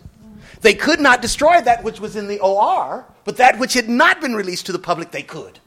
[0.60, 4.20] They could not destroy that which was in the OR, but that which had not
[4.20, 5.58] been released to the public, they could.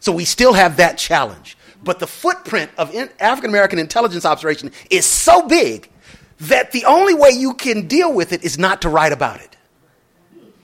[0.00, 1.56] So we still have that challenge.
[1.82, 5.90] But the footprint of African American intelligence observation is so big
[6.40, 9.56] that the only way you can deal with it is not to write about it.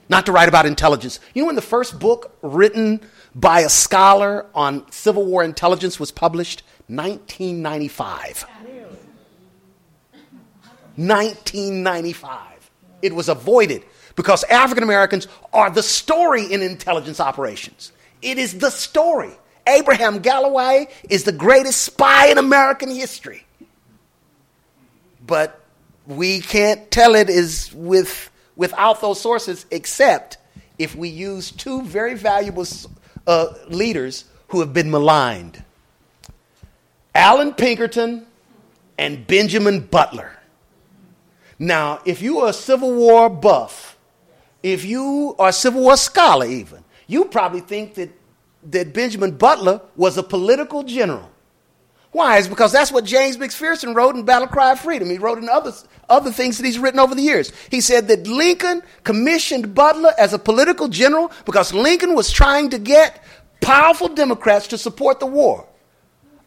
[0.09, 1.19] Not to write about intelligence.
[1.33, 3.01] You know when the first book written
[3.33, 6.63] by a scholar on Civil War intelligence was published?
[6.87, 8.45] 1995.
[10.97, 12.50] 1995
[13.01, 13.83] it was avoided
[14.15, 17.91] because African Americans are the story in intelligence operations.
[18.21, 19.31] It is the story.
[19.67, 23.45] Abraham Galloway is the greatest spy in American history.
[25.25, 25.59] But
[26.07, 30.37] we can't tell it is with, without those sources except
[30.77, 32.65] if we use two very valuable
[33.27, 35.63] uh, leaders who have been maligned
[37.13, 38.25] Allan Pinkerton
[38.97, 40.31] and Benjamin Butler.
[41.61, 43.95] Now, if you are a Civil War buff,
[44.63, 48.09] if you are a Civil War scholar, even, you probably think that,
[48.71, 51.29] that Benjamin Butler was a political general.
[52.13, 52.39] Why?
[52.39, 55.07] It's because that's what James McPherson wrote in Battle Cry of Freedom.
[55.07, 55.71] He wrote in other,
[56.09, 57.53] other things that he's written over the years.
[57.69, 62.79] He said that Lincoln commissioned Butler as a political general because Lincoln was trying to
[62.79, 63.23] get
[63.61, 65.67] powerful Democrats to support the war.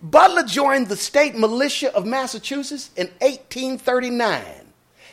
[0.03, 4.64] Butler joined the state militia of Massachusetts in 1839.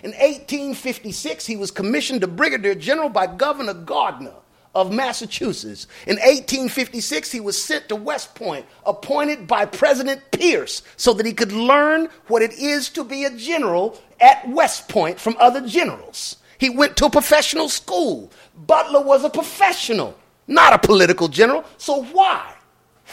[0.03, 4.33] In 1856, he was commissioned a brigadier general by Governor Gardner
[4.73, 5.85] of Massachusetts.
[6.07, 11.33] In 1856, he was sent to West Point, appointed by President Pierce, so that he
[11.33, 16.37] could learn what it is to be a general at West Point from other generals.
[16.57, 18.31] He went to a professional school.
[18.55, 20.17] Butler was a professional,
[20.47, 21.63] not a political general.
[21.77, 22.55] So why?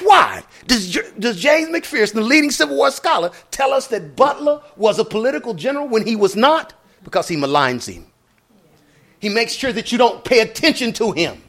[0.00, 0.42] Why?
[0.66, 5.04] Does, does James McPherson, the leading Civil War scholar, tell us that Butler was a
[5.04, 6.74] political general when he was not?
[7.04, 8.06] because he maligns him.
[9.18, 11.42] He makes sure that you don't pay attention to him.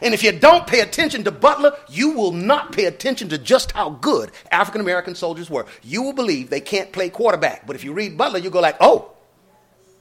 [0.00, 3.70] And if you don't pay attention to Butler, you will not pay attention to just
[3.72, 5.66] how good African American soldiers were.
[5.82, 7.66] You will believe they can't play quarterback.
[7.66, 9.12] But if you read Butler, you go like, oh,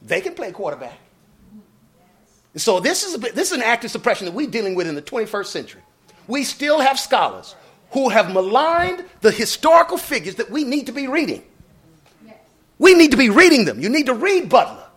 [0.01, 0.97] they can play quarterback.
[2.55, 5.01] So this is, bit, this is an active suppression that we're dealing with in the
[5.01, 5.81] 21st century.
[6.27, 7.55] We still have scholars
[7.91, 11.43] who have maligned the historical figures that we need to be reading.
[12.79, 13.79] We need to be reading them.
[13.79, 14.87] You need to read Butler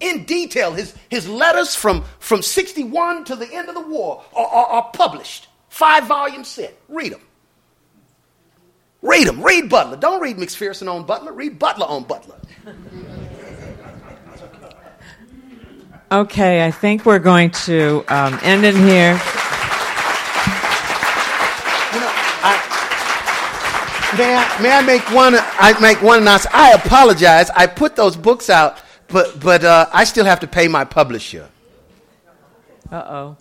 [0.00, 0.72] in detail.
[0.72, 4.90] His, his letters from, from 61 to the end of the war are, are, are
[4.92, 5.48] published.
[5.68, 6.76] Five volume set.
[6.88, 7.20] Read them.
[9.02, 9.42] Read them.
[9.42, 9.96] Read Butler.
[9.96, 11.32] Don't read McPherson on Butler.
[11.32, 12.36] Read Butler on Butler.
[16.10, 19.20] Okay, I think we're going to um, end it here.
[24.16, 25.34] May I, may I make one?
[25.36, 26.54] I make one announcement.
[26.54, 27.50] I apologize.
[27.50, 28.78] I put those books out,
[29.08, 31.48] but but uh, I still have to pay my publisher.
[32.92, 33.36] Uh oh.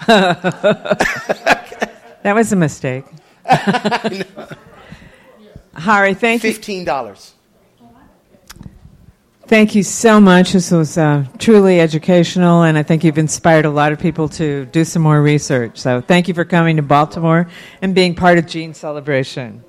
[0.06, 1.42] that
[2.24, 3.04] was a mistake.
[5.74, 6.52] Hari, thank you.
[6.52, 7.34] Fifteen dollars.
[9.46, 10.52] Thank you so much.
[10.52, 14.64] This was uh, truly educational, and I think you've inspired a lot of people to
[14.66, 15.78] do some more research.
[15.78, 17.48] So, thank you for coming to Baltimore
[17.82, 19.64] and being part of Gene Celebration.